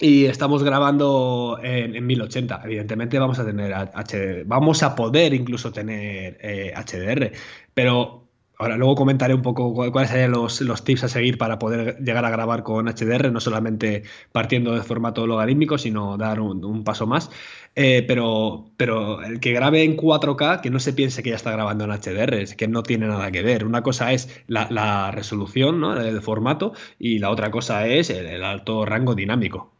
y 0.00 0.26
estamos 0.26 0.62
grabando 0.62 1.58
en, 1.62 2.06
1080. 2.06 2.62
Evidentemente 2.64 3.18
vamos 3.18 3.38
a 3.38 3.44
tener 3.44 3.72
HDR, 3.72 4.44
vamos 4.46 4.82
a 4.82 4.94
poder 4.94 5.34
incluso 5.34 5.72
tener 5.72 6.38
HDR, 6.74 7.24
eh, 7.24 7.32
pero 7.74 8.26
ahora 8.58 8.76
luego 8.76 8.94
comentaré 8.94 9.34
un 9.34 9.42
poco 9.42 9.74
cuáles 9.92 10.10
serían 10.10 10.32
los, 10.32 10.84
tips 10.84 11.04
a 11.04 11.08
seguir 11.08 11.38
para 11.38 11.58
poder 11.58 11.98
llegar 11.98 12.24
a 12.24 12.30
grabar 12.30 12.62
con 12.62 12.86
HDR, 12.86 13.30
no 13.32 13.40
solamente 13.40 14.02
partiendo 14.32 14.74
de 14.74 14.82
formato 14.82 15.26
logarítmico, 15.26 15.78
sino 15.78 16.16
dar 16.16 16.40
un, 16.40 16.84
paso 16.84 17.06
más. 17.06 17.30
Eh, 17.74 18.04
pero, 18.08 18.70
pero 18.76 19.22
el 19.22 19.40
que 19.40 19.52
grabe 19.52 19.82
en 19.84 19.96
4K, 19.96 20.60
que 20.62 20.70
no 20.70 20.80
se 20.80 20.92
piense 20.94 21.22
que 21.22 21.30
ya 21.30 21.36
está 21.36 21.52
grabando 21.52 21.84
en 21.84 21.90
HDR, 21.90 22.34
es 22.34 22.54
que 22.54 22.68
no 22.68 22.82
tiene 22.82 23.06
nada 23.08 23.30
que 23.30 23.42
ver. 23.42 23.64
Una 23.66 23.82
cosa 23.82 24.12
es 24.12 24.42
la, 24.46 25.10
resolución 25.12 25.80
¿no? 25.80 25.94
del 25.94 26.22
formato 26.22 26.72
y 26.98 27.18
la 27.18 27.30
otra 27.30 27.50
cosa 27.50 27.86
es 27.86 28.10
el 28.10 28.42
alto 28.42 28.84
rango 28.86 29.14
dinámico. 29.14 29.75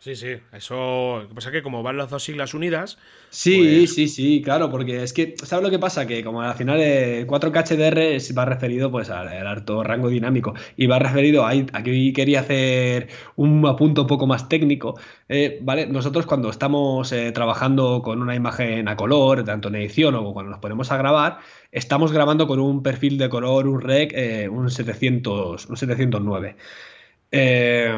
Sí, 0.00 0.14
sí, 0.14 0.28
eso. 0.52 1.22
Lo 1.22 1.28
que 1.28 1.34
pasa 1.34 1.48
es 1.48 1.52
que 1.54 1.62
como 1.62 1.82
van 1.82 1.96
las 1.96 2.08
dos 2.08 2.22
siglas 2.22 2.54
unidas. 2.54 2.98
Sí, 3.30 3.80
pues 3.80 3.94
sí, 3.96 4.06
sí, 4.06 4.40
claro, 4.42 4.70
porque 4.70 5.02
es 5.02 5.12
que, 5.12 5.34
¿sabes 5.42 5.64
lo 5.64 5.70
que 5.70 5.80
pasa? 5.80 6.06
Que 6.06 6.22
como 6.22 6.40
al 6.40 6.54
final 6.54 6.80
el 6.80 7.26
4K 7.26 7.64
HDR 7.66 8.38
va 8.38 8.44
referido 8.44 8.92
pues 8.92 9.10
al, 9.10 9.28
alto 9.44 9.82
rango 9.82 10.08
dinámico 10.08 10.54
y 10.76 10.86
va 10.86 11.00
referido 11.00 11.44
a. 11.44 11.50
Aquí 11.50 12.12
quería 12.12 12.40
hacer 12.40 13.08
un 13.34 13.66
apunto 13.66 14.02
un 14.02 14.06
poco 14.06 14.28
más 14.28 14.48
técnico, 14.48 15.00
eh, 15.28 15.58
¿vale? 15.62 15.86
Nosotros 15.86 16.26
cuando 16.26 16.48
estamos 16.50 17.10
eh, 17.10 17.32
trabajando 17.32 18.00
con 18.00 18.22
una 18.22 18.36
imagen 18.36 18.86
a 18.86 18.96
color, 18.96 19.42
tanto 19.44 19.66
en 19.66 19.74
edición 19.74 20.14
o 20.14 20.32
cuando 20.32 20.50
nos 20.50 20.60
ponemos 20.60 20.92
a 20.92 20.96
grabar, 20.96 21.38
estamos 21.72 22.12
grabando 22.12 22.46
con 22.46 22.60
un 22.60 22.84
perfil 22.84 23.18
de 23.18 23.28
color, 23.28 23.66
un 23.66 23.80
REC, 23.80 24.12
eh, 24.14 24.48
un, 24.48 24.70
700, 24.70 25.66
un 25.66 25.76
709. 25.76 26.56
Eh 27.32 27.92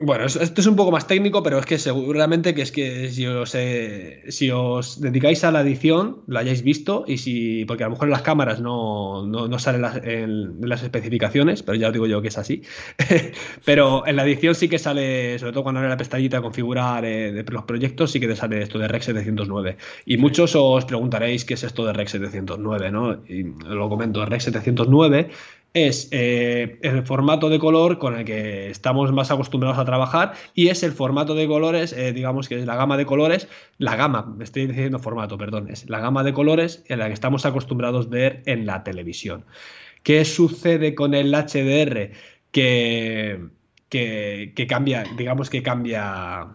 bueno, 0.00 0.26
esto 0.26 0.60
es 0.60 0.66
un 0.68 0.76
poco 0.76 0.92
más 0.92 1.08
técnico, 1.08 1.42
pero 1.42 1.58
es 1.58 1.66
que 1.66 1.76
seguramente 1.76 2.54
que 2.54 2.62
es 2.62 2.70
que 2.70 3.10
si 3.10 3.26
os, 3.26 3.52
eh, 3.56 4.22
si 4.28 4.48
os 4.52 5.00
dedicáis 5.00 5.42
a 5.42 5.50
la 5.50 5.62
edición, 5.62 6.22
lo 6.28 6.38
hayáis 6.38 6.62
visto, 6.62 7.04
y 7.08 7.18
si, 7.18 7.64
porque 7.64 7.82
a 7.82 7.88
lo 7.88 7.92
mejor 7.92 8.06
en 8.06 8.12
las 8.12 8.22
cámaras 8.22 8.60
no, 8.60 9.26
no, 9.26 9.58
salen 9.58 9.82
las, 9.82 9.96
en, 10.04 10.60
las 10.60 10.84
especificaciones, 10.84 11.64
pero 11.64 11.76
ya 11.76 11.88
os 11.88 11.92
digo 11.92 12.06
yo 12.06 12.22
que 12.22 12.28
es 12.28 12.38
así. 12.38 12.62
pero 13.64 14.06
en 14.06 14.14
la 14.14 14.22
edición 14.22 14.54
sí 14.54 14.68
que 14.68 14.78
sale, 14.78 15.36
sobre 15.40 15.52
todo 15.52 15.64
cuando 15.64 15.80
abre 15.80 15.90
la 15.90 15.96
pestañita 15.96 16.40
configurar 16.40 17.04
eh, 17.04 17.32
de 17.32 17.42
los 17.42 17.64
proyectos, 17.64 18.12
sí 18.12 18.20
que 18.20 18.28
te 18.28 18.36
sale 18.36 18.62
esto 18.62 18.78
de 18.78 18.86
Rec 18.86 19.02
709. 19.02 19.78
Y 20.06 20.16
muchos 20.16 20.54
os 20.54 20.84
preguntaréis 20.84 21.44
qué 21.44 21.54
es 21.54 21.64
esto 21.64 21.84
de 21.84 21.92
Rec 21.92 22.06
709, 22.06 22.92
¿no? 22.92 23.14
Y 23.26 23.42
lo 23.66 23.88
comento, 23.88 24.24
Rec 24.24 24.42
709 24.42 25.30
es 25.74 26.08
eh, 26.10 26.78
el 26.82 27.04
formato 27.04 27.48
de 27.48 27.58
color 27.58 27.98
con 27.98 28.16
el 28.16 28.24
que 28.24 28.70
estamos 28.70 29.12
más 29.12 29.30
acostumbrados 29.30 29.78
a 29.78 29.84
trabajar 29.84 30.32
y 30.54 30.68
es 30.68 30.82
el 30.82 30.92
formato 30.92 31.34
de 31.34 31.46
colores, 31.46 31.92
eh, 31.92 32.12
digamos 32.12 32.48
que 32.48 32.58
es 32.58 32.66
la 32.66 32.76
gama 32.76 32.96
de 32.96 33.06
colores, 33.06 33.48
la 33.78 33.96
gama, 33.96 34.24
me 34.36 34.44
estoy 34.44 34.66
diciendo 34.66 34.98
formato, 34.98 35.38
perdón, 35.38 35.68
es 35.70 35.88
la 35.88 36.00
gama 36.00 36.24
de 36.24 36.32
colores 36.32 36.84
en 36.88 36.98
la 36.98 37.08
que 37.08 37.14
estamos 37.14 37.46
acostumbrados 37.46 38.06
a 38.06 38.10
ver 38.10 38.42
en 38.46 38.66
la 38.66 38.82
televisión. 38.82 39.44
¿Qué 40.02 40.24
sucede 40.24 40.94
con 40.94 41.14
el 41.14 41.32
HDR? 41.32 42.12
Que, 42.50 43.40
que, 43.90 44.52
que 44.56 44.66
cambia, 44.66 45.04
digamos 45.16 45.50
que 45.50 45.62
cambia 45.62 46.48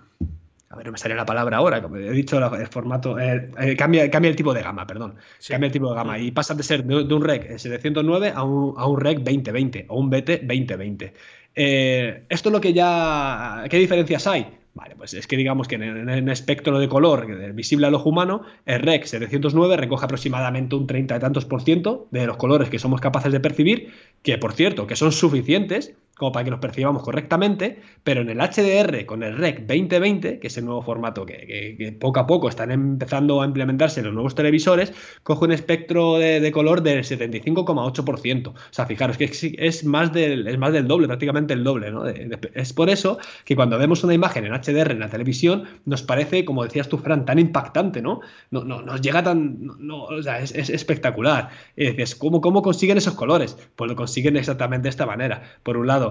a 0.74 0.76
ver, 0.76 0.88
no 0.88 0.92
me 0.92 0.98
sale 0.98 1.14
la 1.14 1.26
palabra 1.26 1.58
ahora, 1.58 1.84
como 1.84 1.98
he 1.98 2.12
dicho, 2.12 2.40
el 2.56 2.68
formato, 2.68 3.20
eh, 3.20 3.52
eh, 3.60 3.76
cambia, 3.76 4.10
cambia 4.10 4.30
el 4.30 4.36
tipo 4.36 4.56
de 4.56 4.64
gama, 4.64 4.88
perdón, 4.88 5.16
cambia 5.48 5.68
el 5.68 5.72
tipo 5.72 5.88
de 5.90 5.96
gama 5.96 6.18
y 6.18 6.32
pasa 6.32 6.56
de 6.56 6.64
ser 6.64 6.84
de, 6.84 7.14
un 7.14 7.24
REC 7.24 7.60
709 7.60 8.34
a 8.36 8.44
un, 8.44 8.74
a 8.76 8.88
un, 8.88 9.00
REC 9.00 9.20
2020 9.20 9.86
o 9.90 10.00
un 10.00 10.10
BT 10.10 10.42
2020. 10.42 11.14
Eh, 11.56 12.24
esto 12.28 12.50
es 12.50 12.54
lo 12.54 12.60
que 12.60 12.74
ya, 12.74 13.66
¿qué 13.70 13.78
diferencias 13.78 14.26
hay? 14.26 14.48
Vale, 14.74 14.96
pues 14.96 15.14
es 15.14 15.28
que 15.28 15.38
digamos 15.38 15.68
que 15.68 15.76
en 15.76 16.10
el, 16.10 16.30
espectro 16.30 16.80
de 16.80 16.90
color 16.90 17.54
visible 17.54 17.86
al 17.86 17.94
ojo 17.94 18.10
humano, 18.10 18.42
el 18.66 18.82
REC 18.82 19.06
709 19.06 19.78
recoge 19.78 20.06
aproximadamente 20.06 20.76
un 20.76 20.88
30 20.88 21.16
y 21.16 21.20
tantos 21.20 21.46
por 21.46 21.62
ciento 21.62 22.08
de 22.10 22.26
los 22.26 22.38
colores 22.38 22.70
que 22.72 22.80
somos 22.80 23.00
capaces 23.00 23.32
de 23.32 23.40
percibir, 23.40 23.94
que 24.24 24.40
por 24.40 24.54
cierto, 24.54 24.88
que 24.88 24.96
son 24.96 25.12
suficientes 25.12 25.94
como 26.18 26.32
para 26.32 26.46
que 26.46 26.52
los 26.52 26.60
percibamos 26.60 27.02
correctamente, 27.04 27.82
pero 28.04 28.22
en 28.22 28.30
el 28.30 28.38
HDR 28.38 29.06
con 29.06 29.24
el 29.24 29.36
REC 29.36 29.62
2020, 29.62 30.40
que 30.40 30.48
es 30.48 30.58
el 30.58 30.66
nuevo 30.66 30.82
formato 30.82 31.26
que, 31.26 31.96
poco 32.00 32.20
a 32.20 32.28
poco 32.28 32.50
están 32.50 32.72
empezando 32.72 33.42
a 33.42 33.46
implementarse 33.46 34.00
en 34.00 34.06
los 34.06 34.14
nuevos 34.14 34.36
televisores, 34.36 34.94
coge 35.24 35.46
un 35.46 35.52
espectro 35.52 36.20
de, 36.20 36.52
color 36.52 36.84
del 36.84 37.04
75,8%. 37.04 38.48
O 38.48 38.54
sea, 38.70 38.86
fijaros 38.86 39.18
que 39.18 39.26
es, 39.58 39.86
más 39.86 40.14
del, 40.14 40.48
es 40.48 40.58
más 40.58 40.72
del 40.72 40.88
doble, 40.88 41.08
prácticamente 41.08 41.54
el 41.54 41.64
doble. 41.64 41.92
¿no? 41.92 42.06
es 42.06 42.74
por 42.74 42.90
eso 42.90 43.18
que 43.44 43.56
cuando 43.56 43.80
vemos 43.80 44.04
una 44.04 44.14
imagen 44.14 44.46
en 44.46 44.54
HDR 44.54 44.92
en 44.92 45.00
la 45.00 45.10
televisión, 45.10 45.64
nos 45.86 46.04
parece, 46.04 46.46
como 46.46 46.64
decías 46.64 46.90
tú, 46.90 47.00
Fran, 47.00 47.26
tan 47.26 47.40
impactante, 47.40 48.02
¿no? 48.02 48.22
no, 48.52 48.64
no 48.64 48.82
nos 48.82 49.02
llega 49.02 49.24
tan... 49.24 49.58
No, 49.80 50.04
o 50.04 50.22
sea, 50.22 50.40
es, 50.40 50.54
espectacular. 50.54 51.50
Y 51.76 51.88
dices, 51.88 52.16
¿cómo, 52.16 52.40
¿cómo 52.40 52.62
consiguen 52.62 52.98
esos 52.98 53.16
colores? 53.16 53.58
Pues 53.76 53.90
lo 53.90 53.96
consiguen 53.96 54.38
exactamente 54.38 54.84
de 54.84 54.90
esta 54.90 55.06
manera. 55.06 55.44
Por 55.64 55.78
un 55.78 55.88
lado, 55.88 56.03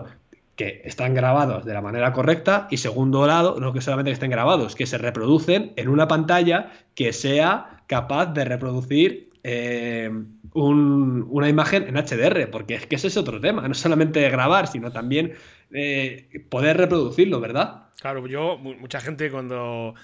que 0.56 0.82
están 0.84 1.14
grabados 1.14 1.64
de 1.64 1.72
la 1.72 1.80
manera 1.80 2.12
correcta 2.12 2.68
y 2.70 2.76
segundo 2.76 3.26
lado, 3.26 3.58
no 3.58 3.72
que 3.72 3.80
solamente 3.80 4.10
estén 4.10 4.30
grabados, 4.30 4.74
que 4.74 4.86
se 4.86 4.98
reproducen 4.98 5.72
en 5.76 5.88
una 5.88 6.08
pantalla 6.08 6.72
que 6.94 7.12
sea 7.12 7.82
capaz 7.86 8.26
de 8.26 8.44
reproducir 8.44 9.30
eh, 9.44 10.10
una 10.54 11.48
imagen 11.48 11.84
en 11.88 11.96
HDR, 11.96 12.50
porque 12.50 12.74
es 12.74 12.86
que 12.86 12.96
ese 12.96 13.08
es 13.08 13.16
otro 13.16 13.40
tema, 13.40 13.66
no 13.66 13.74
solamente 13.74 14.28
grabar, 14.28 14.68
sino 14.68 14.92
también 14.92 15.34
eh, 15.72 16.46
poder 16.48 16.76
reproducirlo, 16.76 17.40
¿verdad? 17.40 17.88
Claro, 18.00 18.26
yo, 18.26 18.58
mucha 18.58 19.00
gente 19.00 19.30
cuando 19.30 19.94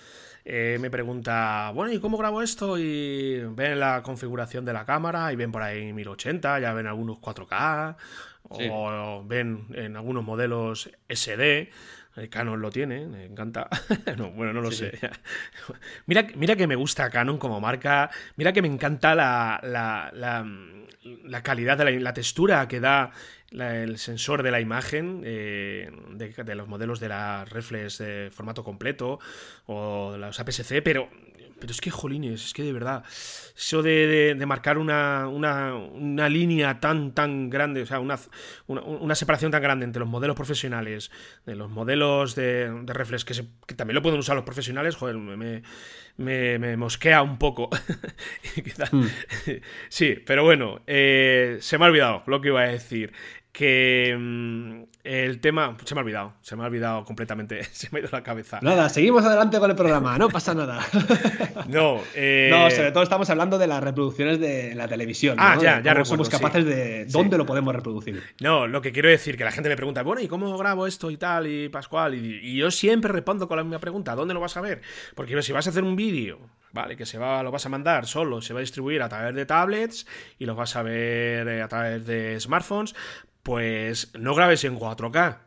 eh, 0.45 0.79
me 0.81 0.91
pregunta, 0.91 1.71
bueno, 1.75 1.93
¿y 1.93 2.01
cómo 2.01 2.17
grabo 2.17 2.43
esto? 2.43 2.79
Y 2.79 3.41
ven 3.51 3.79
la 3.79 4.03
configuración 4.03 4.65
de 4.65 4.73
la 4.73 4.85
cámara 4.85 5.33
y 5.33 5.37
ven 5.37 5.53
por 5.53 5.63
ahí 5.63 5.93
1080, 5.93 6.61
ya 6.61 6.73
ven 6.73 6.87
algunos 6.87 7.19
4K 7.19 7.97
o 8.49 9.25
ven 9.25 9.67
en 9.75 9.97
algunos 9.97 10.25
modelos 10.25 10.91
SD. 11.09 11.71
Canon 12.31 12.61
lo 12.61 12.71
tiene, 12.71 13.07
me 13.07 13.25
encanta. 13.25 13.69
bueno, 14.35 14.53
no 14.53 14.61
lo 14.61 14.73
sé. 14.73 14.99
mira, 16.07 16.27
mira 16.35 16.57
que 16.57 16.67
me 16.67 16.75
gusta 16.75 17.11
Canon 17.11 17.39
como 17.39 17.61
marca. 17.61 18.11
Mira 18.37 18.53
que 18.53 18.63
me 18.63 18.69
encanta 18.69 19.15
la, 19.15 19.61
la, 19.63 20.11
la, 20.13 21.43
calidad 21.43 21.79
de 21.79 22.01
la, 22.01 22.13
textura 22.13 22.67
que 22.67 22.81
da 22.81 23.13
el 23.53 23.99
sensor 23.99 24.43
de 24.43 24.51
la 24.51 24.61
imagen 24.61 25.23
eh, 25.25 25.91
de, 26.11 26.31
de, 26.31 26.55
los 26.57 26.67
modelos 26.67 26.99
de 26.99 27.09
la 27.09 27.45
reflex 27.45 27.99
de 27.99 28.31
formato 28.33 28.65
completo 28.65 29.21
o 29.67 30.17
los 30.19 30.41
APS-C, 30.41 30.83
pero 30.83 31.09
pero 31.59 31.73
es 31.73 31.81
que, 31.81 31.91
jolines, 31.91 32.47
es 32.47 32.53
que 32.53 32.63
de 32.63 32.73
verdad, 32.73 33.05
eso 33.57 33.83
de, 33.83 34.37
marcar 34.47 34.79
una, 34.79 35.29
una, 35.29 36.29
línea 36.29 36.81
tan, 36.81 37.13
tan 37.13 37.51
grande, 37.51 37.83
o 37.83 37.87
sea, 37.87 38.01
una, 38.01 38.19
una, 38.67 39.15
separación 39.15 39.51
tan 39.51 39.63
grande 39.63 39.85
entre 39.85 40.01
los 40.01 40.09
modelos 40.09 40.37
profesionales, 40.37 41.11
de 41.47 41.55
los 41.55 41.71
modelos 41.71 42.35
de, 42.35 42.71
de 42.83 42.93
reflex, 42.93 43.25
que, 43.25 43.35
que, 43.67 43.75
también 43.75 43.95
lo 43.95 44.03
pueden 44.03 44.19
usar 44.19 44.37
los 44.37 44.45
profesionales, 44.45 44.97
joder, 44.97 45.17
me, 45.17 45.63
me, 46.19 46.77
mosquea 46.77 47.23
un 47.23 47.39
poco. 47.39 47.71
Hmm. 48.93 49.07
Sí, 49.89 50.17
pero 50.27 50.45
bueno, 50.45 50.83
eh, 50.87 51.59
se 51.61 51.79
me 51.79 51.85
ha 51.85 51.89
olvidado 51.89 52.23
lo 52.27 52.41
que 52.41 52.49
iba 52.49 52.61
a 52.63 52.69
decir. 52.69 53.13
Que 53.53 54.17
mm, 54.19 54.83
el 55.05 55.41
tema 55.41 55.77
se 55.85 55.95
me 55.95 56.01
ha 56.01 56.05
olvidado, 56.05 56.35
se 56.43 56.55
me 56.55 56.63
ha 56.63 56.67
olvidado 56.67 57.05
completamente, 57.05 57.65
se 57.73 57.89
me 57.91 57.99
ha 57.99 58.03
ido 58.03 58.11
la 58.13 58.23
cabeza. 58.23 58.59
Nada, 58.63 58.89
seguimos 58.89 59.25
adelante 59.25 59.59
con 59.59 59.71
el 59.71 59.77
programa, 59.77 60.19
no 60.19 60.29
pasa 60.29 60.55
nada. 60.55 60.85
no, 61.69 62.01
eh... 62.15 62.49
no, 62.51 62.71
sobre 62.71 62.93
todo 62.93 63.03
estamos 63.03 63.29
hablando 63.31 63.59
de 63.59 63.67
las 63.67 63.83
reproducciones 63.83 64.39
de 64.39 64.75
la 64.75 64.89
televisión. 64.89 65.37
Ah, 65.39 65.57
ya, 65.61 65.81
ya 65.81 66.05
somos 66.05 66.29
capaces 66.29 66.65
de 66.65 67.07
dónde 67.07 67.39
lo 67.39 67.47
podemos 67.47 67.75
reproducir. 67.75 68.23
No, 68.41 68.67
lo 68.67 68.81
que 68.83 68.93
quiero 68.93 69.09
decir 69.09 69.37
que 69.37 69.45
la 69.45 69.53
gente 69.53 69.69
me 69.69 69.77
pregunta, 69.77 70.03
bueno, 70.03 70.21
¿y 70.21 70.29
cómo 70.29 70.57
grabo 70.59 70.87
esto 70.87 71.11
y 71.11 71.17
tal 71.17 71.47
y 71.47 71.69
Pascual? 71.69 72.15
Y, 72.15 72.57
yo 72.59 72.71
siempre 72.71 73.13
respondo 73.13 73.49
con 73.49 73.57
la 73.57 73.63
misma 73.63 73.79
pregunta, 73.79 74.15
¿dónde 74.15 74.35
lo 74.35 74.41
vas 74.41 74.57
a 74.57 74.61
ver? 74.61 74.83
Porque 75.15 75.41
si 75.43 75.53
vas 75.53 75.67
a 75.67 75.71
hacer 75.71 75.85
un 75.85 75.97
vídeo 75.97 76.39
¿vale? 76.73 76.97
Que 76.97 77.07
se 77.07 77.19
va, 77.19 77.43
lo 77.43 77.51
vas 77.51 77.65
a 77.67 77.69
mandar 77.69 78.07
solo, 78.07 78.43
se 78.43 78.53
va 78.53 78.61
a 78.61 78.63
distribuir 78.63 79.03
a 79.03 79.09
través 79.09 79.35
de 79.35 79.47
tablets 79.47 80.07
y 80.39 80.47
lo 80.47 80.55
vas 80.55 80.77
a 80.77 80.83
ver 80.83 81.49
eh, 81.49 81.63
a 81.63 81.69
través 81.69 82.07
de 82.07 82.39
smartphones, 82.39 82.95
pues 83.49 84.13
no 84.13 84.35
grabes 84.35 84.63
en 84.65 84.79
4K. 84.79 85.39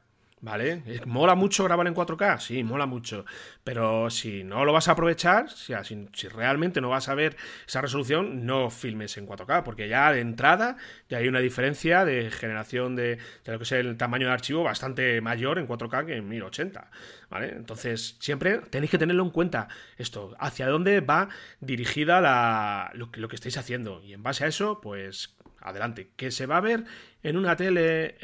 ¿Vale? 0.43 0.81
¿Mola 1.05 1.35
mucho 1.35 1.63
grabar 1.63 1.85
en 1.85 1.93
4K? 1.93 2.39
Sí, 2.39 2.63
mola 2.63 2.87
mucho. 2.87 3.25
Pero 3.63 4.09
si 4.09 4.43
no 4.43 4.65
lo 4.65 4.73
vas 4.73 4.87
a 4.87 4.93
aprovechar, 4.93 5.51
si, 5.51 5.75
si, 5.83 6.27
realmente 6.27 6.81
no 6.81 6.89
vas 6.89 7.09
a 7.09 7.13
ver 7.13 7.37
esa 7.67 7.79
resolución, 7.79 8.43
no 8.43 8.71
filmes 8.71 9.17
en 9.17 9.27
4K, 9.27 9.61
porque 9.61 9.87
ya 9.87 10.11
de 10.11 10.19
entrada 10.19 10.77
ya 11.09 11.19
hay 11.19 11.27
una 11.27 11.41
diferencia 11.41 12.03
de 12.03 12.31
generación 12.31 12.95
de, 12.95 13.19
de 13.45 13.51
lo 13.51 13.59
que 13.59 13.65
es 13.65 13.71
el 13.73 13.95
tamaño 13.97 14.25
de 14.25 14.33
archivo 14.33 14.63
bastante 14.63 15.21
mayor 15.21 15.59
en 15.59 15.67
4K 15.67 16.07
que 16.07 16.15
en 16.15 16.27
1080. 16.27 16.89
¿Vale? 17.29 17.49
Entonces, 17.49 18.17
siempre 18.19 18.61
tenéis 18.71 18.89
que 18.89 18.97
tenerlo 18.97 19.21
en 19.21 19.29
cuenta 19.29 19.67
esto, 19.99 20.35
hacia 20.39 20.67
dónde 20.67 21.01
va 21.01 21.29
dirigida 21.59 22.19
la, 22.19 22.89
lo, 22.95 23.11
lo 23.13 23.27
que 23.27 23.35
estáis 23.35 23.57
haciendo. 23.57 24.01
Y 24.01 24.13
en 24.13 24.23
base 24.23 24.43
a 24.43 24.47
eso, 24.47 24.81
pues 24.81 25.35
adelante. 25.61 26.11
Que 26.15 26.31
se 26.31 26.45
va 26.45 26.57
a 26.57 26.61
ver 26.61 26.83
en 27.23 27.37
una 27.37 27.55
tele 27.55 28.17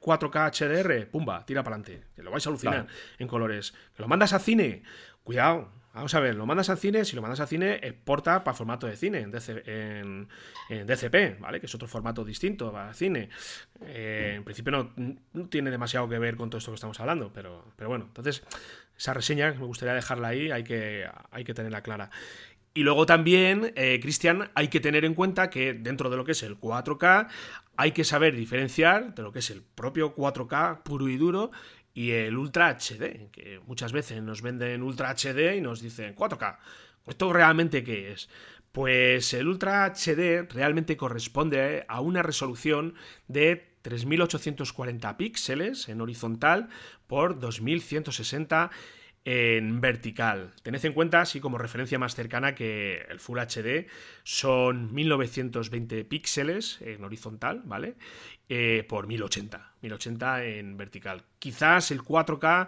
4K 0.00 0.50
HDR, 0.50 1.06
pumba, 1.10 1.44
tira 1.44 1.62
para 1.62 1.76
adelante. 1.76 2.06
Que 2.14 2.22
lo 2.22 2.30
vais 2.30 2.46
a 2.46 2.50
alucinar 2.50 2.86
en 3.18 3.28
colores. 3.28 3.74
Que 3.96 4.02
lo 4.02 4.08
mandas 4.08 4.32
a 4.32 4.38
cine, 4.38 4.82
cuidado. 5.22 5.80
Vamos 5.92 6.14
a 6.14 6.20
ver, 6.20 6.36
lo 6.36 6.46
mandas 6.46 6.70
al 6.70 6.78
cine, 6.78 7.04
si 7.04 7.16
lo 7.16 7.22
mandas 7.22 7.40
al 7.40 7.48
cine, 7.48 7.80
exporta 7.82 8.44
para 8.44 8.56
formato 8.56 8.86
de 8.86 8.96
cine, 8.96 9.22
en, 9.22 10.28
DCP, 10.86 11.40
¿vale? 11.40 11.58
Que 11.58 11.66
es 11.66 11.74
otro 11.74 11.88
formato 11.88 12.24
distinto 12.24 12.70
para 12.70 12.94
cine. 12.94 13.28
Eh, 13.84 14.34
en 14.36 14.44
principio 14.44 14.70
no, 14.96 15.48
tiene 15.48 15.72
demasiado 15.72 16.08
que 16.08 16.20
ver 16.20 16.36
con 16.36 16.48
todo 16.48 16.58
esto 16.58 16.70
que 16.70 16.76
estamos 16.76 17.00
hablando, 17.00 17.32
pero, 17.32 17.72
pero 17.74 17.90
bueno, 17.90 18.04
entonces 18.06 18.44
esa 18.96 19.14
reseña 19.14 19.52
me 19.52 19.66
gustaría 19.66 19.94
dejarla 19.94 20.28
ahí, 20.28 20.52
hay 20.52 20.62
que, 20.62 21.08
hay 21.32 21.42
que 21.42 21.54
tenerla 21.54 21.82
clara. 21.82 22.10
Y 22.72 22.82
luego 22.82 23.04
también, 23.04 23.72
eh, 23.74 23.98
Cristian, 24.00 24.50
hay 24.54 24.68
que 24.68 24.78
tener 24.78 25.04
en 25.04 25.14
cuenta 25.14 25.50
que 25.50 25.74
dentro 25.74 26.08
de 26.08 26.16
lo 26.16 26.24
que 26.24 26.32
es 26.32 26.42
el 26.44 26.58
4K 26.58 27.28
hay 27.76 27.92
que 27.92 28.04
saber 28.04 28.36
diferenciar 28.36 29.14
de 29.14 29.22
lo 29.22 29.32
que 29.32 29.40
es 29.40 29.50
el 29.50 29.62
propio 29.62 30.14
4K 30.14 30.82
puro 30.82 31.08
y 31.08 31.16
duro 31.16 31.50
y 31.94 32.12
el 32.12 32.36
Ultra 32.36 32.68
HD, 32.70 33.30
que 33.32 33.60
muchas 33.66 33.92
veces 33.92 34.22
nos 34.22 34.42
venden 34.42 34.82
Ultra 34.82 35.10
HD 35.10 35.56
y 35.56 35.60
nos 35.60 35.80
dicen 35.80 36.14
4K. 36.14 36.58
¿Esto 37.06 37.32
realmente 37.32 37.82
qué 37.82 38.12
es? 38.12 38.28
Pues 38.70 39.34
el 39.34 39.48
Ultra 39.48 39.84
HD 39.86 40.46
realmente 40.48 40.96
corresponde 40.96 41.84
a 41.88 42.00
una 42.00 42.22
resolución 42.22 42.94
de 43.26 43.74
3840 43.82 45.16
píxeles 45.16 45.88
en 45.88 46.00
horizontal 46.00 46.68
por 47.08 47.40
2160 47.40 48.70
en 49.24 49.80
vertical. 49.80 50.52
Tened 50.62 50.84
en 50.84 50.92
cuenta, 50.92 51.20
así 51.20 51.40
como 51.40 51.58
referencia 51.58 51.98
más 51.98 52.14
cercana, 52.14 52.54
que 52.54 53.02
el 53.08 53.20
Full 53.20 53.38
HD 53.38 53.86
son 54.22 54.92
1920 54.94 56.04
píxeles 56.04 56.80
en 56.80 57.04
horizontal, 57.04 57.62
¿vale? 57.64 57.96
Eh, 58.52 58.84
por 58.88 59.06
1080, 59.06 59.74
1080 59.80 60.44
en 60.44 60.76
vertical. 60.76 61.22
Quizás 61.38 61.92
el 61.92 62.02
4K 62.02 62.66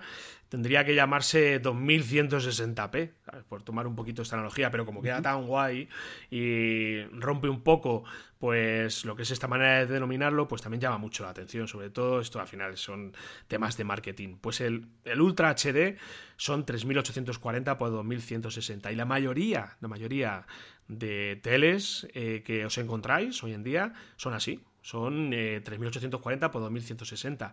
tendría 0.49 0.85
que 0.85 0.95
llamarse 0.95 1.61
2160p, 1.61 3.11
por 3.49 3.65
tomar 3.65 3.89
un 3.89 3.97
poquito 3.97 4.23
esta 4.23 4.37
analogía, 4.37 4.71
pero 4.71 4.87
como 4.87 5.03
queda 5.03 5.21
tan 5.21 5.45
guay 5.45 5.89
y 6.31 7.03
rompe 7.07 7.49
un 7.49 7.63
poco 7.63 8.05
pues 8.39 9.05
lo 9.05 9.17
que 9.17 9.23
es 9.23 9.33
esta 9.33 9.49
manera 9.49 9.85
de 9.85 9.87
denominarlo, 9.87 10.47
pues 10.47 10.63
también 10.63 10.81
llama 10.81 10.99
mucho 10.99 11.25
la 11.25 11.31
atención, 11.31 11.67
sobre 11.67 11.91
todo 11.91 12.21
esto 12.21 12.39
al 12.39 12.47
final 12.47 12.77
son 12.77 13.13
temas 13.49 13.77
de 13.77 13.83
marketing. 13.83 14.37
Pues 14.41 14.61
el, 14.61 14.87
Ultra 15.19 15.51
HD 15.51 15.97
son 16.37 16.65
3840 16.65 17.77
por 17.77 17.91
2160 17.91 18.93
y 18.93 18.95
la 18.95 19.05
mayoría, 19.05 19.79
la 19.81 19.89
mayoría 19.89 20.47
de 20.87 21.41
teles 21.43 22.07
eh, 22.15 22.45
que 22.45 22.65
os 22.67 22.79
encontráis 22.79 23.43
hoy 23.43 23.55
en 23.55 23.65
día 23.65 23.95
son 24.15 24.35
así, 24.35 24.61
son 24.83 25.31
3840 25.31 26.47
eh, 26.47 26.49
por 26.51 26.61
2160. 26.61 27.53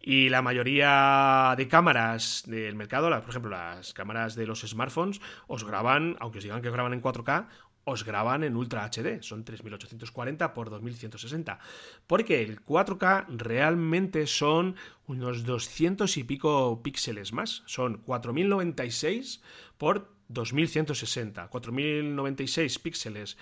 Y 0.00 0.28
la 0.28 0.42
mayoría 0.42 1.54
de 1.56 1.68
cámaras 1.68 2.44
del 2.46 2.74
mercado, 2.74 3.08
por 3.10 3.30
ejemplo, 3.30 3.50
las 3.50 3.94
cámaras 3.94 4.34
de 4.34 4.46
los 4.46 4.60
smartphones, 4.62 5.20
os 5.46 5.64
graban, 5.64 6.16
aunque 6.20 6.38
os 6.38 6.44
digan 6.44 6.62
que 6.62 6.70
graban 6.70 6.92
en 6.92 7.02
4K, 7.02 7.46
os 7.84 8.04
graban 8.04 8.44
en 8.44 8.56
Ultra 8.56 8.84
HD, 8.84 9.22
son 9.22 9.44
3840 9.44 10.52
por 10.52 10.70
2160. 10.70 11.58
Porque 12.06 12.42
el 12.42 12.64
4K 12.64 13.26
realmente 13.28 14.26
son 14.26 14.76
unos 15.06 15.44
200 15.44 16.16
y 16.16 16.24
pico 16.24 16.82
píxeles 16.82 17.32
más, 17.32 17.62
son 17.66 17.98
4096 17.98 19.42
por 19.78 20.12
2160. 20.28 21.48
4096 21.48 22.78
píxeles 22.78 23.36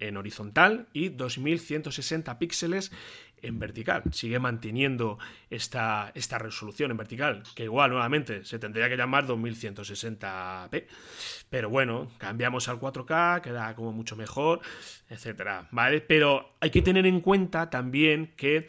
en 0.00 0.16
horizontal 0.16 0.88
y 0.92 1.10
2160 1.10 2.38
píxeles 2.38 2.90
en 3.42 3.58
vertical. 3.58 4.02
Sigue 4.12 4.38
manteniendo 4.38 5.18
esta, 5.48 6.12
esta 6.14 6.38
resolución 6.38 6.90
en 6.90 6.96
vertical, 6.96 7.42
que 7.54 7.64
igual 7.64 7.90
nuevamente 7.90 8.44
se 8.44 8.58
tendría 8.58 8.88
que 8.88 8.96
llamar 8.96 9.26
2160p. 9.26 10.84
Pero 11.48 11.70
bueno, 11.70 12.10
cambiamos 12.18 12.68
al 12.68 12.78
4K, 12.78 13.40
queda 13.40 13.74
como 13.74 13.92
mucho 13.92 14.16
mejor, 14.16 14.60
etcétera. 15.08 15.68
¿Vale? 15.70 16.00
Pero 16.00 16.54
hay 16.60 16.70
que 16.70 16.82
tener 16.82 17.06
en 17.06 17.20
cuenta 17.20 17.70
también 17.70 18.32
que 18.36 18.68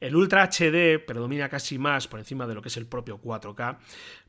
el 0.00 0.16
Ultra 0.16 0.44
HD 0.50 0.98
predomina 0.98 1.48
casi 1.48 1.78
más 1.78 2.08
por 2.08 2.20
encima 2.20 2.46
de 2.46 2.54
lo 2.54 2.62
que 2.62 2.68
es 2.68 2.76
el 2.76 2.86
propio 2.86 3.20
4K 3.20 3.78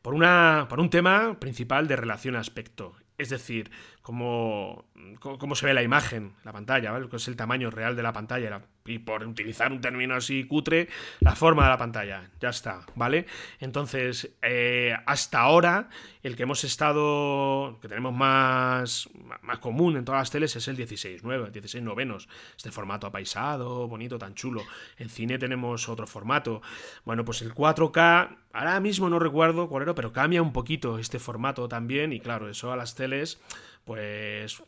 por, 0.02 0.14
una, 0.14 0.68
por 0.70 0.80
un 0.80 0.89
tema 0.89 1.38
principal 1.39 1.88
de 1.88 1.96
relación 1.96 2.36
aspecto. 2.36 2.96
Es 3.18 3.30
decir, 3.30 3.72
cómo, 4.01 4.86
cómo, 5.20 5.55
se 5.55 5.66
ve 5.66 5.74
la 5.74 5.84
imagen, 5.84 6.34
la 6.43 6.51
pantalla, 6.51 6.91
¿vale? 6.91 7.07
que 7.07 7.16
es 7.16 7.28
el 7.28 7.36
tamaño 7.36 7.72
real 7.72 7.95
de 7.95 8.03
la 8.03 8.13
pantalla. 8.13 8.61
Y 8.88 8.99
por 8.99 9.25
utilizar 9.25 9.71
un 9.71 9.81
término 9.81 10.13
así 10.13 10.43
cutre, 10.43 10.89
la 11.19 11.36
forma 11.36 11.63
de 11.63 11.69
la 11.69 11.77
pantalla. 11.77 12.29
Ya 12.39 12.49
está, 12.49 12.86
¿vale? 12.93 13.25
Entonces, 13.59 14.36
eh, 14.43 14.95
hasta 15.07 15.39
ahora, 15.39 15.89
el 16.21 16.36
que 16.36 16.43
hemos 16.43 16.63
estado, 16.63 17.79
que 17.81 17.88
tenemos 17.88 18.13
más, 18.13 19.09
más 19.41 19.57
común 19.57 19.97
en 19.97 20.05
todas 20.05 20.21
las 20.21 20.29
teles 20.29 20.55
es 20.55 20.67
el 20.67 20.77
16.9, 20.77 21.49
16 21.49 21.83
novenos. 21.83 22.29
Este 22.55 22.71
formato 22.71 23.07
apaisado, 23.07 23.88
bonito, 23.88 24.19
tan 24.19 24.36
chulo. 24.36 24.61
En 24.99 25.09
cine 25.09 25.39
tenemos 25.39 25.89
otro 25.89 26.05
formato. 26.05 26.61
Bueno, 27.05 27.25
pues 27.25 27.41
el 27.41 27.55
4K, 27.55 28.38
ahora 28.53 28.79
mismo 28.81 29.09
no 29.09 29.17
recuerdo 29.17 29.67
cuál 29.67 29.81
era, 29.81 29.95
pero 29.95 30.13
cambia 30.13 30.43
un 30.43 30.53
poquito 30.53 30.99
este 30.99 31.17
formato 31.17 31.67
también. 31.67 32.13
Y 32.13 32.19
claro, 32.19 32.49
eso 32.49 32.71
a 32.71 32.75
las 32.75 32.93
teles 32.93 33.39
pues 33.86 34.63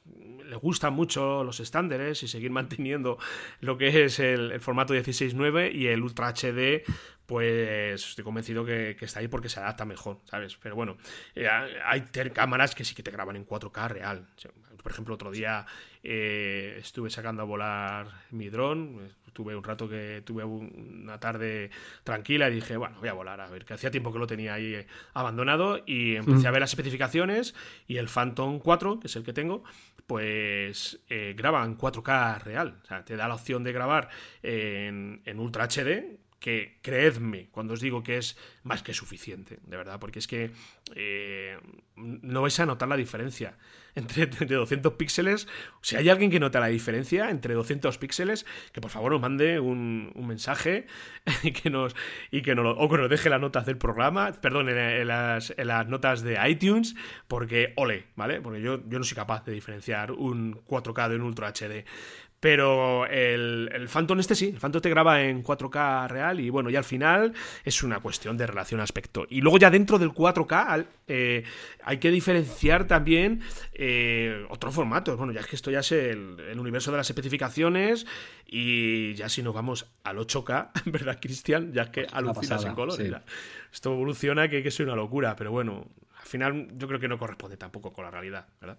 le 0.46 0.56
gustan 0.56 0.94
mucho 0.94 1.44
los 1.44 1.60
estándares 1.60 2.24
y 2.24 2.28
seguir 2.28 2.52
manteniendo 2.52 3.18
lo 3.60 3.78
que 3.78 4.06
es 4.06 4.20
el, 4.20 4.60
formato 4.62 4.94
16.9 4.94 5.74
y 5.74 5.88
el 5.88 6.02
Ultra 6.02 6.34
HD, 6.34 6.84
pues 7.26 8.10
estoy 8.10 8.24
convencido 8.24 8.64
que, 8.64 8.96
está 9.02 9.20
ahí 9.20 9.28
porque 9.28 9.50
se 9.50 9.60
adapta 9.60 9.84
mejor, 9.84 10.22
¿sabes? 10.26 10.56
Pero 10.58 10.76
bueno, 10.76 10.98
eh, 11.36 11.48
hay 11.50 12.02
cámaras 12.32 12.74
que 12.74 12.86
sí 12.86 12.96
que 12.96 13.04
te 13.04 13.12
graban 13.12 13.36
en 13.36 13.46
4K 13.46 13.90
real. 13.90 14.28
Por 14.82 14.92
ejemplo, 14.92 15.16
otro 15.16 15.32
día 15.32 15.66
eh, 16.04 16.78
estuve 16.80 17.10
sacando 17.10 17.42
a 17.42 17.46
volar 17.46 18.08
mi 18.32 18.50
dron, 18.50 19.14
tuve 19.38 19.56
un 19.56 19.64
rato 19.64 19.88
que 19.88 20.24
tuve 20.26 20.44
una 20.44 21.20
tarde 21.20 21.70
tranquila 22.04 22.50
y 22.50 22.56
dije, 22.56 22.76
bueno, 22.76 22.96
voy 23.00 23.08
a 23.08 23.14
volar, 23.14 23.40
a 23.40 23.48
ver, 23.48 23.66
que 23.66 23.76
hacía 23.76 23.92
tiempo 23.92 24.12
que 24.12 24.18
lo 24.18 24.26
tenía 24.26 24.56
ahí 24.56 24.74
eh, 24.74 24.88
abandonado 25.14 25.84
y 25.86 26.16
empecé 26.16 26.48
a 26.48 26.52
ver 26.52 26.62
las 26.62 26.72
especificaciones 26.72 27.54
y 27.86 27.98
el 27.98 28.08
Phantom 28.08 28.58
4, 28.58 29.00
que 29.00 29.06
es 29.06 29.16
el 29.16 29.24
que 29.24 29.34
tengo, 29.34 29.64
pues 30.08 31.04
eh, 31.08 31.36
graba 31.38 31.64
en 31.64 31.78
4K 31.78 32.42
real, 32.42 32.80
o 32.82 32.88
sea, 32.88 33.06
te 33.06 33.16
da 33.16 33.28
la 33.28 33.36
opción 33.36 33.64
de 33.64 33.74
grabar 33.74 34.10
en, 34.42 35.22
en 35.24 35.40
Ultra 35.40 35.68
HD, 35.68 36.18
que 36.40 36.78
creedme 36.82 37.50
cuando 37.52 37.74
os 37.74 37.82
digo 37.82 38.04
que 38.04 38.18
es 38.18 38.38
más 38.64 38.84
que 38.84 38.94
suficiente, 38.94 39.60
de 39.66 39.78
verdad, 39.78 40.00
porque 40.00 40.20
es 40.20 40.28
que 40.28 40.52
eh, 40.96 41.58
no 41.96 42.42
vais 42.42 42.60
a 42.60 42.66
notar 42.66 42.88
la 42.88 42.98
diferencia 42.98 43.58
entre, 43.98 44.28
200 44.28 44.94
píxeles. 44.94 45.48
Si 45.82 45.96
hay 45.96 46.10
alguien 46.10 46.30
que 46.30 46.40
nota 46.40 46.60
la 46.60 46.68
diferencia 46.68 47.30
entre 47.32 47.56
200 47.56 47.98
píxeles, 47.98 48.46
que 48.72 48.82
por 48.82 48.92
favor 48.92 49.12
nos 49.12 49.22
mande 49.22 49.60
un, 49.60 50.14
mensaje 50.16 50.86
y 51.44 51.52
que 51.52 51.70
nos, 51.70 51.96
y 52.30 52.42
que 52.42 52.54
nos, 52.54 52.76
o 52.78 52.90
que 52.90 52.98
nos 52.98 53.10
deje 53.10 53.30
las 53.30 53.42
notas 53.42 53.66
del 53.66 53.78
programa, 53.78 54.32
perdón, 54.34 54.70
en, 54.70 55.08
las, 55.08 55.54
notas 55.88 56.22
de 56.22 56.38
iTunes, 56.48 56.96
porque 57.28 57.74
ole, 57.76 58.06
¿vale? 58.16 58.42
Porque 58.42 58.62
yo, 58.62 58.82
yo 58.88 59.00
no 59.00 59.04
soy 59.04 59.16
capaz 59.16 59.44
de 59.46 59.54
diferenciar 59.54 60.12
un 60.12 60.56
4K 60.66 61.10
de 61.10 61.16
un 61.16 61.22
Ultra 61.24 61.52
HD. 61.52 61.86
Pero 62.40 63.08
el, 63.08 63.70
el, 63.74 63.88
Phantom 63.88 64.20
este 64.20 64.36
sí, 64.36 64.50
el 64.50 64.60
Phantom 64.60 64.80
te 64.80 64.90
graba 64.92 65.24
en 65.24 65.44
4K 65.44 66.08
real 66.08 66.40
y 66.40 66.52
bueno, 66.52 66.70
y 66.70 66.76
al 66.76 66.84
final 66.84 67.34
es 67.64 67.82
una 67.82 68.00
cuestión 68.00 68.38
de 68.38 68.46
relación 68.46 68.80
aspecto. 68.80 69.26
Y 69.28 69.42
luego 69.42 69.58
ya 69.58 69.72
dentro 69.72 69.98
del 69.98 70.12
4K 70.12 70.86
eh, 71.08 71.44
hay 71.84 71.98
que 71.98 72.12
diferenciar 72.12 72.86
también 72.86 73.42
eh, 73.74 74.46
otros 74.50 74.76
formatos. 74.76 75.18
Bueno, 75.18 75.34
ya 75.34 75.40
es 75.40 75.48
que 75.48 75.56
esto 75.56 75.72
ya 75.72 75.80
es 75.80 75.92
el, 75.92 76.60
universo 76.60 76.92
de 76.92 76.98
las 76.98 77.10
especificaciones 77.10 78.06
y 78.46 79.16
ya 79.16 79.30
si 79.30 79.42
nos 79.42 79.56
vamos 79.56 79.88
al 80.04 80.18
8K, 80.18 80.72
¿verdad, 80.86 81.18
Cristian? 81.20 81.74
Ya 81.74 81.84
es 81.84 81.90
que 81.90 82.06
alucinas 82.12 82.64
en 82.66 82.76
color. 82.76 83.00
Esto 83.74 83.94
evoluciona 83.94 84.48
que, 84.48 84.62
que 84.62 84.70
es 84.70 84.80
una 84.80 84.96
locura, 84.96 85.36
pero 85.36 85.52
bueno, 85.52 85.88
al 86.20 86.28
final 86.28 86.68
yo 86.78 86.88
creo 86.88 87.00
que 87.00 87.08
no 87.08 87.18
corresponde 87.18 87.58
tampoco 87.58 87.92
con 87.92 88.06
la 88.06 88.12
realidad, 88.12 88.46
¿verdad? 88.62 88.78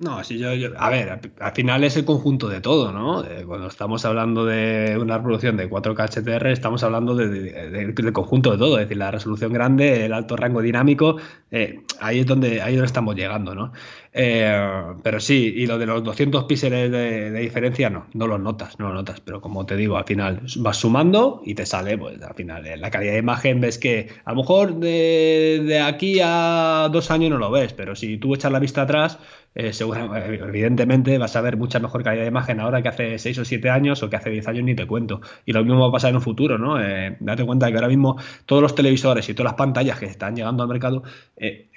No, 0.00 0.22
sí, 0.22 0.38
yo, 0.38 0.50
a 0.78 0.90
ver, 0.90 1.20
al 1.40 1.52
final 1.54 1.82
es 1.82 1.96
el 1.96 2.04
conjunto 2.04 2.48
de 2.48 2.60
todo, 2.60 2.92
¿no? 2.92 3.24
Eh, 3.24 3.42
cuando 3.44 3.66
estamos 3.66 4.04
hablando 4.04 4.46
de 4.46 4.96
una 4.96 5.16
reproducción 5.16 5.56
de 5.56 5.68
4K 5.68 6.22
HDR, 6.22 6.52
estamos 6.52 6.84
hablando 6.84 7.16
del 7.16 8.12
conjunto 8.12 8.52
de 8.52 8.58
todo, 8.58 8.78
es 8.78 8.84
decir, 8.84 8.96
la 8.96 9.10
resolución 9.10 9.52
grande, 9.52 10.04
el 10.04 10.12
alto 10.12 10.36
rango 10.36 10.62
dinámico, 10.62 11.16
eh, 11.50 11.80
ahí 12.00 12.20
es 12.20 12.26
donde 12.26 12.62
ahí 12.62 12.74
donde 12.74 12.86
estamos 12.86 13.16
llegando, 13.16 13.56
¿no? 13.56 13.72
Eh, 14.12 14.56
pero 15.02 15.18
sí, 15.18 15.52
y 15.56 15.66
lo 15.66 15.78
de 15.78 15.86
los 15.86 16.04
200 16.04 16.44
píxeles 16.44 16.92
de, 16.92 17.32
diferencia, 17.32 17.90
no, 17.90 18.06
no 18.14 18.28
los 18.28 18.38
notas, 18.38 18.78
no 18.78 18.88
lo 18.88 18.94
notas, 18.94 19.20
pero 19.20 19.40
como 19.40 19.66
te 19.66 19.74
digo, 19.74 19.96
al 19.96 20.04
final 20.04 20.42
vas 20.58 20.76
sumando 20.76 21.42
y 21.44 21.54
te 21.56 21.66
sale, 21.66 21.98
pues 21.98 22.22
al 22.22 22.34
final, 22.34 22.62
la 22.80 22.90
calidad 22.92 23.14
de 23.14 23.18
imagen 23.18 23.60
ves 23.60 23.78
que 23.78 24.10
a 24.24 24.30
lo 24.30 24.42
mejor 24.42 24.76
de, 24.76 25.64
de 25.66 25.80
aquí 25.80 26.20
a 26.22 26.88
dos 26.92 27.10
años 27.10 27.30
no 27.30 27.38
lo 27.38 27.50
ves, 27.50 27.72
pero 27.72 27.96
si 27.96 28.16
tú 28.16 28.36
echas 28.36 28.52
la 28.52 28.60
vista 28.60 28.82
atrás, 28.82 29.18
eh, 29.54 29.72
evidentemente 29.80 31.18
vas 31.18 31.34
a 31.36 31.40
ver 31.40 31.56
mucha 31.56 31.80
mejor 31.80 32.02
calidad 32.02 32.22
de 32.22 32.28
imagen 32.28 32.60
ahora 32.60 32.82
que 32.82 32.88
hace 32.88 33.18
6 33.18 33.38
o 33.38 33.44
7 33.44 33.70
años 33.70 34.02
o 34.02 34.10
que 34.10 34.16
hace 34.16 34.30
10 34.30 34.46
años 34.48 34.64
ni 34.64 34.74
te 34.74 34.86
cuento. 34.86 35.20
Y 35.44 35.52
lo 35.52 35.64
mismo 35.64 35.80
va 35.80 35.88
a 35.88 35.92
pasar 35.92 36.10
en 36.10 36.16
un 36.16 36.22
futuro, 36.22 36.58
¿no? 36.58 36.80
Eh, 36.80 37.16
date 37.20 37.44
cuenta 37.44 37.68
que 37.68 37.74
ahora 37.74 37.88
mismo 37.88 38.16
todos 38.46 38.62
los 38.62 38.74
televisores 38.74 39.28
y 39.28 39.34
todas 39.34 39.52
las 39.52 39.58
pantallas 39.58 39.98
que 39.98 40.06
están 40.06 40.36
llegando 40.36 40.62
al 40.62 40.68
mercado, 40.68 41.02
eh, 41.36 41.68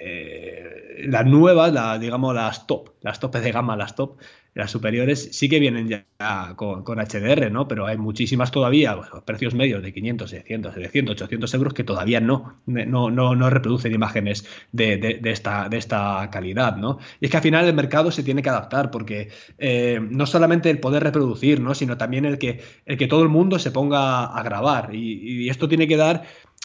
las 1.06 1.26
nuevas, 1.26 2.00
digamos 2.00 2.34
las 2.34 2.66
top, 2.66 2.90
las 3.00 3.18
top 3.18 3.36
de 3.36 3.52
gama, 3.52 3.76
las 3.76 3.94
top, 3.94 4.18
las 4.54 4.70
superiores 4.70 5.30
sí 5.32 5.48
que 5.48 5.60
vienen 5.60 5.88
ya 5.88 6.54
con, 6.56 6.84
HDR, 6.84 7.50
¿no? 7.50 7.66
Pero 7.68 7.86
hay 7.86 7.96
muchísimas 7.96 8.50
todavía, 8.50 8.96
pues, 8.96 9.08
precios 9.24 9.54
medios 9.54 9.82
de 9.82 9.92
500, 9.92 10.30
600, 10.30 10.74
700, 10.74 11.14
800 11.14 11.54
euros 11.54 11.74
que 11.74 11.84
todavía 11.84 12.20
no, 12.20 12.60
no, 12.66 13.10
no, 13.10 13.50
reproducen 13.50 13.92
imágenes 13.92 14.46
de, 14.72 15.20
esta, 15.24 15.68
de 15.68 15.78
esta 15.78 16.28
calidad, 16.30 16.76
¿no? 16.76 16.98
Y 17.20 17.26
es 17.26 17.30
que 17.30 17.36
al 17.38 17.42
final 17.42 17.66
el 17.66 17.74
mercado 17.74 18.10
se 18.10 18.22
tiene 18.22 18.42
que 18.42 18.50
adaptar 18.50 18.90
porque 18.90 19.30
eh, 19.58 20.00
no 20.02 20.26
solamente 20.26 20.70
el 20.70 20.80
poder 20.80 21.02
reproducir, 21.02 21.60
¿no? 21.60 21.74
Sino 21.74 21.96
también 21.96 22.24
el 22.24 22.38
que, 22.38 22.60
el 22.86 22.98
que 22.98 23.06
todo 23.06 23.22
el 23.22 23.28
mundo 23.28 23.58
se 23.58 23.70
ponga 23.70 24.24
a 24.26 24.42
grabar 24.42 24.94
y, 24.94 25.32
esto 25.52 25.68
tiene 25.68 25.88
que 25.88 25.96
dar 25.96 26.22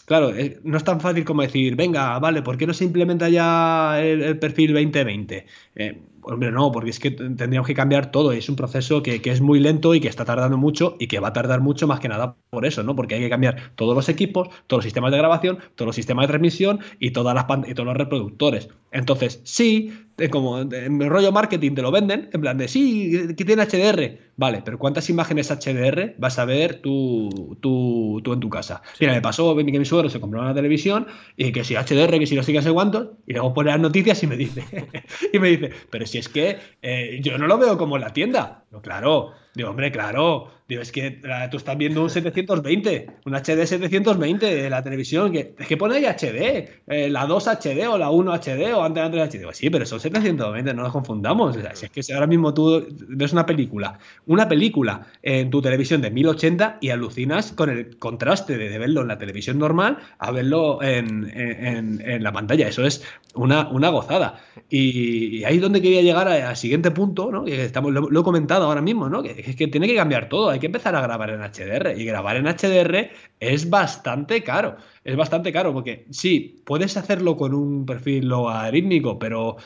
Claro, 0.07 0.33
eh, 0.33 0.61
no 0.63 0.77
es 0.77 0.85
tan 0.85 1.01
fácil 1.01 1.25
como 1.25 1.41
decir, 1.41 1.75
venga, 1.75 2.17
vale, 2.19 2.41
¿por 2.41 2.57
qué 2.57 2.65
no 2.65 2.73
se 2.73 2.85
implementa 2.85 3.27
ya 3.27 4.01
el, 4.01 4.39
perfil 4.39 4.71
2020? 4.71 5.45
Eh, 5.77 6.01
Hombre, 6.29 6.51
no, 6.51 6.73
porque 6.73 6.89
es 6.89 6.99
que 6.99 7.11
tendríamos 7.11 7.65
que 7.65 7.73
cambiar 7.73 8.11
todo. 8.11 8.33
Es 8.33 8.49
un 8.49 8.57
proceso 8.57 9.01
que, 9.01 9.21
es 9.23 9.39
muy 9.39 9.61
lento 9.61 9.95
y 9.95 10.01
que 10.01 10.09
está 10.09 10.25
tardando 10.25 10.57
mucho 10.57 10.97
y 10.99 11.07
que 11.07 11.19
va 11.19 11.29
a 11.29 11.33
tardar 11.33 11.61
mucho 11.61 11.87
más 11.87 12.01
que 12.01 12.09
nada 12.09 12.35
por 12.49 12.65
eso, 12.65 12.83
¿no? 12.83 12.95
Porque 12.97 13.15
hay 13.15 13.21
que 13.21 13.29
cambiar 13.29 13.71
todos 13.75 13.95
los 13.95 14.09
equipos, 14.09 14.49
todos 14.67 14.79
los 14.79 14.83
sistemas 14.83 15.11
de 15.11 15.17
grabación, 15.19 15.59
todos 15.75 15.87
los 15.87 15.95
sistemas 15.95 16.23
de 16.23 16.27
transmisión 16.27 16.79
y, 16.99 17.11
todas 17.11 17.33
las 17.33 17.45
y 17.69 17.73
todos 17.73 17.87
los 17.87 17.95
reproductores. 17.95 18.67
Entonces, 18.91 19.41
sí, 19.43 19.93
como 20.29 20.59
en 20.59 21.01
el 21.01 21.09
rollo 21.09 21.31
marketing 21.31 21.75
te 21.75 21.81
lo 21.81 21.91
venden, 21.91 22.29
en 22.33 22.41
plan 22.41 22.57
de 22.57 22.67
sí, 22.67 23.33
que 23.37 23.45
tiene 23.45 23.65
HDR. 23.65 24.17
Vale, 24.35 24.61
pero 24.63 24.77
¿cuántas 24.77 25.09
imágenes 25.09 25.49
HDR 25.49 26.15
vas 26.17 26.39
a 26.39 26.45
ver 26.45 26.81
tú, 26.81 27.57
tú, 27.59 28.21
tú 28.23 28.33
en 28.33 28.39
tu 28.39 28.49
casa? 28.49 28.81
Mira, 28.99 29.13
me 29.13 29.21
pasó 29.21 29.55
que 29.55 29.63
mi 29.63 29.85
suegro 29.85 30.09
se 30.09 30.19
compró 30.19 30.41
una 30.41 30.53
televisión 30.53 31.07
y 31.35 31.51
que 31.51 31.63
si 31.63 31.75
HDR, 31.75 32.19
que 32.19 32.27
si 32.27 32.35
no 32.35 32.43
sé 32.43 32.53
qué 32.53 32.61
sé 32.61 32.71
cuántos, 32.71 33.09
y 33.27 33.33
luego 33.33 33.53
pone 33.53 33.71
las 33.71 33.79
noticias 33.79 34.21
y 34.23 34.27
me 34.27 34.37
dice, 34.37 34.63
y 35.33 35.39
me 35.39 35.49
dice, 35.49 35.66
pero 35.89 36.05
si 36.05 36.17
es 36.17 36.29
que 36.29 36.57
eh, 36.81 37.19
yo 37.21 37.37
no 37.37 37.47
lo 37.47 37.57
veo 37.57 37.77
como 37.77 37.97
la 37.97 38.13
tienda. 38.13 38.65
Claro, 38.81 39.33
digo, 39.53 39.69
hombre, 39.69 39.91
claro, 39.91 40.51
Digo, 40.67 40.81
es 40.81 40.91
que 40.91 41.21
tú 41.49 41.57
estás 41.57 41.77
viendo 41.77 42.03
un 42.03 42.09
720, 42.09 43.07
un 43.25 43.33
HD 43.33 43.65
720 43.65 44.53
de 44.53 44.69
la 44.69 44.83
televisión, 44.83 45.31
que 45.31 45.53
es 45.57 45.65
que 45.65 45.77
pone 45.77 45.95
ahí 45.95 46.05
HD, 46.05 46.69
eh, 46.87 47.09
la 47.09 47.25
2 47.25 47.47
HD 47.47 47.87
o 47.87 47.97
la 47.97 48.09
1 48.09 48.33
HD 48.33 48.73
o 48.73 48.83
antes 48.83 49.11
de 49.11 49.21
HD. 49.21 49.53
sí, 49.53 49.69
pero 49.69 49.85
son 49.85 50.01
720, 50.01 50.73
no 50.73 50.83
nos 50.83 50.91
confundamos. 50.91 51.55
si 51.73 51.85
es 51.85 51.91
que 51.91 52.13
ahora 52.13 52.27
mismo 52.27 52.53
tú 52.53 52.85
ves 53.07 53.31
una 53.31 53.45
película, 53.45 53.97
una 54.25 54.49
película 54.49 55.07
en 55.23 55.49
tu 55.49 55.61
televisión 55.61 56.01
de 56.01 56.11
1080 56.11 56.79
y 56.81 56.89
alucinas 56.89 57.53
con 57.53 57.69
el 57.69 57.97
contraste 57.97 58.57
de, 58.57 58.77
verlo 58.77 59.01
en 59.01 59.07
la 59.07 59.17
televisión 59.17 59.57
normal 59.59 59.99
a 60.19 60.31
verlo 60.31 60.83
en, 60.83 62.21
la 62.21 62.33
pantalla. 62.33 62.67
Eso 62.67 62.85
es 62.85 63.05
una, 63.35 63.69
una 63.69 63.87
gozada. 63.87 64.41
Y, 64.69 65.45
ahí 65.45 65.55
es 65.55 65.61
donde 65.61 65.81
quería 65.81 66.01
llegar 66.01 66.27
al 66.27 66.57
siguiente 66.57 66.91
punto, 66.91 67.31
¿no? 67.31 67.47
Estamos, 67.47 67.93
lo, 67.93 68.19
he 68.19 68.23
comentado 68.23 68.65
ahora 68.65 68.81
mismo, 68.81 69.07
¿no? 69.07 69.23
Que 69.23 69.31
es 69.47 69.55
que 69.55 69.67
tiene 69.67 69.87
que 69.87 69.95
cambiar 69.95 70.27
todo 70.27 70.56
hay 70.57 70.61
que 70.61 70.65
empezar 70.65 70.95
a 70.95 71.01
grabar 71.01 71.29
en 71.29 71.41
HDR. 71.41 71.95
Y 71.97 72.05
grabar 72.05 72.35
en 72.35 72.45
HDR 72.45 73.09
es 73.39 73.69
bastante 73.69 74.43
caro. 74.43 74.77
Es 75.03 75.15
bastante 75.15 75.53
caro 75.53 75.71
porque 75.71 76.05
sí, 76.09 76.61
puedes 76.65 76.97
hacerlo 76.97 77.37
con 77.37 77.53
un 77.53 77.85
perfil 77.85 78.27
logarítmico, 78.27 79.19
pero 79.19 79.57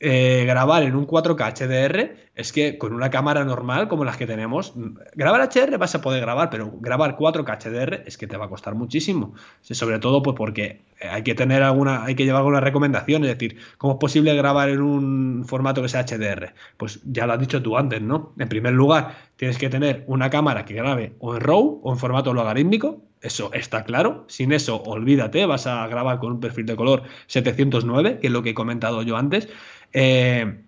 eh, 0.00 0.44
grabar 0.46 0.84
en 0.84 0.94
un 0.94 1.06
4K 1.06 1.54
HDR 1.58 2.16
es 2.36 2.52
que 2.52 2.78
con 2.78 2.92
una 2.92 3.10
cámara 3.10 3.44
normal 3.44 3.88
como 3.88 4.04
las 4.04 4.16
que 4.16 4.26
tenemos, 4.26 4.72
grabar 5.16 5.48
HDR 5.48 5.76
vas 5.76 5.94
a 5.96 6.00
poder 6.00 6.20
grabar, 6.20 6.50
pero 6.50 6.72
grabar 6.80 7.16
4K 7.16 7.58
HDR 7.58 8.02
es 8.06 8.16
que 8.16 8.28
te 8.28 8.36
va 8.36 8.44
a 8.44 8.48
costar 8.48 8.76
muchísimo. 8.76 9.34
Sobre 9.60 9.98
todo 9.98 10.22
pues 10.22 10.36
porque 10.36 10.82
hay 11.00 11.22
que 11.24 11.34
tener 11.34 11.64
alguna, 11.64 12.04
hay 12.04 12.14
que 12.14 12.24
llevar 12.24 12.40
alguna 12.40 12.60
recomendación, 12.60 13.24
es 13.24 13.30
decir, 13.30 13.58
¿cómo 13.76 13.94
es 13.94 13.98
posible 13.98 14.34
grabar 14.36 14.68
en 14.68 14.82
un 14.82 15.44
formato 15.46 15.82
que 15.82 15.88
sea 15.88 16.04
HDR? 16.04 16.54
Pues 16.76 17.00
ya 17.04 17.26
lo 17.26 17.32
has 17.32 17.40
dicho 17.40 17.60
tú 17.60 17.76
antes, 17.76 18.00
¿no? 18.00 18.34
En 18.38 18.48
primer 18.48 18.74
lugar, 18.74 19.16
tienes 19.36 19.58
que 19.58 19.68
tener 19.68 20.04
una 20.06 20.30
cámara 20.30 20.64
que 20.64 20.74
grabe 20.74 21.14
o 21.18 21.34
en 21.34 21.40
RAW 21.40 21.80
o 21.82 21.92
en 21.92 21.98
formato 21.98 22.32
logarítmico, 22.34 23.02
eso 23.20 23.52
está 23.52 23.84
claro. 23.84 24.24
Sin 24.28 24.52
eso, 24.52 24.80
olvídate, 24.82 25.44
vas 25.46 25.66
a 25.66 25.86
grabar 25.88 26.18
con 26.20 26.32
un 26.32 26.40
perfil 26.40 26.66
de 26.66 26.76
color 26.76 27.02
709, 27.26 28.18
que 28.20 28.28
es 28.28 28.32
lo 28.32 28.42
que 28.42 28.50
he 28.50 28.54
comentado 28.54 29.02
yo 29.02 29.16
antes. 29.16 29.48
Eh, 29.92 30.62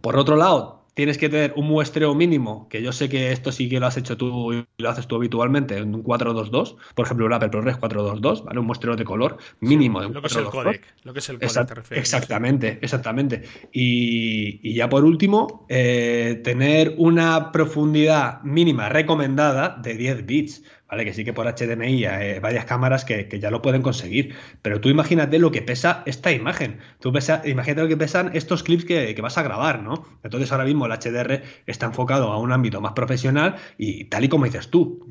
por 0.00 0.16
otro 0.16 0.36
lado, 0.36 0.82
tienes 0.94 1.16
que 1.16 1.28
tener 1.28 1.54
un 1.56 1.68
muestreo 1.68 2.14
mínimo, 2.14 2.68
que 2.68 2.82
yo 2.82 2.92
sé 2.92 3.08
que 3.08 3.32
esto 3.32 3.50
sí 3.50 3.68
que 3.68 3.80
lo 3.80 3.86
has 3.86 3.96
hecho 3.96 4.16
tú 4.16 4.52
y 4.52 4.66
lo 4.78 4.90
haces 4.90 5.06
tú 5.06 5.16
habitualmente, 5.16 5.78
en 5.78 5.94
un 5.94 6.02
422, 6.02 6.76
por 6.94 7.06
ejemplo, 7.06 7.26
un 7.26 7.32
Apple 7.32 7.48
ProRes 7.48 7.78
422, 7.78 8.44
¿vale? 8.44 8.60
Un 8.60 8.66
muestreo 8.66 8.96
de 8.96 9.04
color 9.04 9.38
mínimo 9.60 10.00
de 10.00 10.08
un 10.08 10.14
lo 10.14 10.20
que 10.20 10.26
es 10.28 10.36
el 10.36 10.44
codec, 10.44 10.94
lo 11.04 11.12
que 11.12 11.18
es 11.20 11.28
el 11.30 11.38
codec, 11.38 11.92
Exactamente, 11.92 12.78
exactamente. 12.82 13.42
Y, 13.72 14.74
ya 14.74 14.88
por 14.88 15.04
último, 15.04 15.66
eh, 15.68 16.40
tener 16.44 16.94
una 16.98 17.52
profundidad 17.52 18.42
mínima 18.42 18.88
recomendada 18.88 19.78
de 19.82 19.94
10 19.94 20.26
bits. 20.26 20.62
¿Vale? 20.92 21.06
Que 21.06 21.14
sí 21.14 21.24
que 21.24 21.32
por 21.32 21.46
HDMI 21.46 22.04
hay 22.04 22.38
varias 22.38 22.66
cámaras 22.66 23.06
que, 23.06 23.26
ya 23.40 23.50
lo 23.50 23.62
pueden 23.62 23.80
conseguir. 23.80 24.34
Pero 24.60 24.78
tú 24.78 24.90
imagínate 24.90 25.38
lo 25.38 25.50
que 25.50 25.62
pesa 25.62 26.02
esta 26.04 26.30
imagen. 26.30 26.80
Tú 27.00 27.14
imagínate 27.44 27.80
lo 27.80 27.88
que 27.88 27.96
pesan 27.96 28.30
estos 28.34 28.62
clips 28.62 28.84
que, 28.84 29.18
vas 29.22 29.38
a 29.38 29.42
grabar, 29.42 29.82
¿no? 29.82 30.04
Entonces 30.22 30.52
ahora 30.52 30.64
mismo 30.64 30.84
el 30.84 30.92
HDR 30.92 31.42
está 31.66 31.86
enfocado 31.86 32.30
a 32.30 32.38
un 32.38 32.52
ámbito 32.52 32.80
más 32.82 32.92
profesional 32.92 33.54
y 33.78 34.04
tal 34.04 34.24
y 34.24 34.28
como 34.28 34.44
dices 34.44 34.68
tú, 34.68 35.06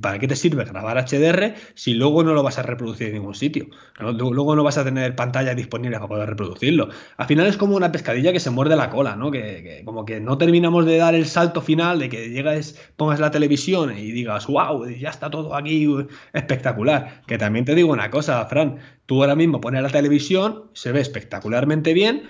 ¿para 0.00 0.18
qué 0.18 0.26
te 0.26 0.34
sirve 0.34 0.64
grabar 0.64 0.96
HDR 0.96 1.54
si 1.74 1.94
luego 1.94 2.24
no 2.24 2.34
lo 2.34 2.42
vas 2.42 2.58
a 2.58 2.62
reproducir 2.62 3.08
en 3.08 3.14
ningún 3.14 3.36
sitio? 3.36 3.68
Luego 4.00 4.56
no 4.56 4.64
vas 4.64 4.78
a 4.78 4.84
tener 4.84 5.14
pantalla 5.14 5.54
disponible 5.54 5.96
para 5.96 6.08
poder 6.08 6.30
reproducirlo. 6.30 6.88
Al 7.18 7.26
final 7.26 7.46
es 7.46 7.56
como 7.56 7.76
una 7.76 7.92
pescadilla 7.92 8.32
que 8.32 8.40
se 8.40 8.50
muerde 8.50 8.74
la 8.74 8.90
cola, 8.90 9.14
¿no? 9.14 9.30
Que, 9.30 9.82
como 9.84 10.04
que 10.04 10.18
no 10.18 10.38
terminamos 10.38 10.86
de 10.86 10.96
dar 10.96 11.14
el 11.14 11.26
salto 11.26 11.60
final 11.60 12.00
de 12.00 12.08
que 12.08 12.30
llegas, 12.30 12.76
pongas 12.96 13.20
la 13.20 13.30
televisión 13.30 13.96
y 13.96 14.10
digas, 14.10 14.48
wow, 14.48 14.84
ya 15.04 15.10
está 15.10 15.30
todo 15.30 15.54
aquí 15.54 15.86
espectacular. 16.32 17.22
Que 17.26 17.38
también 17.38 17.64
te 17.64 17.74
digo 17.74 17.92
una 17.92 18.10
cosa, 18.10 18.44
Fran, 18.46 18.78
tú 19.06 19.22
ahora 19.22 19.36
mismo 19.36 19.60
pones 19.60 19.82
la 19.82 19.90
televisión, 19.90 20.64
se 20.72 20.92
ve 20.92 21.00
espectacularmente 21.00 21.92
bien, 21.92 22.22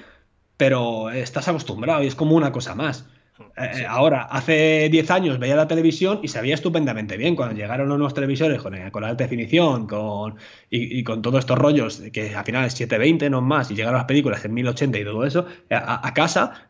pero 0.56 1.10
estás 1.10 1.48
acostumbrado 1.48 2.02
y 2.02 2.08
es 2.08 2.14
como 2.14 2.34
una 2.34 2.52
cosa 2.52 2.74
más. 2.74 3.06
Eh, 3.36 3.80
eh, 3.80 3.86
ahora, 3.88 4.22
hace 4.30 4.88
10 4.90 5.10
años 5.10 5.38
veía 5.40 5.56
la 5.56 5.66
televisión 5.66 6.20
y 6.22 6.28
se 6.28 6.40
veía 6.40 6.54
estupendamente 6.54 7.16
bien. 7.16 7.34
Cuando 7.34 7.54
llegaron 7.54 7.88
los 7.88 7.98
nuevos 7.98 8.14
televisores 8.14 8.62
con, 8.62 8.74
eh, 8.74 8.92
con 8.92 9.02
la 9.02 9.08
alta 9.08 9.24
definición 9.24 9.86
con, 9.86 10.36
y, 10.70 11.02
con 11.02 11.20
todos 11.20 11.40
estos 11.40 11.58
rollos, 11.58 12.02
que 12.12 12.34
al 12.34 12.44
final 12.44 12.64
es 12.64 12.74
720, 12.74 13.30
no 13.30 13.40
más, 13.40 13.70
y 13.70 13.74
llegaron 13.74 13.98
las 13.98 14.06
películas 14.06 14.44
en 14.44 14.54
1080 14.54 14.98
y 14.98 15.04
todo 15.04 15.24
eso, 15.24 15.46
a, 15.70 16.14
casa 16.14 16.68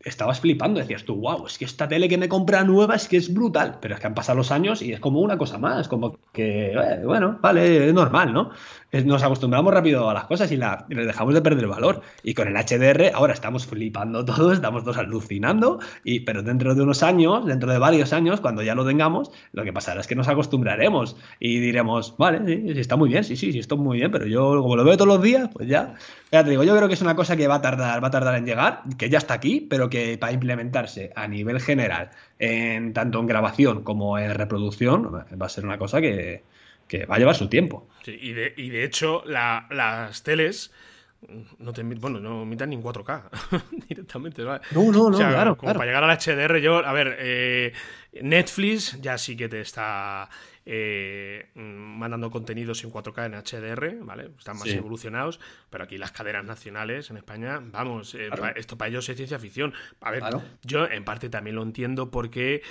estabas 0.00 0.40
flipando. 0.40 0.80
Decías 0.80 1.04
tú, 1.04 1.16
wow, 1.16 1.46
es 1.46 1.56
que 1.56 1.64
esta 1.64 1.88
tele 1.88 2.08
que 2.08 2.18
me 2.18 2.28
compra 2.28 2.62
nueva 2.64 2.94
es 2.94 3.08
que 3.08 3.16
es 3.16 3.32
brutal. 3.32 3.78
Pero 3.80 3.94
es 3.94 4.00
que 4.00 4.06
han 4.06 4.14
pasado 4.14 4.36
los 4.38 4.50
años 4.50 4.82
y 4.82 4.92
es 4.92 5.00
como 5.00 5.20
una 5.20 5.38
cosa 5.38 5.58
más, 5.58 5.88
como 5.88 6.18
que, 6.32 6.74
bueno, 7.04 7.38
vale, 7.40 7.88
es 7.88 7.94
normal, 7.94 8.32
¿no? 8.32 8.50
Nos 8.92 9.22
acostumbramos 9.22 9.72
rápido 9.72 10.10
a 10.10 10.14
las 10.14 10.24
cosas 10.24 10.52
y, 10.52 10.56
la, 10.58 10.84
dejamos 10.88 11.32
de 11.32 11.40
perder 11.40 11.66
valor. 11.66 12.02
Y 12.22 12.34
con 12.34 12.46
el 12.46 12.54
HDR 12.54 13.12
ahora 13.14 13.32
estamos 13.32 13.66
flipando 13.66 14.24
todos, 14.24 14.54
estamos 14.54 14.84
todos 14.84 14.98
alucinando 14.98 15.80
y, 16.04 16.20
pero 16.20 16.42
dentro 16.42 16.74
de 16.74 16.82
unos 16.82 17.02
años, 17.02 17.46
dentro 17.46 17.72
de 17.72 17.78
varios 17.78 18.12
años, 18.12 18.40
cuando 18.40 18.62
ya 18.62 18.74
lo 18.74 18.84
tengamos, 18.84 19.30
lo 19.52 19.64
que 19.64 19.72
pasará 19.72 20.02
es 20.02 20.06
que 20.06 20.14
nos 20.14 20.28
acostumbraremos 20.28 21.16
y 21.40 21.58
diremos, 21.58 22.16
vale, 22.18 22.44
sí 22.44 22.80
está 22.80 22.96
muy 22.96 23.08
bien, 23.08 23.24
sí, 23.24 23.36
sí, 23.36 23.52
sí, 23.52 23.58
está 23.58 23.76
muy 23.76 23.98
bien, 23.98 24.10
pero 24.10 24.26
yo 24.26 24.60
como 24.60 24.76
lo 24.76 24.84
veo 24.84 24.96
todos 24.96 25.08
los 25.08 25.22
días, 25.22 25.48
pues 25.52 25.68
ya, 25.68 25.94
ya 26.30 26.44
te 26.44 26.50
digo, 26.50 26.62
yo 26.62 26.76
creo 26.76 26.88
que 26.88 26.94
es 26.94 27.02
una 27.02 27.16
cosa 27.16 27.36
que 27.36 27.48
va 27.48 27.56
a 27.56 27.62
tardar, 27.62 28.02
va 28.02 28.08
a 28.08 28.10
tardar 28.10 28.36
en 28.36 28.44
llegar, 28.44 28.82
que 28.98 29.08
ya 29.08 29.18
está 29.18 29.34
aquí, 29.34 29.66
pero 29.68 29.88
que 29.88 30.18
para 30.18 30.32
implementarse 30.32 31.12
a 31.16 31.26
nivel 31.28 31.60
general, 31.60 32.10
en 32.38 32.92
tanto 32.92 33.20
en 33.20 33.26
grabación 33.26 33.84
como 33.84 34.18
en 34.18 34.34
reproducción, 34.34 35.24
va 35.40 35.46
a 35.46 35.48
ser 35.48 35.64
una 35.64 35.78
cosa 35.78 36.00
que, 36.00 36.42
va 37.06 37.16
a 37.16 37.18
llevar 37.18 37.34
su 37.34 37.48
tiempo. 37.48 37.88
y, 38.06 38.32
de, 38.32 38.54
y 38.56 38.70
de 38.70 38.84
hecho, 38.84 39.22
las 39.26 40.22
teles 40.22 40.72
no 41.58 41.72
te 41.72 41.82
bueno, 41.82 42.18
no 42.18 42.42
emitan 42.42 42.70
ni 42.70 42.76
en 42.76 42.82
4K 42.82 43.30
directamente. 43.88 44.42
No, 44.42 44.58
no, 44.72 45.10
no, 45.10 45.16
claro, 45.16 45.56
como 45.56 45.72
para 45.72 45.84
llegar 45.86 46.04
al 46.04 46.18
HDR, 46.18 46.58
yo, 46.58 46.84
a 46.84 46.92
ver, 46.92 47.16
eh, 47.20 47.72
Netflix 48.22 49.00
ya 49.00 49.16
sí 49.18 49.36
que 49.36 49.48
te 49.48 49.60
está 49.60 50.28
eh, 50.66 51.50
mandando 51.54 52.30
contenidos 52.30 52.82
en 52.82 52.92
4K 52.92 53.26
en 53.26 53.34
HDR, 53.34 54.04
¿vale? 54.04 54.30
Están 54.36 54.58
más 54.58 54.68
evolucionados, 54.68 55.38
pero 55.70 55.84
aquí 55.84 55.96
las 55.96 56.10
cadenas 56.10 56.44
nacionales 56.44 57.10
en 57.10 57.16
España, 57.18 57.60
vamos, 57.62 58.14
eh, 58.14 58.28
esto 58.56 58.76
para 58.76 58.88
ellos 58.88 59.08
es 59.08 59.16
ciencia 59.16 59.38
ficción. 59.38 59.72
A 60.00 60.10
ver, 60.10 60.24
yo 60.62 60.88
en 60.88 61.04
parte 61.04 61.28
también 61.28 61.56
lo 61.56 61.62
entiendo 61.62 62.10
porque 62.10 62.62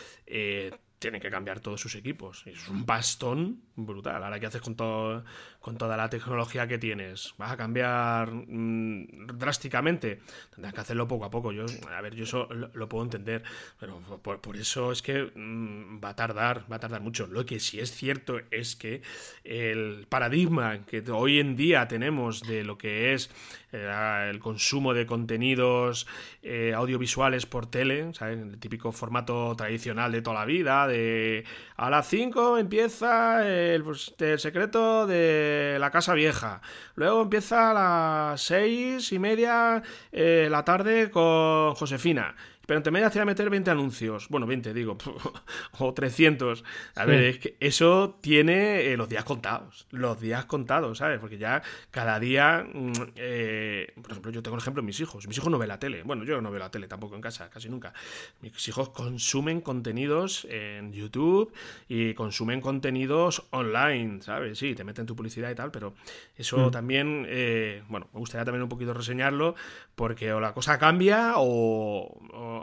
tienen 1.02 1.20
que 1.20 1.32
cambiar 1.32 1.60
todos 1.60 1.82
sus 1.82 1.96
equipos. 1.96 2.44
Es 2.46 2.70
un 2.70 2.86
bastón 2.86 3.64
brutal. 3.76 4.24
Ahora, 4.24 4.40
¿qué 4.40 4.46
haces 4.46 4.62
con, 4.62 4.76
todo, 4.76 5.26
con 5.62 5.78
toda 5.78 5.96
la 5.96 6.10
tecnología 6.10 6.68
que 6.68 6.78
tienes? 6.78 7.34
¿Vas 7.38 7.52
a 7.52 7.58
cambiar 7.58 8.32
mm, 8.32 9.28
drásticamente? 9.38 10.20
Tendrás 10.54 10.74
que 10.74 10.82
hacerlo 10.82 11.08
poco 11.08 11.26
a 11.26 11.32
poco. 11.32 11.52
Yo, 11.52 11.66
a 11.90 12.02
ver, 12.02 12.16
yo 12.16 12.24
eso 12.24 12.50
lo, 12.52 12.90
puedo 12.90 13.04
entender, 13.04 13.44
pero 13.80 14.02
por, 14.22 14.58
eso 14.58 14.92
es 14.92 15.02
que 15.02 15.32
mm, 15.34 16.04
va 16.04 16.10
a 16.10 16.16
tardar, 16.16 16.66
va 16.70 16.78
a 16.78 16.80
tardar 16.80 17.02
mucho. 17.02 17.28
Lo 17.28 17.46
que 17.46 17.60
sí 17.60 17.80
es 17.80 17.92
cierto 17.92 18.40
es 18.50 18.76
que 18.76 19.02
el 19.44 20.08
paradigma 20.10 20.86
que 20.86 21.04
hoy 21.12 21.40
en 21.40 21.56
día 21.56 21.88
tenemos 21.88 22.42
de 22.42 22.64
lo 22.64 22.78
que 22.78 23.14
es 23.14 23.30
eh, 23.74 24.28
el 24.30 24.40
consumo 24.40 24.94
de 24.94 25.06
contenidos 25.06 26.06
eh, 26.42 26.74
audiovisuales 26.76 27.46
por 27.46 27.68
tele, 27.68 28.14
¿sabes? 28.14 28.40
el 28.40 28.60
típico 28.60 28.92
formato 28.92 29.56
tradicional 29.56 30.12
de 30.12 30.22
toda 30.22 30.40
la 30.40 30.46
vida, 30.46 30.88
de 30.88 31.46
a 31.78 31.90
las 31.90 32.08
5 32.08 32.58
empieza 32.58 33.48
el, 33.48 33.84
pues, 33.84 34.14
el, 34.20 34.40
secreto 34.40 35.08
de 35.08 35.51
la 35.80 35.92
casa 35.92 36.14
vieja, 36.14 36.62
luego 36.96 37.22
empieza 37.22 37.72
a 37.72 37.74
las 37.74 38.42
6 38.42 39.12
y 39.12 39.20
media 39.20 39.84
eh, 40.12 40.48
la 40.50 40.64
tarde 40.64 41.10
con 41.10 41.74
Josefina, 41.76 42.36
pero 42.72 42.84
te 42.84 42.90
voy 42.90 43.02
a 43.02 43.26
meter 43.26 43.50
20 43.50 43.70
anuncios. 43.70 44.30
Bueno, 44.30 44.48
20, 44.48 44.74
digo, 44.74 44.98
o 45.80 45.94
300. 45.94 46.64
A 46.96 47.04
ver, 47.04 47.24
es 47.24 47.40
que 47.40 47.58
eso 47.60 48.18
tiene 48.22 48.94
eh, 48.94 48.96
los 48.96 49.10
días 49.10 49.26
contados. 49.26 49.88
Los 49.92 50.22
días 50.22 50.46
contados, 50.46 51.00
¿sabes? 51.00 51.20
Porque 51.20 51.38
ya 51.38 51.62
cada 51.90 52.18
día. 52.18 52.66
Mm, 52.74 52.92
eh, 53.18 53.92
por 54.02 54.12
ejemplo, 54.12 54.32
yo 54.32 54.42
tengo 54.42 54.56
un 54.56 54.62
ejemplo 54.62 54.82
de 54.82 54.86
mis 54.86 55.02
hijos. 55.02 55.28
Mis 55.28 55.38
hijos 55.38 55.50
no 55.52 55.58
ven 55.58 55.68
la 55.68 55.80
tele. 55.80 56.04
Bueno, 56.04 56.24
yo 56.24 56.40
no 56.40 56.50
veo 56.50 56.60
la 56.60 56.72
tele 56.72 56.88
tampoco 56.88 57.16
en 57.16 57.22
casa, 57.22 57.50
casi 57.50 57.68
nunca. 57.68 57.94
Mis 58.40 58.66
hijos 58.70 58.88
consumen 58.88 59.60
contenidos 59.60 60.48
en 60.50 60.94
YouTube 60.94 61.54
y 61.90 62.14
consumen 62.14 62.62
contenidos 62.62 63.48
online, 63.50 64.22
¿sabes? 64.22 64.58
Sí, 64.58 64.76
te 64.76 64.86
meten 64.86 65.06
tu 65.06 65.14
publicidad 65.14 65.52
y 65.52 65.56
tal, 65.56 65.72
pero 65.72 65.94
eso 66.38 66.70
mm. 66.70 66.72
también. 66.72 67.26
Eh, 67.28 67.84
bueno, 67.90 68.08
me 68.14 68.20
gustaría 68.20 68.46
también 68.46 68.64
un 68.64 68.70
poquito 68.70 68.94
reseñarlo 68.94 69.56
porque 69.94 70.32
o 70.32 70.40
la 70.40 70.54
cosa 70.54 70.80
cambia 70.80 71.34
o 71.36 72.18
o, 72.34 72.61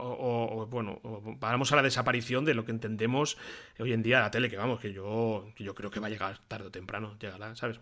bueno, 0.71 1.01
paramos 1.41 1.73
a 1.73 1.77
la 1.77 1.83
desaparición 1.83 2.45
de 2.45 2.55
lo 2.55 2.65
que 2.65 2.73
entendemos 2.73 3.37
hoy 3.79 3.93
en 3.93 4.03
día 4.03 4.21
la 4.21 4.31
tele, 4.31 4.51
que 4.51 4.57
vamos, 4.57 4.81
que 4.81 4.93
yo, 4.93 5.47
yo 5.57 5.75
creo 5.75 5.91
que 5.91 6.01
va 6.01 6.07
a 6.07 6.11
llegar 6.11 6.39
tarde 6.49 6.67
o 6.67 6.71
temprano, 6.71 7.17
llegará, 7.19 7.55
¿sabes? 7.57 7.81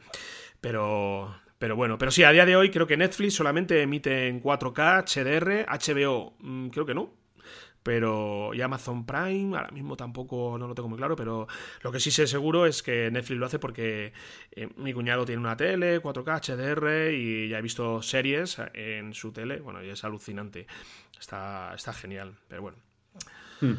Pero, 0.61 1.35
pero 1.59 1.77
bueno, 1.77 1.99
pero 1.99 2.11
sí, 2.11 2.25
a 2.25 2.33
día 2.33 2.47
de 2.47 2.57
hoy 2.57 2.71
creo 2.71 2.87
que 2.87 2.97
Netflix 2.97 3.35
solamente 3.35 3.83
emite 3.83 4.29
en 4.29 4.43
4K, 4.43 5.05
HDR, 5.05 5.67
HBO, 5.67 6.35
mm, 6.39 6.69
creo 6.69 6.87
que 6.87 6.95
no, 6.95 7.13
pero 7.87 8.53
y 8.53 8.61
Amazon 8.63 9.07
Prime 9.07 9.57
ahora 9.57 9.71
mismo 9.71 9.97
tampoco 9.97 10.57
no 10.59 10.67
lo 10.67 10.75
tengo 10.75 10.89
muy 10.89 10.99
claro, 10.99 11.15
pero 11.15 11.47
lo 11.83 11.93
que 11.93 12.01
sí 12.01 12.11
sé 12.11 12.27
seguro 12.27 12.67
es 12.67 12.83
que 12.83 13.13
Netflix 13.13 13.39
lo 13.39 13.47
hace 13.47 13.61
porque 13.61 14.13
eh, 14.51 14.69
mi 14.79 14.93
cuñado 14.93 15.25
tiene 15.25 15.41
una 15.41 15.57
tele 15.57 16.03
4K 16.03 16.41
HDR 16.41 17.13
y 17.13 17.49
ya 17.49 17.61
he 17.61 17.63
visto 17.63 18.03
series 18.03 18.61
en 18.75 19.15
su 19.15 19.31
tele, 19.31 19.61
bueno, 19.61 19.85
y 19.85 19.91
es 19.91 20.03
alucinante. 20.03 20.67
Está, 21.17 21.75
está 21.77 21.93
genial, 21.93 22.35
pero 22.49 22.63
bueno. 22.63 22.79
Hmm. 23.61 23.75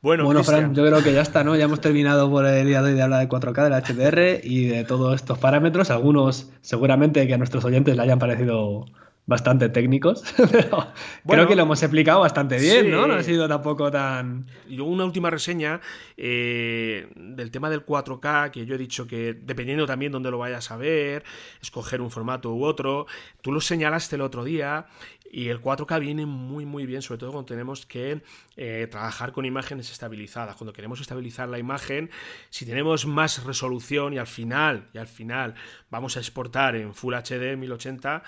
Bueno, 0.00 0.24
bueno 0.24 0.42
Fran, 0.42 0.74
yo 0.74 0.86
creo 0.86 1.02
que 1.02 1.12
ya 1.12 1.20
está, 1.20 1.44
¿no? 1.44 1.54
Ya 1.56 1.64
hemos 1.64 1.82
terminado 1.82 2.30
por 2.30 2.46
el 2.46 2.66
día 2.66 2.80
de 2.80 2.88
hoy 2.88 2.96
de 2.96 3.02
hablar 3.02 3.20
de 3.20 3.28
4K, 3.28 3.64
del 3.64 3.74
HDR 3.82 4.40
y 4.42 4.64
de 4.64 4.84
todos 4.84 5.14
estos 5.14 5.38
parámetros. 5.38 5.90
Algunos 5.90 6.50
seguramente 6.62 7.26
que 7.26 7.34
a 7.34 7.36
nuestros 7.36 7.66
oyentes 7.66 7.94
le 7.96 8.02
hayan 8.02 8.18
parecido 8.18 8.86
bastante 9.30 9.68
técnicos, 9.68 10.24
pero 10.36 10.88
creo 11.24 11.46
que 11.46 11.54
lo 11.54 11.62
hemos 11.62 11.80
explicado 11.80 12.18
bastante 12.18 12.58
bien, 12.58 12.90
¿no? 12.90 13.06
No 13.06 13.14
ha 13.14 13.22
sido 13.22 13.48
tampoco 13.48 13.88
tan... 13.88 14.44
Y 14.68 14.80
una 14.80 15.04
última 15.04 15.30
reseña 15.30 15.80
eh, 16.16 17.06
del 17.14 17.52
tema 17.52 17.70
del 17.70 17.86
4K, 17.86 18.50
que 18.50 18.66
yo 18.66 18.74
he 18.74 18.78
dicho 18.78 19.06
que 19.06 19.34
dependiendo 19.34 19.86
también 19.86 20.10
dónde 20.10 20.32
lo 20.32 20.38
vayas 20.38 20.72
a 20.72 20.76
ver, 20.76 21.22
escoger 21.62 22.00
un 22.00 22.10
formato 22.10 22.52
u 22.52 22.64
otro, 22.64 23.06
tú 23.40 23.52
lo 23.52 23.60
señalaste 23.60 24.16
el 24.16 24.22
otro 24.22 24.42
día 24.42 24.86
y 25.30 25.48
el 25.48 25.60
4K 25.62 26.00
viene 26.00 26.26
muy 26.26 26.66
muy 26.66 26.86
bien, 26.86 27.02
sobre 27.02 27.18
todo 27.18 27.32
cuando 27.32 27.46
tenemos 27.46 27.86
que 27.86 28.22
eh, 28.56 28.88
trabajar 28.90 29.32
con 29.32 29.44
imágenes 29.44 29.90
estabilizadas. 29.90 30.56
Cuando 30.56 30.72
queremos 30.72 31.00
estabilizar 31.00 31.48
la 31.48 31.58
imagen, 31.58 32.10
si 32.50 32.66
tenemos 32.66 33.06
más 33.06 33.44
resolución 33.44 34.12
y 34.12 34.18
al 34.18 34.26
final, 34.26 34.88
y 34.92 34.98
al 34.98 35.06
final 35.06 35.54
vamos 35.90 36.16
a 36.16 36.20
exportar 36.20 36.74
en 36.76 36.94
Full 36.94 37.14
HD 37.14 37.56
1080, 37.56 38.22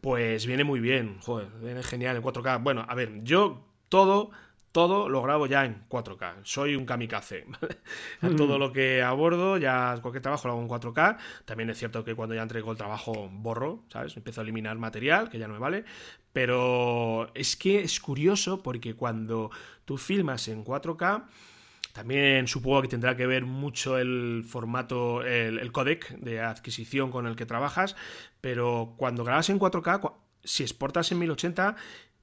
pues 0.00 0.46
viene 0.46 0.64
muy 0.64 0.80
bien. 0.80 1.18
Joder, 1.20 1.48
viene 1.62 1.82
genial 1.82 2.16
en 2.16 2.22
4K. 2.22 2.62
Bueno, 2.62 2.86
a 2.88 2.94
ver, 2.94 3.22
yo 3.22 3.64
todo 3.88 4.30
todo 4.76 5.08
lo 5.08 5.22
grabo 5.22 5.46
ya 5.46 5.64
en 5.64 5.88
4K. 5.88 6.40
Soy 6.42 6.76
un 6.76 6.84
kamikaze. 6.84 7.46
Todo 8.36 8.56
mm. 8.56 8.60
lo 8.60 8.72
que 8.74 9.02
abordo, 9.02 9.56
ya 9.56 9.98
cualquier 10.02 10.20
trabajo 10.20 10.48
lo 10.48 10.52
hago 10.52 10.62
en 10.62 10.68
4K. 10.68 11.16
También 11.46 11.70
es 11.70 11.78
cierto 11.78 12.04
que 12.04 12.14
cuando 12.14 12.34
ya 12.34 12.42
entrego 12.42 12.72
el 12.72 12.76
trabajo 12.76 13.30
borro, 13.32 13.84
¿sabes? 13.88 14.14
Empiezo 14.18 14.42
a 14.42 14.44
eliminar 14.44 14.76
material 14.76 15.30
que 15.30 15.38
ya 15.38 15.48
no 15.48 15.54
me 15.54 15.60
vale. 15.60 15.86
Pero 16.34 17.30
es 17.34 17.56
que 17.56 17.80
es 17.80 17.98
curioso 18.00 18.62
porque 18.62 18.92
cuando 18.92 19.50
tú 19.86 19.96
filmas 19.96 20.46
en 20.48 20.62
4K, 20.62 21.24
también 21.94 22.46
supongo 22.46 22.82
que 22.82 22.88
tendrá 22.88 23.16
que 23.16 23.26
ver 23.26 23.46
mucho 23.46 23.96
el 23.96 24.44
formato, 24.46 25.22
el, 25.22 25.58
el 25.58 25.72
codec 25.72 26.10
de 26.18 26.42
adquisición 26.42 27.10
con 27.10 27.26
el 27.26 27.34
que 27.34 27.46
trabajas, 27.46 27.96
pero 28.42 28.92
cuando 28.98 29.24
grabas 29.24 29.48
en 29.48 29.58
4K, 29.58 30.12
si 30.46 30.62
exportas 30.62 31.10
en 31.12 31.18
1080 31.18 31.76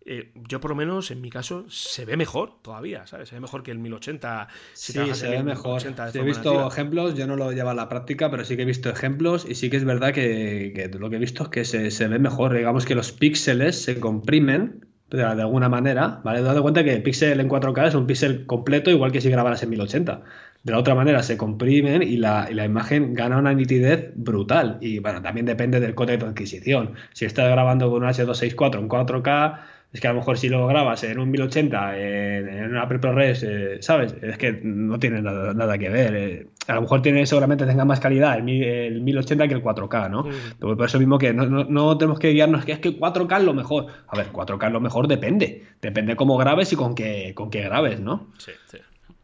eh, 0.06 0.32
yo 0.50 0.60
por 0.60 0.72
lo 0.72 0.76
menos 0.76 1.12
en 1.12 1.22
mi 1.22 1.30
caso 1.30 1.66
se 1.70 2.04
ve 2.04 2.18
mejor 2.18 2.62
todavía, 2.62 3.08
¿sabes? 3.08 3.30
Se 3.30 3.36
ve 3.36 3.42
mejor 3.42 3.64
que 3.64 3.72
el 3.72 3.80
1080. 3.80 4.50
sí, 4.74 4.94
se 5.14 5.30
ve 5.30 5.44
mejor. 5.44 5.82
he 6.14 6.22
visto 6.22 6.68
ejemplos, 6.68 7.16
yo 7.16 7.26
no 7.26 7.38
lo 7.38 7.52
llevo 7.54 7.70
a 7.70 7.74
la 7.74 7.88
práctica, 7.88 8.30
pero 8.30 8.44
sí 8.44 8.58
que 8.58 8.64
he 8.64 8.66
visto 8.66 8.90
ejemplos 8.90 9.46
y 9.48 9.56
sí 9.56 9.70
que 9.70 9.78
es 9.78 9.86
verdad 9.86 10.14
que, 10.14 10.92
lo 11.00 11.10
que 11.10 11.16
he 11.16 11.20
visto 11.20 11.44
es 11.44 11.50
que 11.50 11.64
se, 11.64 12.08
ve 12.08 12.20
mejor. 12.20 12.54
Digamos 12.54 12.86
que 12.86 12.96
los 12.96 13.14
píxeles 13.14 13.82
se 13.82 14.00
comprimen 14.02 14.86
de, 15.10 15.24
alguna 15.24 15.70
manera, 15.70 16.20
¿vale? 16.24 16.42
Dado 16.42 16.62
cuenta 16.62 16.84
que 16.84 16.94
el 16.94 17.02
píxel 17.02 17.40
en 17.40 17.48
4K 17.48 17.88
es 17.88 17.96
un 17.96 18.06
píxel 18.06 18.46
completo, 18.46 18.90
igual 18.90 19.14
que 19.14 19.22
si 19.22 19.30
grabaras 19.30 19.64
en 19.64 19.70
1080. 19.70 20.22
De 20.64 20.72
la 20.72 20.80
otra 20.80 20.96
manera 20.96 21.24
se 21.24 21.38
comprimen 21.38 22.04
y 22.04 22.18
la, 22.18 22.48
y 22.50 22.54
la, 22.54 22.66
imagen 22.66 23.14
gana 23.14 23.38
una 23.38 23.54
nitidez 23.54 24.12
brutal. 24.16 24.80
Y 24.82 25.00
bueno, 25.00 25.22
también 25.22 25.46
depende 25.46 25.80
del 25.80 25.96
código 25.96 26.26
de 26.26 26.32
adquisición. 26.32 26.96
Si 27.14 27.24
estás 27.26 27.50
grabando 27.50 27.90
con 27.90 28.04
un 28.04 28.10
H264 28.10 28.80
en 28.80 28.90
4K, 28.90 29.60
es 29.94 30.02
que 30.02 30.08
a 30.08 30.12
lo 30.12 30.20
mejor 30.20 30.40
si 30.40 30.50
lo 30.50 30.66
grabas 30.66 31.04
en 31.04 31.20
un 31.20 31.30
1080, 31.30 32.00
en, 32.00 32.72
una 32.72 32.88
ProRes, 32.88 33.44
eh, 33.44 33.78
¿sabes? 33.80 34.16
Es 34.24 34.40
que 34.40 34.52
no 34.64 34.98
tiene 34.98 35.22
nada, 35.22 35.78
que 35.78 35.90
ver. 35.90 36.16
Eh. 36.16 36.48
A 36.68 36.74
lo 36.76 36.82
mejor 36.82 37.04
tiene, 37.04 37.28
seguramente 37.28 37.68
tenga 37.68 37.86
más 37.86 38.00
calidad 38.00 38.36
el, 38.38 39.02
1080 39.02 39.48
que 39.48 39.54
el 39.54 39.64
4K, 39.64 40.10
¿no? 40.10 40.26
Por 40.60 40.84
eso 40.84 40.98
mismo 40.98 41.20
que 41.20 41.32
no, 41.34 41.98
tenemos 41.98 42.18
que 42.18 42.32
guiarnos 42.32 42.66
que 42.66 42.72
es 42.72 42.80
que 42.80 42.98
4K 43.00 43.38
es 43.38 43.44
lo 43.44 43.54
mejor. 43.54 43.86
A 44.08 44.18
ver, 44.18 44.32
4K 44.32 44.66
es 44.66 44.74
lo 44.74 44.82
mejor 44.82 45.08
depende. 45.08 45.64
Depende 45.80 46.16
cómo 46.16 46.38
grabes 46.38 46.74
y 46.74 46.76
con 46.76 46.96
qué, 46.96 47.34
con 47.36 47.52
qué 47.52 47.62
grabes, 47.62 48.00
¿no? 48.00 48.30
Sí, 48.40 48.52
sí 48.66 48.80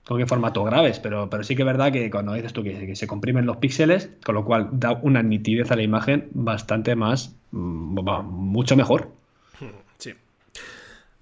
con 0.08 0.18
qué 0.18 0.26
formato 0.26 0.64
grabes, 0.64 1.00
pero, 1.00 1.30
pero 1.30 1.44
sí 1.44 1.56
que 1.56 1.62
es 1.62 1.68
verdad 1.68 1.92
que 1.92 2.10
cuando 2.10 2.34
dices 2.34 2.52
tú 2.52 2.64
que, 2.64 2.96
se 2.96 3.06
comprimen 3.06 3.46
los 3.46 3.58
píxeles, 3.58 4.10
con 4.26 4.34
lo 4.34 4.44
cual 4.44 4.70
da 4.72 4.94
una 5.04 5.22
nitidez 5.22 5.70
a 5.70 5.76
la 5.76 5.84
imagen 5.84 6.30
bastante 6.32 6.96
más, 6.96 7.36
mm, 7.52 8.00
mucho 8.24 8.76
mejor. 8.76 9.12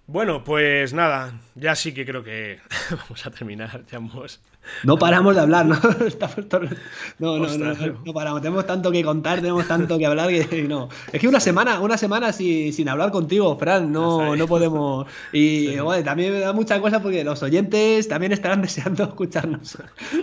Bueno, 0.07 0.41
pues 0.45 0.93
nada, 0.93 1.33
ya 1.55 1.75
sí 1.75 1.93
que 1.93 2.05
creo 2.05 2.23
que 2.23 2.61
vamos 2.91 3.25
a 3.25 3.31
terminar. 3.31 3.85
Ya 3.87 3.97
hemos 3.97 4.39
No 4.83 4.97
paramos 4.97 5.35
de 5.35 5.41
hablar, 5.41 5.65
¿no? 5.65 5.75
no, 7.19 7.37
no, 7.39 7.57
no, 7.57 7.73
no, 8.05 8.13
paramos. 8.13 8.41
Tenemos 8.41 8.65
tanto 8.65 8.91
que 8.91 9.03
contar, 9.03 9.41
tenemos 9.41 9.67
tanto 9.67 9.97
que 9.97 10.05
hablar 10.05 10.29
que 10.29 10.63
no. 10.67 10.89
Es 11.11 11.19
que 11.19 11.27
una 11.27 11.39
semana, 11.39 11.79
una 11.79 11.97
semana 11.97 12.31
sin, 12.31 12.73
sin 12.73 12.89
hablar 12.89 13.11
contigo, 13.11 13.57
Fran, 13.57 13.91
no, 13.91 14.35
no 14.35 14.47
podemos. 14.47 15.07
Y 15.31 15.75
también 16.05 16.33
me 16.33 16.39
da 16.39 16.53
mucha 16.53 16.79
cosa 16.79 17.01
porque 17.01 17.23
los 17.23 17.41
oyentes 17.43 18.07
también 18.07 18.31
estarán 18.31 18.61
deseando 18.61 19.03
escucharnos. 19.03 19.77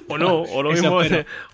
O 0.09 0.19
no, 0.19 0.43
o 0.43 0.63
lo, 0.63 0.73
mismo, 0.73 0.99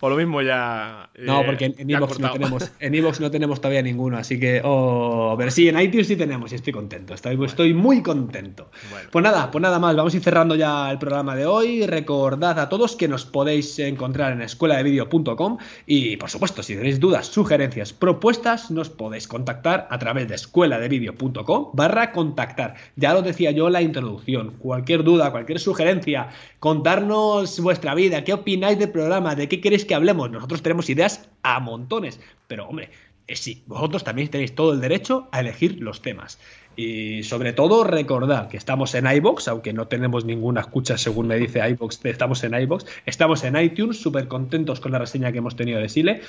o 0.00 0.08
lo 0.08 0.16
mismo 0.16 0.42
ya. 0.42 1.10
no, 1.18 1.44
porque 1.44 1.74
en 1.76 1.90
Evox 1.90 2.18
no 2.18 2.32
tenemos, 2.32 2.70
en 2.78 2.94
Evox 2.94 3.20
no 3.20 3.30
tenemos 3.30 3.60
todavía 3.60 3.82
ninguno, 3.82 4.18
así 4.18 4.38
que. 4.38 4.60
Oh, 4.64 5.34
pero 5.38 5.50
sí, 5.50 5.68
en 5.68 5.80
iTunes 5.80 6.06
sí 6.06 6.16
tenemos 6.16 6.52
y 6.52 6.56
estoy 6.56 6.72
contento. 6.72 7.14
Estoy, 7.14 7.42
estoy 7.44 7.74
muy 7.74 8.02
contento. 8.02 8.70
Pues 9.10 9.22
nada, 9.22 9.50
pues 9.50 9.62
nada 9.62 9.78
más, 9.78 9.96
vamos 9.96 10.12
a 10.12 10.16
ir 10.16 10.22
cerrando 10.22 10.54
ya 10.54 10.90
el 10.90 10.98
programa 10.98 11.34
de 11.34 11.46
hoy. 11.46 11.86
Recordad 11.86 12.58
a 12.58 12.68
todos 12.68 12.79
que 12.88 13.08
nos 13.08 13.26
podéis 13.26 13.78
encontrar 13.78 14.32
en 14.32 14.40
escueladevideo.com 14.40 15.58
y 15.86 16.16
por 16.16 16.30
supuesto 16.30 16.62
si 16.62 16.74
tenéis 16.74 16.98
dudas, 16.98 17.26
sugerencias, 17.26 17.92
propuestas, 17.92 18.70
nos 18.70 18.88
podéis 18.88 19.28
contactar 19.28 19.86
a 19.90 19.98
través 19.98 20.28
de 20.28 20.34
escueladevideo.com 20.36 21.70
barra 21.74 22.12
contactar. 22.12 22.76
Ya 22.96 23.12
lo 23.12 23.20
decía 23.20 23.50
yo 23.50 23.66
en 23.66 23.74
la 23.74 23.82
introducción, 23.82 24.52
cualquier 24.58 25.04
duda, 25.04 25.30
cualquier 25.30 25.60
sugerencia, 25.60 26.30
contarnos 26.58 27.60
vuestra 27.60 27.94
vida, 27.94 28.24
qué 28.24 28.32
opináis 28.32 28.78
del 28.78 28.90
programa, 28.90 29.34
de 29.34 29.46
qué 29.46 29.60
queréis 29.60 29.84
que 29.84 29.94
hablemos. 29.94 30.30
Nosotros 30.30 30.62
tenemos 30.62 30.88
ideas 30.88 31.28
a 31.42 31.60
montones, 31.60 32.18
pero 32.48 32.66
hombre, 32.66 32.90
sí, 33.28 33.62
vosotros 33.66 34.04
también 34.04 34.28
tenéis 34.28 34.54
todo 34.54 34.72
el 34.72 34.80
derecho 34.80 35.28
a 35.32 35.40
elegir 35.40 35.80
los 35.80 36.02
temas. 36.02 36.38
Y 36.76 37.24
sobre 37.24 37.52
todo 37.52 37.84
recordad 37.84 38.48
que 38.48 38.56
estamos 38.56 38.94
en 38.94 39.06
iBox, 39.06 39.48
aunque 39.48 39.72
no 39.72 39.88
tenemos 39.88 40.24
ninguna 40.24 40.60
escucha 40.62 40.96
según 40.96 41.26
me 41.26 41.36
dice 41.36 41.60
iBox, 41.68 42.04
estamos 42.04 42.42
en 42.44 42.54
iBox, 42.54 42.86
estamos 43.06 43.44
en 43.44 43.56
iTunes, 43.56 44.00
súper 44.00 44.28
contentos 44.28 44.80
con 44.80 44.92
la 44.92 44.98
reseña 44.98 45.32
que 45.32 45.38
hemos 45.38 45.56
tenido 45.56 45.80
de 45.80 45.88
Sile. 45.88 46.22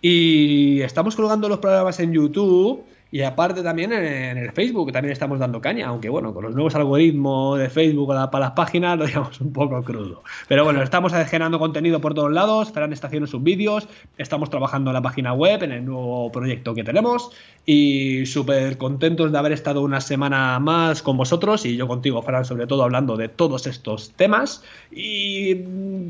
Y 0.00 0.80
estamos 0.82 1.16
colgando 1.16 1.48
los 1.48 1.58
programas 1.58 1.98
en 2.00 2.12
YouTube 2.12 2.84
y 3.10 3.22
aparte 3.22 3.62
también 3.62 3.92
en, 3.92 4.36
el 4.36 4.52
Facebook 4.52 4.92
también 4.92 5.12
estamos 5.12 5.38
dando 5.38 5.60
caña, 5.60 5.88
aunque 5.88 6.08
bueno, 6.08 6.34
con 6.34 6.44
los 6.44 6.54
nuevos 6.54 6.74
algoritmos 6.74 7.58
de 7.58 7.70
Facebook 7.70 8.08
para 8.08 8.40
las 8.40 8.50
páginas 8.52 8.98
lo 8.98 9.06
digamos 9.06 9.40
un 9.40 9.52
poco 9.52 9.82
crudo. 9.82 10.22
Pero 10.46 10.64
bueno, 10.64 10.82
estamos 10.82 11.12
generando 11.12 11.58
contenido 11.58 12.00
por 12.00 12.14
todos 12.14 12.32
lados, 12.32 12.72
Fran 12.72 12.92
está 12.92 13.06
haciendo 13.06 13.26
sus 13.26 13.42
vídeos, 13.42 13.88
estamos 14.18 14.50
trabajando 14.50 14.90
en 14.90 14.94
la 14.94 15.02
página 15.02 15.32
web, 15.32 15.62
en 15.62 15.72
el 15.72 15.84
nuevo 15.84 16.30
proyecto 16.32 16.74
que 16.74 16.84
tenemos 16.84 17.30
y 17.64 18.26
súper 18.26 18.78
contentos 18.78 19.32
de 19.32 19.38
haber 19.38 19.52
estado 19.52 19.82
una 19.82 20.00
semana 20.00 20.58
más 20.58 21.02
con 21.02 21.16
vosotros 21.16 21.64
y 21.66 21.76
yo 21.76 21.86
contigo, 21.88 22.22
Fran, 22.22 22.44
sobre 22.44 22.66
todo 22.66 22.82
hablando 22.82 23.16
de 23.16 23.28
todos 23.28 23.66
estos 23.66 24.12
temas. 24.12 24.64
Y 24.90 25.54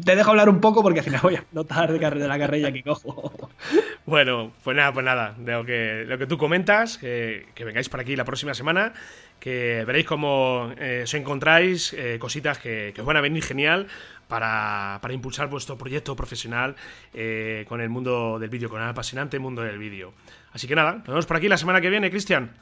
te 0.05 0.17
dejo 0.17 0.31
hablar 0.31 0.49
un 0.49 0.61
poco 0.61 0.83
porque 0.83 1.01
al 1.01 1.05
final 1.05 1.21
voy 1.23 1.37
a 1.37 1.45
notar 1.53 1.93
de 1.93 2.29
la 2.29 2.39
carrilla 2.39 2.73
que 2.73 2.83
cojo. 2.83 3.33
Bueno, 4.07 4.53
pues 4.65 4.75
nada, 4.75 4.91
pues 4.95 5.05
nada, 5.05 5.35
de 5.37 5.53
lo 5.53 5.67
que, 5.67 6.05
lo 6.07 6.17
que 6.17 6.27
tú 6.27 6.39
comentas, 6.39 6.88
que, 6.97 7.47
vengáis 7.59 7.89
por 7.89 8.01
aquí 8.01 8.17
la 8.17 8.25
próxima 8.25 8.55
semana, 8.55 8.95
que 9.39 9.85
veréis 9.85 10.07
cómo 10.07 10.73
eh, 10.79 11.03
os 11.05 11.13
encontráis 11.13 11.93
eh, 11.93 12.19
cositas 12.19 12.59
que, 12.59 12.95
os 12.97 13.05
van 13.05 13.17
a 13.17 13.21
venir 13.21 13.45
genial 13.45 13.89
para, 14.29 15.01
impulsar 15.11 15.49
vuestro 15.49 15.77
proyecto 15.77 16.17
profesional 16.17 16.77
eh, 17.13 17.67
con 17.69 17.81
el 17.81 17.91
mundo 17.91 18.39
del 18.39 18.49
vídeo, 18.49 18.71
con 18.71 18.81
el 18.81 18.89
apasionante 18.89 19.39
mundo 19.39 19.61
del 19.63 19.79
vídeo. 19.79 20.15
Así 20.53 20.67
que 20.67 20.75
nada, 20.75 21.05
nos 21.05 21.09
vemos 21.09 21.27
por 21.27 21.37
aquí 21.37 21.49
la 21.49 21.59
semana 21.59 21.81
que 21.81 21.91
viene, 21.91 22.11
Cristian. 22.11 22.57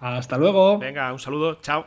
Hasta 0.00 0.36
luego. 0.36 0.78
Venga, 0.78 1.12
un 1.12 1.20
saludo, 1.20 1.60
chao. 1.62 1.86